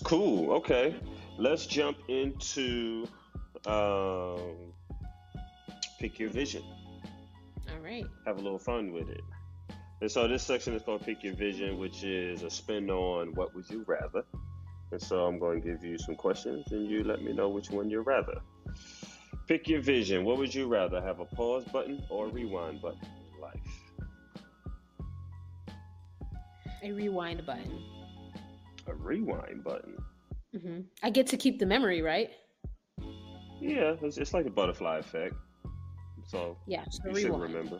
cool. 0.03 0.51
Okay. 0.53 0.95
Let's 1.37 1.65
jump 1.65 1.97
into 2.07 3.07
um, 3.65 4.73
pick 5.99 6.19
your 6.19 6.29
vision. 6.29 6.63
All 7.71 7.79
right. 7.81 8.05
Have 8.25 8.37
a 8.37 8.41
little 8.41 8.59
fun 8.59 8.91
with 8.91 9.09
it. 9.09 9.21
And 10.03 10.11
so 10.11 10.27
this 10.27 10.43
section 10.43 10.73
is 10.73 10.81
called 10.81 11.05
Pick 11.05 11.23
Your 11.23 11.33
Vision, 11.33 11.79
which 11.79 12.03
is 12.03 12.43
a 12.43 12.49
spin 12.49 12.89
on 12.89 13.33
what 13.35 13.55
would 13.55 13.69
you 13.69 13.85
rather. 13.87 14.25
And 14.91 15.01
so 15.01 15.25
I'm 15.25 15.39
going 15.39 15.61
to 15.61 15.65
give 15.69 15.81
you 15.81 15.97
some 15.97 16.15
questions 16.15 16.73
and 16.73 16.91
you 16.91 17.05
let 17.05 17.23
me 17.23 17.31
know 17.31 17.47
which 17.47 17.69
one 17.69 17.89
you'd 17.89 18.01
rather. 18.01 18.41
Pick 19.47 19.69
your 19.69 19.79
vision. 19.79 20.25
What 20.25 20.39
would 20.39 20.53
you 20.53 20.67
rather 20.67 21.01
have 21.01 21.21
a 21.21 21.25
pause 21.25 21.63
button 21.71 22.03
or 22.09 22.25
a 22.25 22.29
rewind 22.29 22.81
button 22.81 22.99
in 23.33 23.39
life? 23.39 23.61
a 26.83 26.91
rewind 26.91 27.45
button. 27.45 27.81
A 28.87 28.93
rewind 28.93 29.63
button. 29.63 29.95
Mm-hmm. 30.53 30.81
I 31.01 31.11
get 31.11 31.27
to 31.27 31.37
keep 31.37 31.59
the 31.59 31.65
memory, 31.65 32.01
right? 32.01 32.29
Yeah, 33.61 33.95
it's, 34.01 34.17
it's 34.17 34.33
like 34.33 34.47
a 34.47 34.51
butterfly 34.51 34.97
effect. 34.97 35.35
So 36.27 36.57
yeah, 36.67 36.83
so 36.89 37.07
you 37.07 37.21
should 37.21 37.39
remember. 37.39 37.79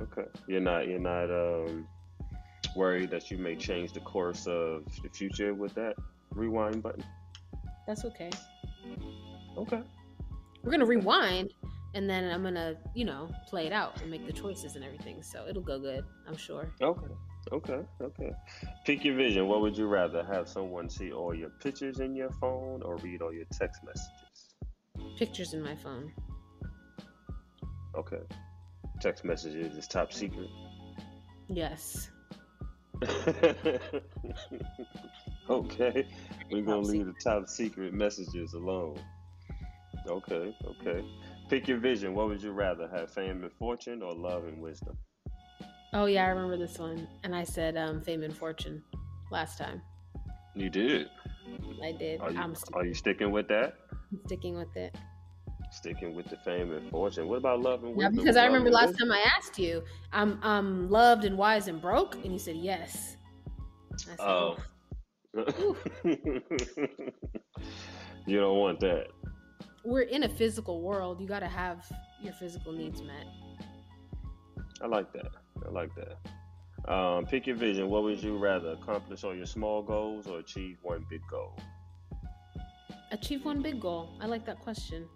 Okay. 0.00 0.28
You're 0.46 0.60
not 0.60 0.88
you're 0.88 0.98
not 0.98 1.30
um 1.30 1.86
worried 2.76 3.10
that 3.10 3.30
you 3.30 3.38
may 3.38 3.54
change 3.54 3.92
the 3.92 4.00
course 4.00 4.46
of 4.46 4.84
the 5.02 5.08
future 5.10 5.54
with 5.54 5.74
that 5.74 5.94
rewind 6.32 6.82
button. 6.82 7.04
That's 7.86 8.04
okay. 8.04 8.30
Okay. 9.56 9.82
We're 10.62 10.70
gonna 10.70 10.86
rewind, 10.86 11.52
and 11.94 12.08
then 12.08 12.30
I'm 12.30 12.42
gonna, 12.42 12.74
you 12.94 13.04
know, 13.04 13.28
play 13.46 13.66
it 13.66 13.72
out 13.72 14.00
and 14.00 14.10
make 14.10 14.26
the 14.26 14.32
choices 14.32 14.76
and 14.76 14.84
everything. 14.84 15.22
So 15.22 15.46
it'll 15.48 15.62
go 15.62 15.78
good, 15.78 16.04
I'm 16.26 16.36
sure. 16.36 16.72
Okay. 16.80 17.12
Okay. 17.52 17.80
Okay. 18.00 18.30
Pick 18.86 19.04
your 19.04 19.14
vision. 19.16 19.46
What 19.46 19.60
would 19.60 19.76
you 19.76 19.86
rather 19.86 20.24
have 20.24 20.48
someone 20.48 20.88
see 20.88 21.12
all 21.12 21.34
your 21.34 21.50
pictures 21.62 22.00
in 22.00 22.16
your 22.16 22.30
phone 22.30 22.82
or 22.82 22.96
read 22.96 23.20
all 23.20 23.32
your 23.32 23.44
text 23.52 23.82
messages? 23.84 24.54
Pictures 25.18 25.52
in 25.52 25.62
my 25.62 25.76
phone. 25.76 26.10
Okay. 27.96 28.22
Text 29.04 29.22
messages 29.22 29.76
is 29.76 29.86
top 29.86 30.14
secret. 30.14 30.48
Yes. 31.46 32.08
okay. 35.50 36.08
We're 36.50 36.62
gonna 36.62 36.78
leave 36.78 37.04
the 37.04 37.14
top 37.22 37.50
secret 37.50 37.92
messages 37.92 38.54
alone. 38.54 38.98
Okay, 40.06 40.56
okay. 40.64 41.04
Pick 41.50 41.68
your 41.68 41.76
vision. 41.76 42.14
What 42.14 42.28
would 42.28 42.42
you 42.42 42.52
rather 42.52 42.88
have, 42.88 43.10
fame 43.10 43.42
and 43.42 43.52
fortune, 43.52 44.00
or 44.02 44.14
love 44.14 44.46
and 44.46 44.58
wisdom? 44.58 44.96
Oh 45.92 46.06
yeah, 46.06 46.24
I 46.24 46.28
remember 46.28 46.56
this 46.56 46.78
one, 46.78 47.06
and 47.24 47.36
I 47.36 47.44
said 47.44 47.76
um, 47.76 48.00
fame 48.00 48.22
and 48.22 48.34
fortune 48.34 48.82
last 49.30 49.58
time. 49.58 49.82
You 50.54 50.70
did. 50.70 51.08
I 51.84 51.92
did. 51.92 52.22
Are 52.22 52.30
you, 52.30 52.54
are 52.72 52.86
you 52.86 52.94
sticking 52.94 53.32
with 53.32 53.48
that? 53.48 53.74
I'm 54.10 54.20
sticking 54.24 54.56
with 54.56 54.74
it. 54.78 54.96
Sticking 55.74 56.14
with 56.14 56.26
the 56.26 56.36
fame 56.36 56.72
and 56.72 56.90
fortune. 56.90 57.28
What 57.28 57.38
about 57.38 57.60
love 57.60 57.84
and 57.84 57.94
wisdom? 57.96 58.14
Yeah, 58.14 58.20
because 58.20 58.36
I 58.36 58.46
remember 58.46 58.70
last 58.70 58.88
wisdom? 58.88 59.08
time 59.08 59.18
I 59.18 59.24
asked 59.36 59.58
you, 59.58 59.82
I'm 60.12 60.38
I'm 60.42 60.88
loved 60.88 61.24
and 61.24 61.36
wise 61.36 61.68
and 61.68 61.80
broke, 61.80 62.14
and 62.24 62.32
you 62.32 62.38
said 62.38 62.56
yes. 62.56 63.16
Said, 63.96 64.16
oh. 64.20 64.56
you 68.26 68.40
don't 68.40 68.58
want 68.58 68.78
that 68.80 69.08
we're 69.84 70.02
in 70.02 70.24
a 70.24 70.28
physical 70.28 70.80
world. 70.80 71.20
You 71.20 71.28
got 71.28 71.40
to 71.40 71.48
have 71.48 71.86
your 72.20 72.32
physical 72.32 72.72
needs 72.72 73.02
met. 73.02 73.26
I 74.82 74.86
like 74.86 75.12
that. 75.12 75.28
I 75.64 75.70
like 75.70 75.90
that. 75.94 76.90
Um, 76.92 77.26
pick 77.26 77.46
your 77.46 77.56
vision. 77.56 77.88
What 77.88 78.02
would 78.02 78.22
you 78.22 78.36
rather 78.36 78.70
accomplish 78.70 79.24
on 79.24 79.36
your 79.36 79.46
small 79.46 79.82
goals 79.82 80.26
or 80.26 80.38
achieve 80.38 80.78
one 80.82 81.04
big 81.08 81.20
goal? 81.30 81.56
Achieve 83.12 83.44
one 83.44 83.62
big 83.62 83.80
goal. 83.80 84.10
I 84.20 84.26
like 84.26 84.44
that 84.46 84.58
question. 84.58 85.08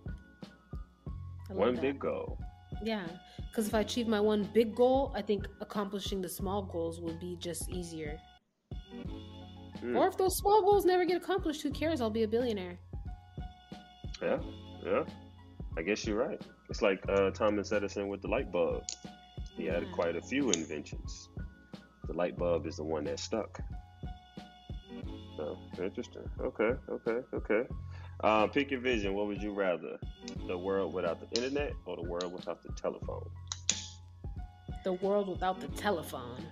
One 1.48 1.74
that. 1.74 1.82
big 1.82 1.98
goal. 1.98 2.38
Yeah, 2.82 3.06
because 3.48 3.66
if 3.68 3.74
I 3.74 3.80
achieve 3.80 4.06
my 4.06 4.20
one 4.20 4.48
big 4.52 4.74
goal, 4.74 5.12
I 5.14 5.22
think 5.22 5.46
accomplishing 5.60 6.20
the 6.20 6.28
small 6.28 6.62
goals 6.62 7.00
will 7.00 7.18
be 7.18 7.36
just 7.40 7.68
easier. 7.70 8.18
Mm. 9.82 9.96
Or 9.96 10.08
if 10.08 10.16
those 10.16 10.36
small 10.36 10.62
goals 10.62 10.84
never 10.84 11.04
get 11.04 11.16
accomplished, 11.16 11.62
who 11.62 11.70
cares? 11.70 12.00
I'll 12.00 12.10
be 12.10 12.24
a 12.24 12.28
billionaire. 12.28 12.78
Yeah, 14.22 14.38
yeah. 14.84 15.04
I 15.76 15.82
guess 15.82 16.04
you're 16.06 16.18
right. 16.18 16.40
It's 16.68 16.82
like 16.82 17.02
uh, 17.08 17.30
Thomas 17.30 17.72
Edison 17.72 18.08
with 18.08 18.20
the 18.22 18.28
light 18.28 18.50
bulb. 18.50 18.82
He 19.56 19.66
had 19.66 19.82
mm. 19.82 19.92
quite 19.92 20.16
a 20.16 20.22
few 20.22 20.50
inventions. 20.50 21.28
The 22.06 22.12
light 22.12 22.36
bulb 22.36 22.66
is 22.66 22.76
the 22.76 22.84
one 22.84 23.04
that 23.04 23.18
stuck. 23.18 23.60
So 25.36 25.56
interesting. 25.80 26.28
Okay, 26.40 26.72
okay, 26.90 27.18
okay. 27.32 27.62
Uh, 28.20 28.46
pick 28.48 28.70
your 28.70 28.80
vision. 28.80 29.14
What 29.14 29.26
would 29.28 29.42
you 29.42 29.52
rather? 29.52 29.98
The 30.46 30.58
world 30.58 30.92
without 30.92 31.20
the 31.20 31.40
internet 31.40 31.72
or 31.86 31.96
the 31.96 32.08
world 32.08 32.32
without 32.32 32.62
the 32.62 32.72
telephone? 32.72 33.28
The 34.84 34.94
world 34.94 35.28
without 35.28 35.60
the 35.60 35.68
telephone. 35.68 36.44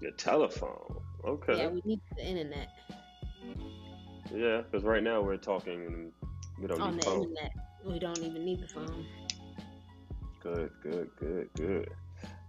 The 0.00 0.12
telephone. 0.12 0.96
Okay. 1.24 1.58
Yeah, 1.58 1.68
we 1.68 1.82
need 1.84 2.00
the 2.16 2.24
internet. 2.24 2.68
Yeah, 4.34 4.62
because 4.62 4.84
right 4.84 5.02
now 5.02 5.20
we're 5.20 5.36
talking 5.36 6.10
we 6.58 6.66
don't 6.66 6.80
on 6.80 6.96
the 6.96 7.02
phone. 7.02 7.22
internet. 7.22 7.52
We 7.84 7.98
don't 7.98 8.18
even 8.18 8.44
need 8.44 8.62
the 8.62 8.68
phone. 8.68 9.06
Good, 10.42 10.70
good, 10.82 11.10
good, 11.18 11.48
good. 11.54 11.90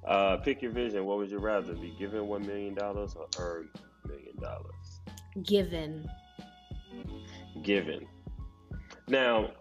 Uh, 0.06 0.38
pick 0.38 0.62
your 0.62 0.72
vision. 0.72 1.06
What 1.06 1.18
would 1.18 1.30
you 1.30 1.40
rather 1.40 1.74
be 1.74 1.94
given 2.00 2.28
one 2.28 2.46
million 2.46 2.74
dollars 2.74 3.16
or 3.16 3.28
earn 3.38 3.70
million 4.08 4.36
dollars? 4.40 5.02
Given. 5.44 6.10
Given. 7.62 8.08
Now, 9.08 9.52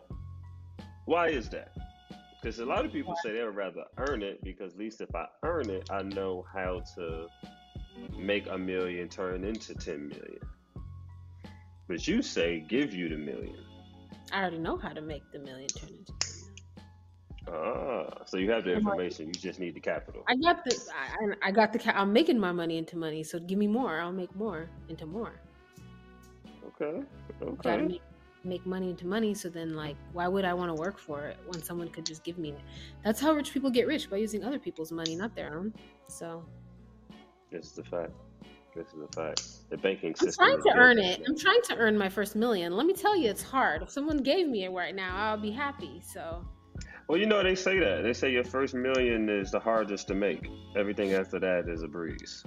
Why 1.05 1.29
is 1.29 1.49
that? 1.51 1.77
Because 2.41 2.59
a 2.59 2.65
lot 2.65 2.85
of 2.85 2.93
people 2.93 3.15
say 3.17 3.33
they 3.33 3.45
would 3.45 3.57
rather 3.57 3.85
earn 3.99 4.23
it 4.23 4.43
because 4.43 4.73
at 4.73 4.79
least 4.79 5.01
if 5.01 5.15
I 5.15 5.27
earn 5.43 5.71
it, 5.71 5.91
I 5.91 6.03
know 6.03 6.45
how 6.53 6.83
to 6.97 7.29
make 8.17 8.49
a 8.49 8.59
million 8.59 9.09
turn 9.09 9.45
into 9.45 9.75
10 9.75 10.09
million. 10.09 10.41
But 11.89 12.07
you 12.07 12.23
say 12.23 12.61
give 12.61 12.95
you 12.95 13.09
the 13.09 13.17
million. 13.17 13.65
I 14.33 14.41
already 14.41 14.59
know 14.59 14.77
how 14.77 14.91
to 14.91 15.01
make 15.01 15.23
the 15.33 15.39
million 15.41 15.69
turn 15.69 15.91
into 15.91 16.13
10 16.21 16.31
million. 16.31 16.53
Ah, 17.49 18.25
so 18.25 18.37
you 18.39 18.51
have 18.51 18.65
the 18.65 18.75
information. 18.75 19.27
You 19.27 19.33
just 19.35 19.59
need 19.61 19.75
the 19.75 19.81
capital. 19.81 20.25
I 20.29 20.37
got 20.37 20.65
the 20.65 20.77
I, 20.95 21.49
I 21.49 21.51
got 21.51 21.73
the 21.73 21.79
ca- 21.79 21.95
I'm 21.95 22.13
making 22.13 22.39
my 22.39 22.53
money 22.53 22.79
into 22.79 22.97
money. 22.97 23.23
So 23.25 23.39
give 23.39 23.59
me 23.59 23.67
more. 23.67 24.01
I'll 24.01 24.13
make 24.13 24.35
more 24.37 24.69
into 24.89 25.07
more. 25.07 25.33
Okay. 26.81 27.03
Okay. 27.43 28.01
Make, 28.45 28.65
money 28.67 28.91
into 28.91 29.07
money. 29.07 29.35
So 29.35 29.49
then, 29.49 29.75
like, 29.75 29.97
why 30.13 30.29
would 30.29 30.45
I 30.45 30.55
want 30.55 30.71
to 30.71 30.75
work 30.75 30.99
for 30.99 31.27
it 31.27 31.37
when 31.47 31.63
someone 31.63 31.89
could 31.89 32.07
just 32.07 32.25
give 32.25 32.39
me 32.39 32.51
it? 32.51 32.61
That's 33.05 33.21
how 33.21 33.33
rich 33.33 33.53
people 33.53 33.71
get 33.71 33.87
rich 33.87 34.09
by 34.11 34.17
using 34.19 34.45
other 34.45 34.59
people's 34.59 34.93
money, 34.93 35.15
not 35.17 35.35
their 35.35 35.57
own. 35.57 35.73
So 36.09 36.45
This 37.51 37.67
is 37.67 37.73
the 37.73 37.85
fact. 37.85 38.13
This 38.75 38.87
is 38.89 38.95
the 39.01 39.09
fact. 39.15 39.69
The 39.71 39.77
banking 39.77 40.15
system. 40.15 40.45
I'm 40.45 40.61
trying 40.63 40.75
to 40.75 40.81
earn 40.81 40.99
it. 40.99 41.23
I'm 41.29 41.37
trying 41.37 41.61
to 41.65 41.77
earn 41.77 41.99
my 41.99 42.09
first 42.09 42.35
million. 42.37 42.75
Let 42.75 42.87
me 42.87 42.95
tell 42.95 43.15
you, 43.17 43.29
it's 43.29 43.43
hard. 43.43 43.83
If 43.83 43.91
someone 43.91 44.19
gave 44.19 44.49
me 44.49 44.65
it 44.65 44.71
right 44.71 44.95
now, 44.95 45.15
I'll 45.15 45.37
be 45.41 45.51
happy. 45.51 46.01
So 46.03 46.43
Well, 47.09 47.19
you 47.19 47.27
know 47.27 47.43
they 47.43 47.55
say 47.55 47.79
that. 47.81 48.03
They 48.03 48.15
say 48.15 48.33
your 48.33 48.45
first 48.45 48.73
million 48.75 49.29
is 49.29 49.51
the 49.51 49.61
hardest 49.61 50.09
to 50.09 50.15
make. 50.15 50.49
Everything 50.75 51.13
after 51.13 51.39
that 51.41 51.69
is 51.69 51.83
a 51.83 51.89
breeze. 51.89 52.43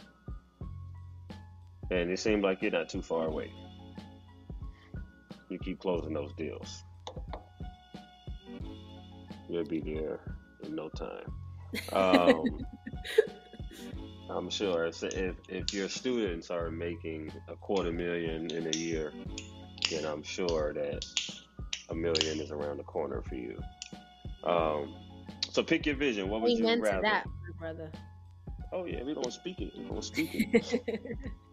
And 1.92 2.10
it 2.10 2.18
seems 2.18 2.44
like 2.44 2.64
you're 2.64 2.72
not 2.72 2.90
too 2.90 3.04
far 3.04 3.28
away. 3.28 3.52
You 5.50 5.60
keep 5.60 5.80
closing 5.80 6.14
those 6.14 6.34
deals. 6.34 6.84
You'll 9.48 9.66
be 9.66 9.80
there 9.80 10.20
in 10.64 10.76
no 10.76 10.90
time. 10.90 11.32
Um, 11.94 12.66
I'm 14.30 14.50
sure 14.50 14.86
if, 14.86 15.04
if 15.04 15.36
if 15.48 15.74
your 15.74 15.88
students 15.88 16.50
are 16.50 16.72
making 16.72 17.32
a 17.48 17.56
quarter 17.56 17.92
million 17.92 18.50
in 18.52 18.68
a 18.68 18.78
year, 18.78 19.14
then 19.92 20.06
I'm 20.06 20.24
sure 20.24 20.74
that 20.74 21.06
a 21.90 21.96
million 21.96 22.40
is 22.40 22.52
around 22.52 22.78
the 22.78 22.84
corner 22.84 23.22
for 23.22 23.36
you. 23.36 23.62
Um, 24.44 24.96
so 25.52 25.64
pick 25.64 25.86
your 25.86 25.96
vision. 25.96 26.30
What 26.30 26.42
would 26.42 26.52
you 26.52 26.66
rather? 26.82 27.02
that, 27.02 27.26
brother. 27.60 27.92
Oh 28.72 28.86
yeah, 28.86 29.04
we're 29.04 29.16
gonna 29.16 29.32
speak 29.32 29.62
it. 29.62 29.74
We're 29.78 29.90
gonna 29.90 30.02
speak 30.02 30.30
it. 30.34 30.92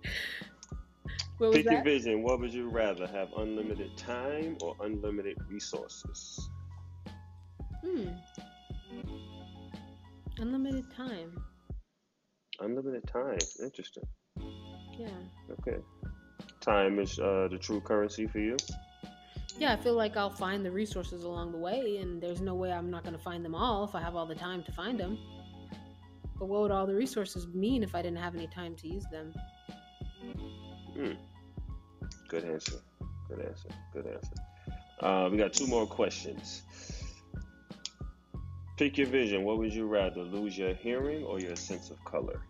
what 1.39 1.53
pick 1.53 1.65
your 1.65 1.83
vision. 1.83 2.23
What 2.23 2.41
would 2.41 2.53
you 2.53 2.69
rather 2.69 3.07
have? 3.07 3.29
Unlimited 3.37 3.97
time 3.97 4.57
or 4.63 4.77
unlimited 4.81 5.37
resources? 5.49 6.49
Hmm. 7.85 8.09
Unlimited 10.39 10.85
time. 10.97 11.43
Unlimited 12.61 13.07
time. 13.09 13.39
Interesting. 13.63 14.05
Yeah. 14.99 15.09
Okay. 15.51 15.79
Time 16.61 16.99
is 16.99 17.19
uh, 17.19 17.49
the 17.51 17.59
true 17.59 17.81
currency 17.81 18.27
for 18.27 18.39
you. 18.39 18.57
Yeah, 19.59 19.73
I 19.73 19.77
feel 19.77 19.95
like 19.95 20.17
I'll 20.17 20.31
find 20.31 20.65
the 20.65 20.71
resources 20.71 21.25
along 21.25 21.53
the 21.53 21.59
way, 21.59 21.99
and 21.99 22.23
there's 22.23 22.41
no 22.41 22.55
way 22.55 22.73
I'm 22.73 22.91
not 22.91 23.05
going 23.05 23.17
to 23.17 23.23
find 23.23 23.45
them 23.45 23.55
all 23.55 23.85
if 23.85 23.95
I 23.95 24.01
have 24.01 24.17
all 24.17 24.27
the 24.27 24.35
time 24.35 24.63
to 24.65 24.73
find 24.73 24.99
them. 24.99 25.19
But 26.39 26.47
what 26.47 26.63
would 26.63 26.71
all 26.71 26.87
the 26.87 26.95
resources 26.95 27.47
mean 27.49 27.83
if 27.83 27.95
I 27.95 28.03
didn't 28.03 28.19
have 28.19 28.35
any 28.35 28.47
time 28.47 28.75
to 28.77 28.89
use 28.89 29.05
them? 29.13 29.33
Hmm. 30.95 31.13
Good 32.29 32.45
answer. 32.45 32.77
Good 33.29 33.41
answer. 33.41 33.69
Good 33.93 34.07
answer. 34.07 34.35
Uh, 35.01 35.29
we 35.31 35.37
got 35.37 35.53
two 35.53 35.67
more 35.67 35.87
questions. 35.87 36.63
Pick 38.77 38.99
your 38.99 39.07
vision. 39.07 39.45
What 39.45 39.59
would 39.59 39.73
you 39.73 39.87
rather 39.87 40.23
lose 40.23 40.57
your 40.57 40.75
hearing 40.75 41.25
or 41.25 41.39
your 41.41 41.57
sense 41.57 41.91
of 41.91 42.03
color? 42.05 42.43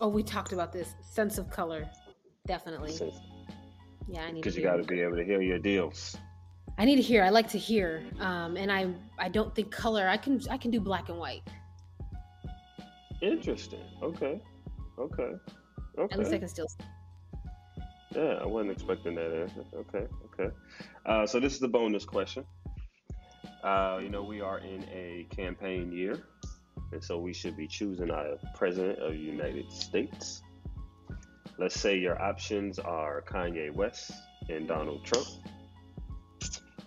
Oh, 0.00 0.08
we 0.08 0.22
talked 0.22 0.52
about 0.52 0.72
this 0.72 0.94
sense 1.02 1.38
of 1.38 1.50
color. 1.50 1.88
Definitely. 2.46 2.92
Sense- 2.92 3.14
Yeah, 4.08 4.22
I 4.22 4.30
need 4.30 4.40
Because 4.40 4.56
you 4.56 4.62
got 4.62 4.76
to 4.76 4.84
be 4.84 5.00
able 5.00 5.16
to 5.16 5.24
hear 5.24 5.42
your 5.42 5.58
deals. 5.58 6.16
I 6.78 6.84
need 6.84 6.96
to 6.96 7.02
hear. 7.02 7.24
I 7.24 7.30
like 7.30 7.48
to 7.50 7.58
hear. 7.58 8.04
Um, 8.20 8.56
and 8.56 8.70
I 8.70 8.94
I 9.18 9.28
don't 9.28 9.52
think 9.54 9.70
color. 9.72 10.08
I 10.08 10.16
can 10.16 10.40
I 10.48 10.56
can 10.56 10.70
do 10.70 10.80
black 10.80 11.08
and 11.08 11.18
white. 11.18 11.42
Interesting. 13.20 13.82
Okay. 14.02 14.40
Okay. 14.98 15.32
At 15.98 16.16
least 16.18 16.32
I 16.32 16.38
can 16.38 16.48
still. 16.48 16.68
Yeah, 18.14 18.38
I 18.40 18.46
wasn't 18.46 18.72
expecting 18.72 19.14
that 19.16 19.32
answer. 19.32 19.64
Okay. 19.74 20.06
Okay. 20.32 20.54
Uh, 21.04 21.26
so 21.26 21.40
this 21.40 21.52
is 21.52 21.60
the 21.60 21.68
bonus 21.68 22.04
question. 22.04 22.44
Uh, 23.62 23.98
you 24.02 24.08
know, 24.08 24.22
we 24.22 24.40
are 24.40 24.58
in 24.58 24.84
a 24.84 25.26
campaign 25.34 25.92
year, 25.92 26.22
and 26.92 27.02
so 27.02 27.18
we 27.18 27.32
should 27.32 27.56
be 27.56 27.66
choosing 27.66 28.10
our 28.10 28.38
president 28.54 28.98
of 29.00 29.12
the 29.12 29.18
United 29.18 29.70
States. 29.72 30.42
Let's 31.58 31.78
say 31.78 31.98
your 31.98 32.20
options 32.22 32.78
are 32.78 33.22
Kanye 33.22 33.74
West 33.74 34.12
and 34.48 34.68
Donald 34.68 35.04
Trump. 35.04 35.26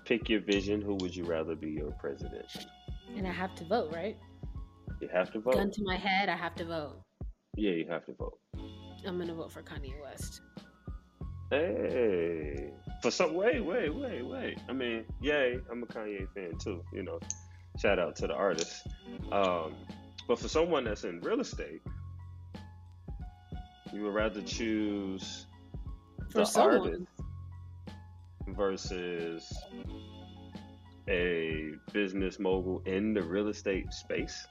Pick 0.05 0.29
your 0.29 0.41
vision. 0.41 0.81
Who 0.81 0.95
would 1.01 1.15
you 1.15 1.25
rather 1.25 1.55
be 1.55 1.71
your 1.71 1.91
president? 1.99 2.45
And 3.15 3.27
I 3.27 3.31
have 3.31 3.53
to 3.55 3.65
vote, 3.65 3.93
right? 3.93 4.17
You 5.01 5.09
have 5.13 5.31
to 5.33 5.39
vote. 5.39 5.55
Gun 5.55 5.71
to 5.71 5.83
my 5.83 5.97
head. 5.97 6.29
I 6.29 6.37
have 6.37 6.55
to 6.55 6.65
vote. 6.65 7.01
Yeah, 7.55 7.71
you 7.71 7.85
have 7.89 8.05
to 8.05 8.13
vote. 8.13 8.39
I'm 9.05 9.17
gonna 9.17 9.33
vote 9.33 9.51
for 9.51 9.61
Kanye 9.61 9.93
West. 10.01 10.41
Hey, 11.51 12.71
for 13.01 13.11
some, 13.11 13.33
wait, 13.33 13.59
wait, 13.59 13.93
wait, 13.93 14.25
wait. 14.25 14.57
I 14.69 14.71
mean, 14.71 15.03
yay, 15.19 15.59
I'm 15.69 15.83
a 15.83 15.85
Kanye 15.85 16.25
fan 16.33 16.57
too. 16.57 16.81
You 16.93 17.03
know, 17.03 17.19
shout 17.77 17.99
out 17.99 18.15
to 18.17 18.27
the 18.27 18.33
artist. 18.33 18.87
Um, 19.33 19.75
but 20.29 20.39
for 20.39 20.47
someone 20.47 20.85
that's 20.85 21.03
in 21.03 21.19
real 21.19 21.41
estate, 21.41 21.81
you 23.91 24.03
would 24.03 24.13
rather 24.13 24.41
choose 24.41 25.45
the 26.33 26.49
artist 26.57 27.01
versus 28.47 29.53
a 31.09 31.71
business 31.91 32.39
mogul 32.39 32.81
in 32.85 33.13
the 33.13 33.21
real 33.21 33.49
estate 33.49 33.91
space 33.91 34.47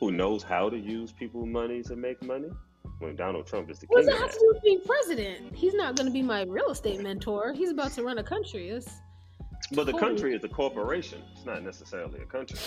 who 0.00 0.10
knows 0.10 0.42
how 0.42 0.68
to 0.68 0.76
use 0.76 1.12
people's 1.12 1.48
money 1.48 1.82
to 1.82 1.96
make 1.96 2.22
money. 2.22 2.50
When 2.98 3.16
Donald 3.16 3.46
Trump 3.46 3.70
is 3.70 3.78
the 3.80 3.86
does 3.86 4.06
king 4.06 4.14
of 4.14 4.20
have 4.20 4.32
to 4.32 4.60
being 4.62 4.80
president? 4.84 5.54
He's 5.54 5.74
not 5.74 5.96
gonna 5.96 6.10
be 6.10 6.22
my 6.22 6.42
real 6.42 6.70
estate 6.70 7.00
mentor. 7.00 7.52
He's 7.52 7.70
about 7.70 7.92
to 7.92 8.02
run 8.02 8.18
a 8.18 8.22
country. 8.22 8.68
It's, 8.68 9.00
But 9.72 9.86
the 9.86 9.92
country 9.94 10.34
is 10.34 10.44
a 10.44 10.48
corporation. 10.48 11.22
It's 11.34 11.44
not 11.44 11.62
necessarily 11.62 12.20
a 12.20 12.26
country. 12.26 12.58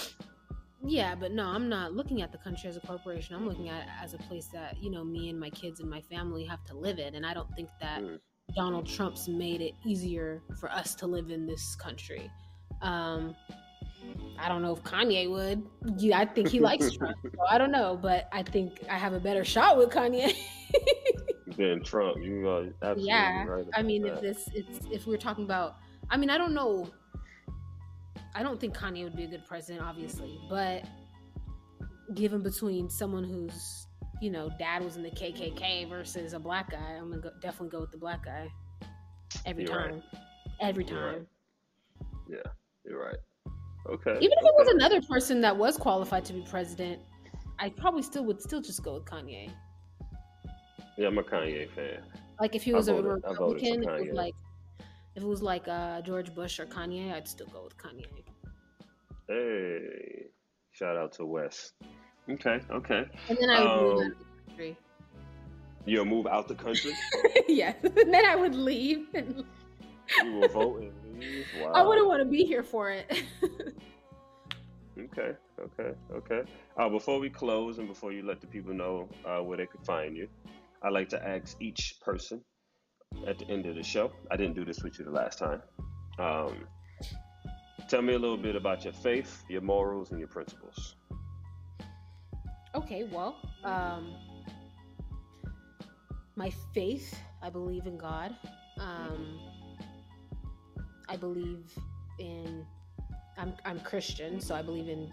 Yeah, 0.83 1.15
but 1.15 1.31
no, 1.31 1.45
I'm 1.45 1.67
not 1.67 1.93
looking 1.93 2.21
at 2.21 2.31
the 2.31 2.37
country 2.37 2.69
as 2.69 2.77
a 2.77 2.81
corporation. 2.81 3.35
I'm 3.35 3.47
looking 3.47 3.69
at 3.69 3.83
it 3.83 3.89
as 4.03 4.13
a 4.13 4.17
place 4.19 4.47
that, 4.53 4.77
you 4.81 4.91
know, 4.91 5.03
me 5.03 5.29
and 5.29 5.39
my 5.39 5.49
kids 5.49 5.79
and 5.79 5.89
my 5.89 6.01
family 6.01 6.43
have 6.45 6.63
to 6.65 6.77
live 6.77 6.99
in. 6.99 7.15
And 7.15 7.25
I 7.25 7.33
don't 7.33 7.49
think 7.55 7.69
that 7.81 8.01
Mm. 8.01 8.19
Donald 8.55 8.85
Trump's 8.85 9.27
made 9.27 9.61
it 9.61 9.73
easier 9.83 10.43
for 10.59 10.69
us 10.71 10.93
to 10.95 11.07
live 11.07 11.31
in 11.31 11.47
this 11.47 11.75
country. 11.75 12.29
Um, 12.81 13.35
I 14.37 14.49
don't 14.49 14.61
know 14.61 14.73
if 14.73 14.83
Kanye 14.83 15.29
would. 15.29 15.65
Yeah, 15.97 16.19
I 16.19 16.25
think 16.25 16.49
he 16.49 16.59
likes 16.59 16.91
Trump. 16.91 17.17
So 17.23 17.41
I 17.49 17.57
don't 17.57 17.71
know, 17.71 17.97
but 18.01 18.27
I 18.31 18.43
think 18.43 18.79
I 18.89 18.97
have 18.97 19.13
a 19.13 19.19
better 19.19 19.43
shot 19.43 19.77
with 19.77 19.89
Kanye. 19.89 20.35
than 21.57 21.83
Trump, 21.83 22.17
you 22.21 22.47
are 22.47 22.65
absolutely 22.81 23.05
yeah 23.05 23.45
right. 23.45 23.65
i 23.73 23.81
mean 23.81 24.01
that. 24.01 24.15
if 24.15 24.21
this 24.21 24.49
it's 24.53 24.79
if 24.91 25.07
we're 25.07 25.17
talking 25.17 25.43
about 25.43 25.77
i 26.09 26.17
mean 26.17 26.29
i 26.29 26.37
don't 26.37 26.53
know 26.53 26.89
i 28.33 28.43
don't 28.43 28.59
think 28.59 28.75
kanye 28.75 29.03
would 29.03 29.15
be 29.15 29.23
a 29.23 29.27
good 29.27 29.45
president 29.45 29.83
obviously 29.83 30.39
but 30.49 30.83
given 32.13 32.41
between 32.41 32.89
someone 32.89 33.23
who's 33.23 33.87
you 34.21 34.29
know 34.29 34.49
dad 34.59 34.83
was 34.83 34.97
in 34.97 35.03
the 35.03 35.11
kkk 35.11 35.87
versus 35.87 36.33
a 36.33 36.39
black 36.39 36.71
guy 36.71 36.97
i'm 36.97 37.09
gonna 37.09 37.21
go, 37.21 37.29
definitely 37.41 37.69
go 37.69 37.79
with 37.79 37.91
the 37.91 37.97
black 37.97 38.25
guy 38.25 38.47
every 39.45 39.63
You're 39.63 39.77
right. 39.77 39.89
time 39.91 40.03
every 40.61 40.85
You're 40.85 40.97
time 40.97 41.13
right. 41.13 41.27
Yeah, 42.27 42.51
you're 42.83 42.99
right. 42.99 43.17
Okay. 43.87 44.11
even 44.19 44.37
if 44.39 44.45
it 44.45 44.55
was 44.57 44.67
another 44.69 45.01
person 45.01 45.41
that 45.41 45.55
was 45.55 45.77
qualified 45.77 46.25
to 46.25 46.33
be 46.33 46.41
president 46.49 46.99
i 47.59 47.69
probably 47.69 48.01
still 48.01 48.25
would 48.25 48.41
still 48.41 48.61
just 48.61 48.81
go 48.83 48.95
with 48.95 49.05
kanye 49.05 49.49
Yeah, 50.97 51.07
I'm 51.07 51.17
a 51.17 51.23
Kanye 51.23 51.69
fan. 51.69 51.99
like 52.39 52.55
if 52.55 52.63
he 52.63 52.73
was 52.73 52.87
a 52.87 52.93
voted- 52.93 53.23
I 53.25 53.29
republican 53.31 53.83
if 53.83 53.89
it 53.89 54.07
was 54.09 54.15
like 54.15 54.33
if 55.15 55.23
it 55.23 55.27
was 55.27 55.41
like 55.41 55.67
uh, 55.67 56.01
george 56.01 56.33
bush 56.33 56.59
or 56.59 56.65
kanye 56.65 57.13
i'd 57.13 57.27
still 57.27 57.47
go 57.47 57.63
with 57.63 57.77
kanye 57.77 58.05
Hey, 59.27 60.27
shout 60.71 60.95
out 60.97 61.11
to 61.13 61.25
Wes. 61.25 61.73
Okay, 62.29 62.59
okay. 62.71 63.05
And 63.27 63.37
then 63.41 63.49
I 63.49 63.59
would 63.63 63.81
move 63.81 63.81
out 63.81 63.97
Um, 63.97 63.97
of 63.97 63.97
the 63.97 64.15
country. 64.47 64.77
You'll 65.85 66.05
move 66.05 66.27
out 66.27 66.47
the 66.47 66.53
country. 66.53 66.91
yes. 67.47 67.75
And 67.83 67.95
then 68.13 68.23
I 68.25 68.35
would 68.35 68.53
leave. 68.53 69.07
And 69.15 69.43
you 70.23 70.31
will 70.33 70.47
vote 70.49 70.81
and. 70.83 70.93
Wow. 71.61 71.71
I 71.73 71.81
wouldn't 71.81 72.07
want 72.07 72.21
to 72.21 72.29
be 72.29 72.43
here 72.43 72.63
for 72.63 72.89
it. 72.91 73.11
Okay, 74.97 75.33
okay, 75.59 75.91
okay. 76.13 76.41
Uh, 76.79 76.87
before 76.87 77.19
we 77.19 77.29
close 77.29 77.79
and 77.79 77.87
before 77.89 78.13
you 78.13 78.25
let 78.25 78.39
the 78.39 78.47
people 78.47 78.73
know 78.73 79.09
uh, 79.25 79.43
where 79.43 79.57
they 79.57 79.65
could 79.65 79.85
find 79.85 80.15
you, 80.15 80.29
I 80.81 80.87
like 80.89 81.09
to 81.09 81.21
ask 81.21 81.57
each 81.59 81.95
person 82.01 82.41
at 83.27 83.37
the 83.37 83.45
end 83.49 83.65
of 83.65 83.75
the 83.75 83.83
show. 83.83 84.13
I 84.31 84.37
didn't 84.37 84.55
do 84.55 84.63
this 84.63 84.83
with 84.83 84.97
you 84.97 85.03
the 85.03 85.11
last 85.11 85.37
time. 85.37 85.61
Um, 86.17 86.65
Tell 87.87 88.01
me 88.01 88.13
a 88.13 88.19
little 88.19 88.37
bit 88.37 88.55
about 88.55 88.83
your 88.83 88.93
faith, 88.93 89.43
your 89.47 89.61
morals, 89.61 90.09
and 90.09 90.19
your 90.19 90.27
principles. 90.27 90.95
Okay, 92.73 93.03
well, 93.03 93.37
um, 93.63 94.15
my 96.35 96.51
faith, 96.73 97.15
I 97.43 97.49
believe 97.51 97.85
in 97.85 97.95
God. 97.95 98.35
Um, 98.79 99.39
I 101.09 101.17
believe 101.17 101.71
in 102.19 102.65
I'm 103.37 103.53
I'm 103.65 103.79
Christian, 103.81 104.39
so 104.39 104.55
I 104.55 104.61
believe 104.61 104.89
in 104.89 105.11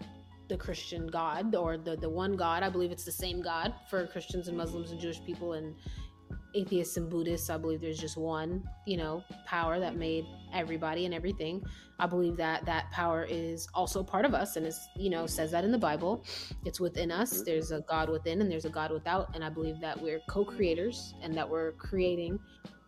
the 0.49 0.57
Christian 0.57 1.07
God 1.07 1.55
or 1.55 1.77
the 1.77 1.95
the 1.95 2.09
one 2.09 2.35
God. 2.35 2.63
I 2.63 2.69
believe 2.69 2.91
it's 2.91 3.05
the 3.05 3.11
same 3.11 3.41
God 3.41 3.73
for 3.89 4.05
Christians 4.07 4.47
and 4.47 4.57
Muslims 4.57 4.91
and 4.91 4.99
Jewish 4.99 5.23
people 5.23 5.53
and 5.53 5.75
atheists 6.55 6.97
and 6.97 7.09
Buddhists. 7.09 7.49
I 7.49 7.57
believe 7.57 7.81
there's 7.81 7.97
just 7.97 8.17
one, 8.17 8.63
you 8.85 8.97
know, 8.97 9.23
power 9.45 9.79
that 9.79 9.95
made 9.95 10.25
everybody 10.53 11.05
and 11.05 11.13
everything. 11.13 11.63
I 11.99 12.05
believe 12.05 12.37
that 12.37 12.65
that 12.65 12.91
power 12.91 13.25
is 13.27 13.67
also 13.73 14.03
part 14.03 14.25
of 14.25 14.33
us 14.33 14.55
and 14.55 14.65
is, 14.65 14.79
you 14.95 15.09
know, 15.09 15.25
says 15.25 15.51
that 15.51 15.63
in 15.63 15.71
the 15.71 15.77
Bible. 15.77 16.23
It's 16.65 16.79
within 16.79 17.11
us. 17.11 17.33
Mm-hmm. 17.33 17.43
There's 17.45 17.71
a 17.71 17.81
God 17.81 18.09
within 18.09 18.41
and 18.41 18.51
there's 18.51 18.65
a 18.65 18.69
God 18.69 18.91
without, 18.91 19.33
and 19.35 19.43
I 19.43 19.49
believe 19.49 19.79
that 19.81 19.99
we're 20.01 20.21
co-creators 20.29 21.13
and 21.21 21.35
that 21.35 21.49
we're 21.49 21.73
creating 21.73 22.39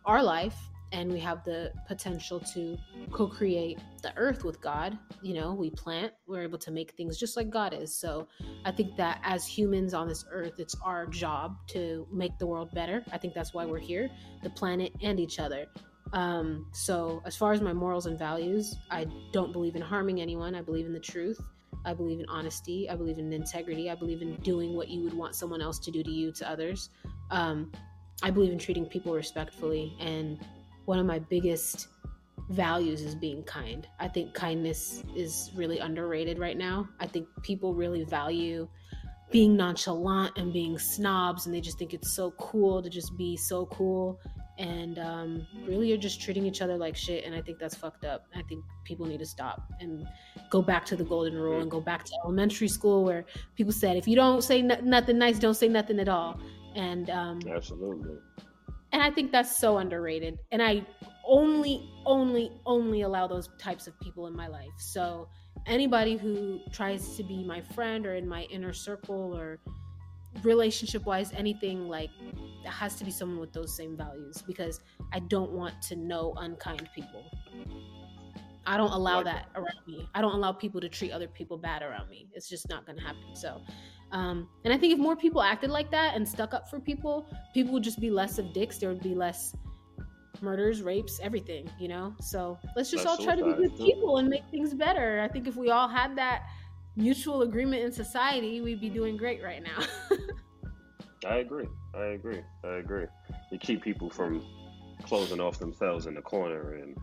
our 0.04 0.22
life 0.22 0.56
and 0.92 1.10
we 1.10 1.18
have 1.18 1.42
the 1.44 1.72
potential 1.86 2.38
to 2.40 2.76
co-create 3.10 3.78
the 4.02 4.16
earth 4.16 4.44
with 4.44 4.60
god 4.60 4.98
you 5.22 5.34
know 5.34 5.52
we 5.52 5.70
plant 5.70 6.12
we're 6.26 6.42
able 6.42 6.58
to 6.58 6.70
make 6.70 6.92
things 6.92 7.18
just 7.18 7.36
like 7.36 7.50
god 7.50 7.74
is 7.74 7.94
so 7.94 8.26
i 8.64 8.70
think 8.70 8.96
that 8.96 9.20
as 9.24 9.46
humans 9.46 9.94
on 9.94 10.08
this 10.08 10.24
earth 10.30 10.58
it's 10.58 10.76
our 10.82 11.06
job 11.06 11.56
to 11.66 12.06
make 12.12 12.38
the 12.38 12.46
world 12.46 12.70
better 12.72 13.04
i 13.12 13.18
think 13.18 13.34
that's 13.34 13.52
why 13.52 13.64
we're 13.64 13.78
here 13.78 14.08
the 14.42 14.50
planet 14.50 14.92
and 15.02 15.20
each 15.20 15.38
other 15.38 15.66
um, 16.12 16.68
so 16.72 17.20
as 17.26 17.36
far 17.36 17.52
as 17.52 17.60
my 17.60 17.72
morals 17.72 18.06
and 18.06 18.18
values 18.18 18.76
i 18.90 19.06
don't 19.32 19.52
believe 19.52 19.74
in 19.74 19.82
harming 19.82 20.20
anyone 20.20 20.54
i 20.54 20.62
believe 20.62 20.86
in 20.86 20.92
the 20.92 21.00
truth 21.00 21.40
I 21.84 21.94
believe 21.94 22.18
in 22.18 22.26
honesty. 22.28 22.90
I 22.90 22.96
believe 22.96 23.18
in 23.18 23.32
integrity. 23.32 23.88
I 23.88 23.94
believe 23.94 24.20
in 24.20 24.34
doing 24.36 24.74
what 24.74 24.88
you 24.88 25.04
would 25.04 25.14
want 25.14 25.36
someone 25.36 25.62
else 25.62 25.78
to 25.80 25.92
do 25.92 26.02
to 26.02 26.10
you 26.10 26.32
to 26.32 26.50
others. 26.50 26.90
Um, 27.30 27.70
I 28.22 28.30
believe 28.30 28.52
in 28.52 28.58
treating 28.58 28.86
people 28.86 29.14
respectfully 29.14 29.94
and 30.00 30.38
one 30.86 30.98
of 30.98 31.06
my 31.06 31.18
biggest 31.18 31.88
values 32.50 33.02
is 33.02 33.14
being 33.14 33.42
kind. 33.42 33.86
I 33.98 34.08
think 34.08 34.34
kindness 34.34 35.02
is 35.14 35.50
really 35.54 35.78
underrated 35.78 36.38
right 36.38 36.56
now. 36.56 36.88
I 37.00 37.06
think 37.06 37.28
people 37.42 37.74
really 37.74 38.04
value 38.04 38.68
being 39.30 39.56
nonchalant 39.56 40.38
and 40.38 40.52
being 40.52 40.78
snobs, 40.78 41.46
and 41.46 41.54
they 41.54 41.60
just 41.60 41.78
think 41.78 41.92
it's 41.92 42.14
so 42.14 42.30
cool 42.38 42.82
to 42.82 42.88
just 42.88 43.16
be 43.16 43.36
so 43.36 43.66
cool. 43.66 44.20
And 44.58 44.98
um, 44.98 45.46
really, 45.66 45.88
you're 45.88 45.98
just 45.98 46.22
treating 46.22 46.46
each 46.46 46.62
other 46.62 46.78
like 46.78 46.96
shit. 46.96 47.24
And 47.24 47.34
I 47.34 47.42
think 47.42 47.58
that's 47.58 47.74
fucked 47.74 48.06
up. 48.06 48.26
I 48.34 48.42
think 48.42 48.64
people 48.84 49.04
need 49.04 49.18
to 49.18 49.26
stop 49.26 49.60
and 49.80 50.06
go 50.48 50.62
back 50.62 50.86
to 50.86 50.96
the 50.96 51.04
golden 51.04 51.34
rule 51.34 51.60
and 51.60 51.70
go 51.70 51.80
back 51.80 52.04
to 52.04 52.12
elementary 52.24 52.68
school 52.68 53.04
where 53.04 53.26
people 53.54 53.72
said, 53.72 53.98
if 53.98 54.08
you 54.08 54.16
don't 54.16 54.42
say 54.42 54.60
n- 54.60 54.80
nothing 54.82 55.18
nice, 55.18 55.38
don't 55.38 55.54
say 55.54 55.68
nothing 55.68 55.98
at 55.98 56.08
all. 56.08 56.40
And 56.74 57.10
um, 57.10 57.40
absolutely 57.54 58.16
and 58.92 59.02
I 59.02 59.10
think 59.10 59.32
that's 59.32 59.56
so 59.56 59.78
underrated. 59.78 60.38
And 60.52 60.62
I 60.62 60.86
only, 61.26 61.90
only, 62.04 62.50
only 62.64 63.02
allow 63.02 63.26
those 63.26 63.48
types 63.58 63.86
of 63.86 63.98
people 64.00 64.26
in 64.26 64.34
my 64.36 64.46
life. 64.46 64.70
So 64.78 65.28
anybody 65.66 66.16
who 66.16 66.60
tries 66.72 67.16
to 67.16 67.22
be 67.22 67.44
my 67.44 67.60
friend 67.60 68.06
or 68.06 68.14
in 68.14 68.28
my 68.28 68.42
inner 68.44 68.72
circle 68.72 69.36
or 69.36 69.58
relationship 70.42 71.04
wise, 71.06 71.32
anything 71.32 71.88
like 71.88 72.10
that 72.64 72.72
has 72.72 72.96
to 72.96 73.04
be 73.04 73.10
someone 73.10 73.40
with 73.40 73.52
those 73.52 73.76
same 73.76 73.96
values 73.96 74.42
because 74.46 74.80
I 75.12 75.20
don't 75.20 75.52
want 75.52 75.80
to 75.82 75.96
know 75.96 76.34
unkind 76.36 76.88
people. 76.94 77.24
I 78.66 78.76
don't 78.76 78.90
allow 78.90 79.22
that 79.22 79.46
around 79.54 79.86
me. 79.86 80.08
I 80.14 80.20
don't 80.20 80.34
allow 80.34 80.52
people 80.52 80.80
to 80.80 80.88
treat 80.88 81.12
other 81.12 81.28
people 81.28 81.56
bad 81.56 81.82
around 81.82 82.08
me. 82.08 82.28
It's 82.34 82.48
just 82.48 82.68
not 82.68 82.84
going 82.84 82.98
to 82.98 83.04
happen. 83.04 83.34
So 83.34 83.60
um, 84.12 84.48
and 84.64 84.72
I 84.72 84.78
think 84.78 84.92
if 84.92 84.98
more 84.98 85.16
people 85.16 85.42
acted 85.42 85.70
like 85.70 85.90
that 85.90 86.14
and 86.14 86.26
stuck 86.26 86.54
up 86.54 86.70
for 86.70 86.78
people, 86.78 87.26
people 87.54 87.72
would 87.72 87.82
just 87.82 88.00
be 88.00 88.10
less 88.10 88.38
of 88.38 88.52
dicks. 88.52 88.78
There 88.78 88.88
would 88.88 89.02
be 89.02 89.14
less 89.14 89.54
murders, 90.40 90.82
rapes, 90.82 91.18
everything, 91.22 91.68
you 91.78 91.88
know? 91.88 92.14
So 92.20 92.58
let's 92.76 92.90
just 92.90 93.04
That's 93.04 93.18
all 93.18 93.24
try 93.24 93.34
to 93.34 93.44
be 93.44 93.52
good 93.52 93.76
people 93.76 94.18
and 94.18 94.28
make 94.28 94.44
things 94.50 94.74
better. 94.74 95.20
I 95.20 95.28
think 95.28 95.46
if 95.48 95.56
we 95.56 95.70
all 95.70 95.88
had 95.88 96.16
that 96.16 96.44
mutual 96.94 97.42
agreement 97.42 97.82
in 97.82 97.92
society, 97.92 98.60
we'd 98.60 98.80
be 98.80 98.90
doing 98.90 99.16
great 99.16 99.42
right 99.42 99.62
now. 99.62 99.84
I 101.26 101.36
agree. 101.36 101.66
I 101.94 102.04
agree. 102.06 102.40
I 102.64 102.76
agree. 102.76 103.06
You 103.50 103.58
keep 103.58 103.82
people 103.82 104.08
from 104.10 104.44
closing 105.02 105.40
off 105.40 105.58
themselves 105.58 106.06
in 106.06 106.14
the 106.14 106.22
corner 106.22 106.74
and 106.74 106.96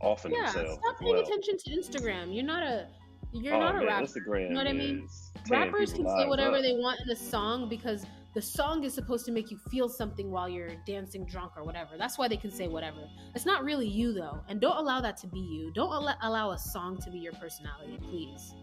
offing 0.00 0.32
yeah, 0.32 0.44
themselves. 0.44 0.78
Stop 0.82 1.00
paying 1.00 1.14
well. 1.14 1.22
attention 1.22 1.56
to 1.58 1.70
Instagram. 1.70 2.34
You're 2.34 2.44
not 2.44 2.62
a 2.62 2.88
you're 3.34 3.54
oh, 3.54 3.60
not 3.60 3.74
man, 3.74 3.82
a 3.82 3.86
rapper. 3.86 4.06
Instagram 4.06 4.42
you 4.42 4.48
know 4.50 4.56
what 4.56 4.68
I 4.68 4.72
mean? 4.72 5.08
Rappers 5.50 5.92
can 5.92 6.08
say 6.08 6.26
whatever 6.26 6.56
up. 6.56 6.62
they 6.62 6.72
want 6.72 7.00
in 7.00 7.10
a 7.10 7.16
song 7.16 7.68
because 7.68 8.06
the 8.32 8.40
song 8.40 8.84
is 8.84 8.94
supposed 8.94 9.26
to 9.26 9.32
make 9.32 9.50
you 9.50 9.58
feel 9.70 9.88
something 9.88 10.30
while 10.30 10.48
you're 10.48 10.70
dancing 10.86 11.24
drunk 11.26 11.52
or 11.56 11.64
whatever. 11.64 11.96
That's 11.98 12.16
why 12.16 12.28
they 12.28 12.36
can 12.36 12.50
say 12.50 12.68
whatever. 12.68 12.98
It's 13.34 13.44
not 13.44 13.64
really 13.64 13.88
you 13.88 14.12
though, 14.12 14.40
and 14.48 14.60
don't 14.60 14.76
allow 14.76 15.00
that 15.00 15.16
to 15.18 15.26
be 15.26 15.40
you. 15.40 15.72
Don't 15.72 15.90
al- 15.90 16.16
allow 16.22 16.52
a 16.52 16.58
song 16.58 16.96
to 16.98 17.10
be 17.10 17.18
your 17.18 17.32
personality, 17.32 17.98
please. 18.02 18.54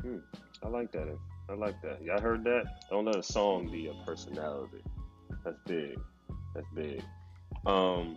Hmm. 0.00 0.18
I 0.62 0.68
like 0.68 0.92
that. 0.92 1.18
I 1.48 1.54
like 1.54 1.82
that. 1.82 2.02
Y'all 2.02 2.20
heard 2.20 2.44
that? 2.44 2.64
Don't 2.90 3.04
let 3.04 3.16
a 3.16 3.22
song 3.22 3.68
be 3.70 3.80
your 3.80 3.94
personality. 4.06 4.82
That's 5.44 5.58
big. 5.66 5.98
That's 6.54 6.66
big. 6.74 7.02
Um. 7.66 8.16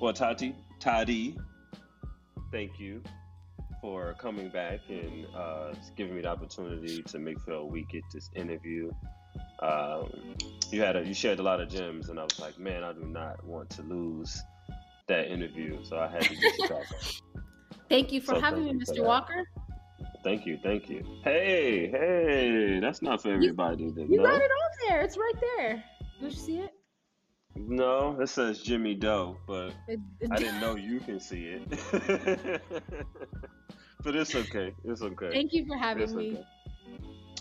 Well, 0.00 0.14
Tadi, 0.14 0.54
Tadi, 0.78 1.36
thank 2.50 2.80
you 2.80 3.02
for 3.80 4.14
coming 4.18 4.48
back 4.48 4.80
and 4.88 5.26
uh, 5.34 5.72
giving 5.96 6.14
me 6.14 6.22
the 6.22 6.28
opportunity 6.28 7.02
to 7.02 7.18
make 7.18 7.38
sure 7.44 7.64
we 7.64 7.84
get 7.84 8.02
this 8.12 8.30
interview. 8.34 8.90
Um, 9.60 10.36
you 10.70 10.80
had 10.82 10.96
a, 10.96 11.04
you 11.04 11.14
shared 11.14 11.38
a 11.38 11.42
lot 11.42 11.60
of 11.60 11.68
gems, 11.68 12.08
and 12.08 12.18
I 12.18 12.24
was 12.24 12.38
like, 12.40 12.58
man, 12.58 12.84
I 12.84 12.92
do 12.92 13.04
not 13.04 13.44
want 13.44 13.70
to 13.70 13.82
lose 13.82 14.42
that 15.08 15.28
interview, 15.28 15.82
so 15.84 15.98
I 15.98 16.08
had 16.08 16.22
to 16.22 16.34
get 16.34 16.58
you 16.58 16.68
back. 16.68 16.86
thank 17.88 18.12
you 18.12 18.20
for 18.20 18.34
so 18.34 18.40
having 18.40 18.64
me, 18.64 18.72
Mr. 18.72 19.04
Walker. 19.04 19.44
Thank 20.22 20.46
you, 20.46 20.58
thank 20.62 20.88
you. 20.88 21.02
Hey, 21.24 21.88
hey, 21.90 22.78
that's 22.80 23.00
not 23.02 23.22
for 23.22 23.32
everybody. 23.32 23.84
You, 23.84 24.06
you 24.08 24.18
got 24.18 24.40
it 24.40 24.50
on 24.50 24.70
there. 24.88 25.00
It's 25.00 25.16
right 25.16 25.34
there. 25.56 25.84
Don't 26.20 26.30
you 26.30 26.38
see 26.38 26.58
it? 26.58 26.74
No, 27.68 28.20
it 28.20 28.28
says 28.28 28.60
Jimmy 28.60 28.94
Doe, 28.94 29.36
but 29.46 29.72
I 30.30 30.38
didn't 30.38 30.60
know 30.60 30.76
you 30.76 31.00
can 31.00 31.20
see 31.20 31.58
it. 31.58 32.62
but 34.04 34.16
it's 34.16 34.34
okay. 34.34 34.74
It's 34.84 35.02
okay. 35.02 35.30
Thank 35.30 35.52
you 35.52 35.66
for 35.66 35.76
having 35.76 36.02
it's 36.02 36.12
me. 36.12 36.32
Okay. 36.32 36.46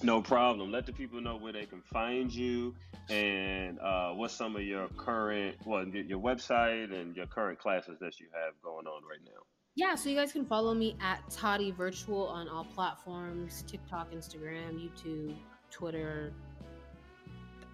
No 0.01 0.21
problem. 0.21 0.71
Let 0.71 0.85
the 0.85 0.93
people 0.93 1.19
know 1.21 1.35
where 1.35 1.51
they 1.51 1.65
can 1.65 1.81
find 1.81 2.33
you 2.33 2.73
and 3.09 3.79
uh, 3.79 4.11
what's 4.11 4.33
some 4.33 4.55
of 4.55 4.61
your 4.61 4.87
current, 4.97 5.57
well, 5.65 5.85
your 5.87 6.19
website 6.19 6.93
and 6.93 7.15
your 7.15 7.25
current 7.25 7.59
classes 7.59 7.97
that 7.99 8.19
you 8.19 8.27
have 8.31 8.53
going 8.63 8.87
on 8.87 9.01
right 9.03 9.19
now. 9.25 9.41
Yeah, 9.75 9.95
so 9.95 10.09
you 10.09 10.15
guys 10.15 10.31
can 10.31 10.45
follow 10.45 10.73
me 10.73 10.95
at 11.01 11.29
Tadi 11.29 11.71
Virtual 11.71 12.27
on 12.27 12.47
all 12.47 12.65
platforms 12.65 13.63
TikTok, 13.67 14.11
Instagram, 14.11 14.79
YouTube, 14.79 15.35
Twitter, 15.71 16.33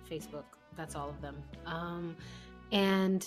Facebook. 0.10 0.44
That's 0.76 0.96
all 0.96 1.10
of 1.10 1.22
them. 1.22 1.42
Um, 1.66 2.16
and 2.72 3.26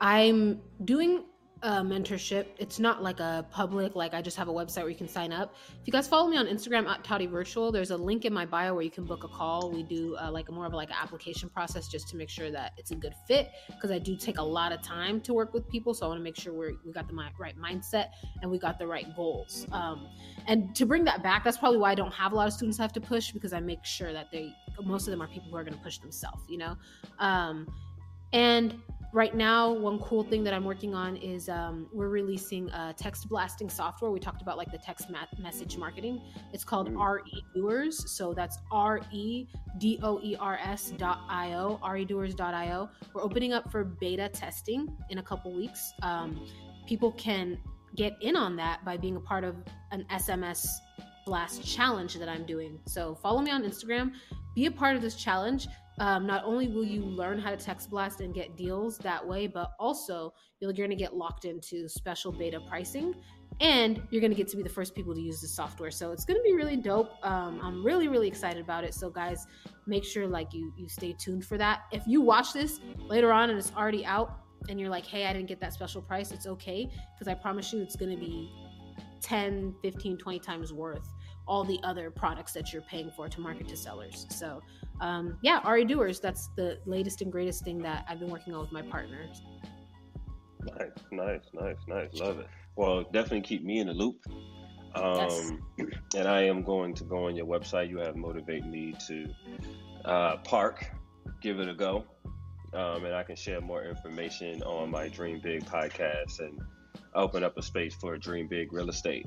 I'm 0.00 0.60
doing 0.84 1.24
a 1.62 1.82
mentorship. 1.82 2.46
It's 2.58 2.78
not 2.78 3.02
like 3.02 3.18
a 3.18 3.46
public, 3.50 3.96
like 3.96 4.12
I 4.12 4.20
just 4.20 4.36
have 4.36 4.48
a 4.48 4.52
website 4.52 4.82
where 4.82 4.90
you 4.90 4.96
can 4.96 5.08
sign 5.08 5.32
up. 5.32 5.54
If 5.80 5.86
you 5.86 5.92
guys 5.92 6.06
follow 6.06 6.28
me 6.28 6.36
on 6.36 6.46
Instagram 6.46 6.86
at 6.86 7.02
Tadi 7.02 7.26
Virtual, 7.26 7.72
there's 7.72 7.90
a 7.90 7.96
link 7.96 8.26
in 8.26 8.32
my 8.32 8.44
bio 8.44 8.74
where 8.74 8.82
you 8.82 8.90
can 8.90 9.04
book 9.04 9.24
a 9.24 9.28
call. 9.28 9.70
We 9.70 9.82
do 9.82 10.16
uh, 10.20 10.30
like 10.30 10.50
a 10.50 10.52
more 10.52 10.66
of 10.66 10.74
like 10.74 10.90
an 10.90 10.96
application 11.00 11.48
process 11.48 11.88
just 11.88 12.08
to 12.08 12.16
make 12.16 12.28
sure 12.28 12.50
that 12.50 12.72
it's 12.76 12.90
a 12.90 12.94
good 12.94 13.14
fit 13.26 13.50
because 13.68 13.90
I 13.90 13.98
do 13.98 14.16
take 14.16 14.38
a 14.38 14.42
lot 14.42 14.70
of 14.70 14.82
time 14.82 15.20
to 15.22 15.32
work 15.32 15.54
with 15.54 15.66
people. 15.68 15.94
So 15.94 16.04
I 16.04 16.08
want 16.10 16.20
to 16.20 16.24
make 16.24 16.36
sure 16.36 16.52
we're, 16.52 16.74
we 16.84 16.92
got 16.92 17.08
the 17.08 17.14
right 17.14 17.58
mindset 17.58 18.10
and 18.42 18.50
we 18.50 18.58
got 18.58 18.78
the 18.78 18.86
right 18.86 19.06
goals. 19.16 19.66
Um, 19.72 20.08
and 20.46 20.74
to 20.76 20.84
bring 20.84 21.04
that 21.04 21.22
back, 21.22 21.42
that's 21.42 21.56
probably 21.56 21.78
why 21.78 21.92
I 21.92 21.94
don't 21.94 22.12
have 22.12 22.32
a 22.32 22.34
lot 22.34 22.46
of 22.46 22.52
students 22.52 22.78
I 22.78 22.82
have 22.82 22.92
to 22.92 23.00
push 23.00 23.32
because 23.32 23.54
I 23.54 23.60
make 23.60 23.84
sure 23.84 24.12
that 24.12 24.30
they, 24.30 24.52
most 24.84 25.06
of 25.06 25.10
them 25.10 25.22
are 25.22 25.28
people 25.28 25.50
who 25.50 25.56
are 25.56 25.64
going 25.64 25.76
to 25.76 25.82
push 25.82 25.98
themselves, 25.98 26.42
you 26.48 26.58
know? 26.58 26.76
Um, 27.18 27.66
and 28.32 28.80
right 29.12 29.34
now 29.34 29.72
one 29.72 29.98
cool 29.98 30.22
thing 30.22 30.44
that 30.44 30.52
i'm 30.52 30.64
working 30.64 30.94
on 30.94 31.16
is 31.16 31.48
um, 31.48 31.88
we're 31.92 32.08
releasing 32.08 32.68
a 32.70 32.94
text 32.96 33.28
blasting 33.28 33.68
software. 33.68 34.10
We 34.10 34.20
talked 34.20 34.42
about 34.42 34.56
like 34.56 34.70
the 34.70 34.78
text 34.78 35.10
ma- 35.10 35.26
message 35.38 35.76
marketing. 35.76 36.20
It's 36.52 36.64
called 36.64 36.90
mm. 36.90 37.22
re 37.22 37.44
doers. 37.54 38.10
So 38.10 38.32
that's 38.34 38.58
r-e-d-o-e-r-s 38.70 39.50
dot 40.98 41.20
io 41.28 41.80
re-doers 41.88 42.34
dot 42.34 42.54
io 42.54 42.88
we're 43.12 43.22
opening 43.22 43.52
up 43.52 43.70
for 43.70 43.84
beta 43.84 44.28
testing 44.28 44.88
in 45.10 45.18
a 45.18 45.22
couple 45.22 45.52
weeks. 45.52 45.92
Um, 46.02 46.46
people 46.86 47.12
can 47.12 47.58
get 47.94 48.16
in 48.20 48.36
on 48.36 48.56
that 48.56 48.84
by 48.84 48.96
being 48.96 49.16
a 49.16 49.20
part 49.20 49.44
of 49.44 49.56
an 49.90 50.04
sms 50.12 50.66
blast 51.24 51.64
challenge 51.64 52.14
that 52.14 52.28
i'm 52.28 52.44
doing. 52.44 52.78
So 52.86 53.14
follow 53.14 53.40
me 53.40 53.50
on 53.50 53.62
instagram. 53.62 54.12
Be 54.54 54.66
a 54.66 54.70
part 54.70 54.96
of 54.96 55.02
this 55.02 55.16
challenge 55.16 55.68
um, 55.98 56.26
not 56.26 56.44
only 56.44 56.68
will 56.68 56.84
you 56.84 57.02
learn 57.02 57.38
how 57.38 57.50
to 57.50 57.56
text 57.56 57.90
blast 57.90 58.20
and 58.20 58.34
get 58.34 58.56
deals 58.56 58.98
that 58.98 59.26
way, 59.26 59.46
but 59.46 59.72
also 59.78 60.32
you're 60.60 60.72
going 60.72 60.90
to 60.90 60.96
get 60.96 61.14
locked 61.14 61.44
into 61.44 61.88
special 61.88 62.32
beta 62.32 62.60
pricing. 62.68 63.14
and 63.60 64.02
you're 64.10 64.20
going 64.20 64.30
to 64.30 64.36
get 64.36 64.48
to 64.48 64.56
be 64.56 64.62
the 64.62 64.68
first 64.68 64.94
people 64.94 65.14
to 65.14 65.20
use 65.20 65.40
the 65.40 65.48
software. 65.48 65.90
So 65.90 66.12
it's 66.12 66.26
going 66.26 66.38
to 66.38 66.42
be 66.42 66.52
really 66.52 66.76
dope. 66.76 67.12
Um, 67.22 67.58
i'm 67.62 67.82
really 67.84 68.08
really 68.08 68.28
excited 68.28 68.62
about 68.62 68.84
it. 68.84 68.92
So 68.92 69.08
guys 69.08 69.46
make 69.86 70.04
sure 70.04 70.26
like 70.26 70.52
you 70.52 70.72
you 70.76 70.88
stay 70.88 71.14
tuned 71.18 71.44
for 71.44 71.56
that. 71.56 71.84
If 71.92 72.02
you 72.06 72.20
watch 72.20 72.52
this 72.52 72.80
later 72.98 73.32
on 73.32 73.48
and 73.48 73.58
it's 73.58 73.72
already 73.74 74.04
out 74.04 74.40
and 74.68 74.80
you're 74.80 74.90
like 74.90 75.06
hey 75.06 75.26
i 75.26 75.32
didn't 75.32 75.46
get 75.46 75.60
that 75.60 75.72
special 75.72 76.02
price 76.02 76.32
it's 76.32 76.46
okay 76.46 76.90
because 77.14 77.28
i 77.28 77.34
promise 77.34 77.72
you 77.72 77.80
it's 77.82 77.94
going 77.94 78.10
to 78.10 78.16
be 78.16 78.50
10 79.20 79.74
15 79.82 80.16
20 80.16 80.38
times 80.40 80.72
worth 80.72 81.06
all 81.46 81.64
the 81.64 81.78
other 81.82 82.10
products 82.10 82.52
that 82.52 82.72
you're 82.72 82.82
paying 82.82 83.10
for 83.10 83.28
to 83.28 83.40
market 83.40 83.68
to 83.68 83.76
sellers. 83.76 84.26
So 84.30 84.62
um, 85.00 85.38
yeah 85.42 85.60
ari 85.64 85.84
doers 85.84 86.20
that's 86.20 86.48
the 86.56 86.78
latest 86.86 87.22
and 87.22 87.30
greatest 87.30 87.64
thing 87.64 87.78
that 87.78 88.04
i've 88.08 88.18
been 88.18 88.30
working 88.30 88.54
on 88.54 88.60
with 88.60 88.72
my 88.72 88.82
partners 88.82 89.42
nice 90.62 90.90
nice 91.12 91.40
nice 91.54 91.76
nice 91.86 92.14
love 92.14 92.38
it 92.38 92.48
well, 92.76 93.04
definitely 93.04 93.40
keep 93.40 93.64
me 93.64 93.80
in 93.80 93.86
the 93.86 93.94
loop. 93.94 94.20
Um, 94.94 95.16
yes. 95.16 95.52
And 96.16 96.28
I 96.28 96.42
am 96.42 96.62
going 96.62 96.94
to 96.94 97.04
go 97.04 97.26
on 97.26 97.36
your 97.36 97.46
website. 97.46 97.90
You 97.90 97.98
have 97.98 98.16
motivated 98.16 98.66
me 98.66 98.94
to 99.08 99.26
uh, 100.04 100.36
park, 100.38 100.86
give 101.42 101.58
it 101.58 101.68
a 101.68 101.74
go. 101.74 102.04
Um, 102.72 103.04
and 103.04 103.14
I 103.14 103.22
can 103.22 103.36
share 103.36 103.60
more 103.60 103.84
information 103.84 104.62
on 104.62 104.90
my 104.90 105.08
Dream 105.08 105.40
Big 105.42 105.64
podcast 105.64 106.40
and 106.40 106.60
open 107.14 107.42
up 107.42 107.56
a 107.56 107.62
space 107.62 107.94
for 107.94 108.16
Dream 108.16 108.48
Big 108.48 108.72
Real 108.72 108.88
Estate 108.88 109.26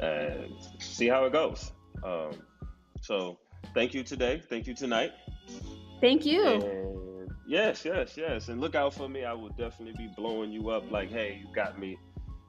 and 0.00 0.52
see 0.78 1.08
how 1.08 1.24
it 1.24 1.32
goes. 1.32 1.72
Um, 2.02 2.32
so, 3.02 3.38
thank 3.74 3.94
you 3.94 4.02
today. 4.02 4.42
Thank 4.48 4.66
you 4.66 4.74
tonight. 4.74 5.12
Thank 6.00 6.24
you. 6.24 6.46
And 6.46 7.30
yes, 7.46 7.84
yes, 7.84 8.16
yes. 8.16 8.48
And 8.48 8.60
look 8.60 8.74
out 8.74 8.94
for 8.94 9.08
me. 9.08 9.24
I 9.24 9.32
will 9.32 9.50
definitely 9.50 9.94
be 9.96 10.12
blowing 10.16 10.50
you 10.50 10.70
up 10.70 10.90
like, 10.90 11.10
hey, 11.10 11.42
you 11.42 11.54
got 11.54 11.78
me 11.78 11.96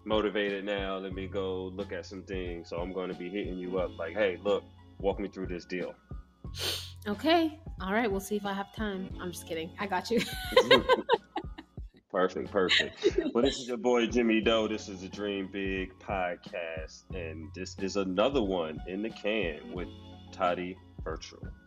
motivated 0.05 0.65
now. 0.65 0.97
Let 0.97 1.13
me 1.13 1.27
go 1.27 1.65
look 1.75 1.91
at 1.91 2.05
some 2.05 2.23
things. 2.23 2.69
So 2.69 2.77
I'm 2.77 2.93
going 2.93 3.09
to 3.09 3.15
be 3.15 3.29
hitting 3.29 3.57
you 3.57 3.79
up 3.79 3.97
like, 3.97 4.13
hey, 4.13 4.39
look, 4.43 4.63
walk 4.99 5.19
me 5.19 5.27
through 5.27 5.47
this 5.47 5.65
deal. 5.65 5.93
Okay. 7.07 7.59
All 7.81 7.93
right. 7.93 8.09
We'll 8.09 8.19
see 8.19 8.35
if 8.35 8.45
I 8.45 8.53
have 8.53 8.73
time. 8.75 9.09
I'm 9.19 9.31
just 9.31 9.47
kidding. 9.47 9.71
I 9.79 9.87
got 9.87 10.11
you. 10.11 10.21
perfect. 12.11 12.51
Perfect. 12.51 13.19
Well, 13.33 13.43
this 13.43 13.57
is 13.57 13.67
your 13.67 13.77
boy 13.77 14.05
Jimmy 14.07 14.41
Doe. 14.41 14.67
This 14.67 14.87
is 14.87 15.01
the 15.01 15.09
Dream 15.09 15.49
Big 15.51 15.97
podcast. 15.99 17.03
And 17.13 17.49
this 17.55 17.75
is 17.79 17.95
another 17.95 18.41
one 18.41 18.79
in 18.87 19.01
the 19.01 19.09
can 19.09 19.73
with 19.73 19.87
Tadi 20.31 20.77
Virtual. 21.03 21.60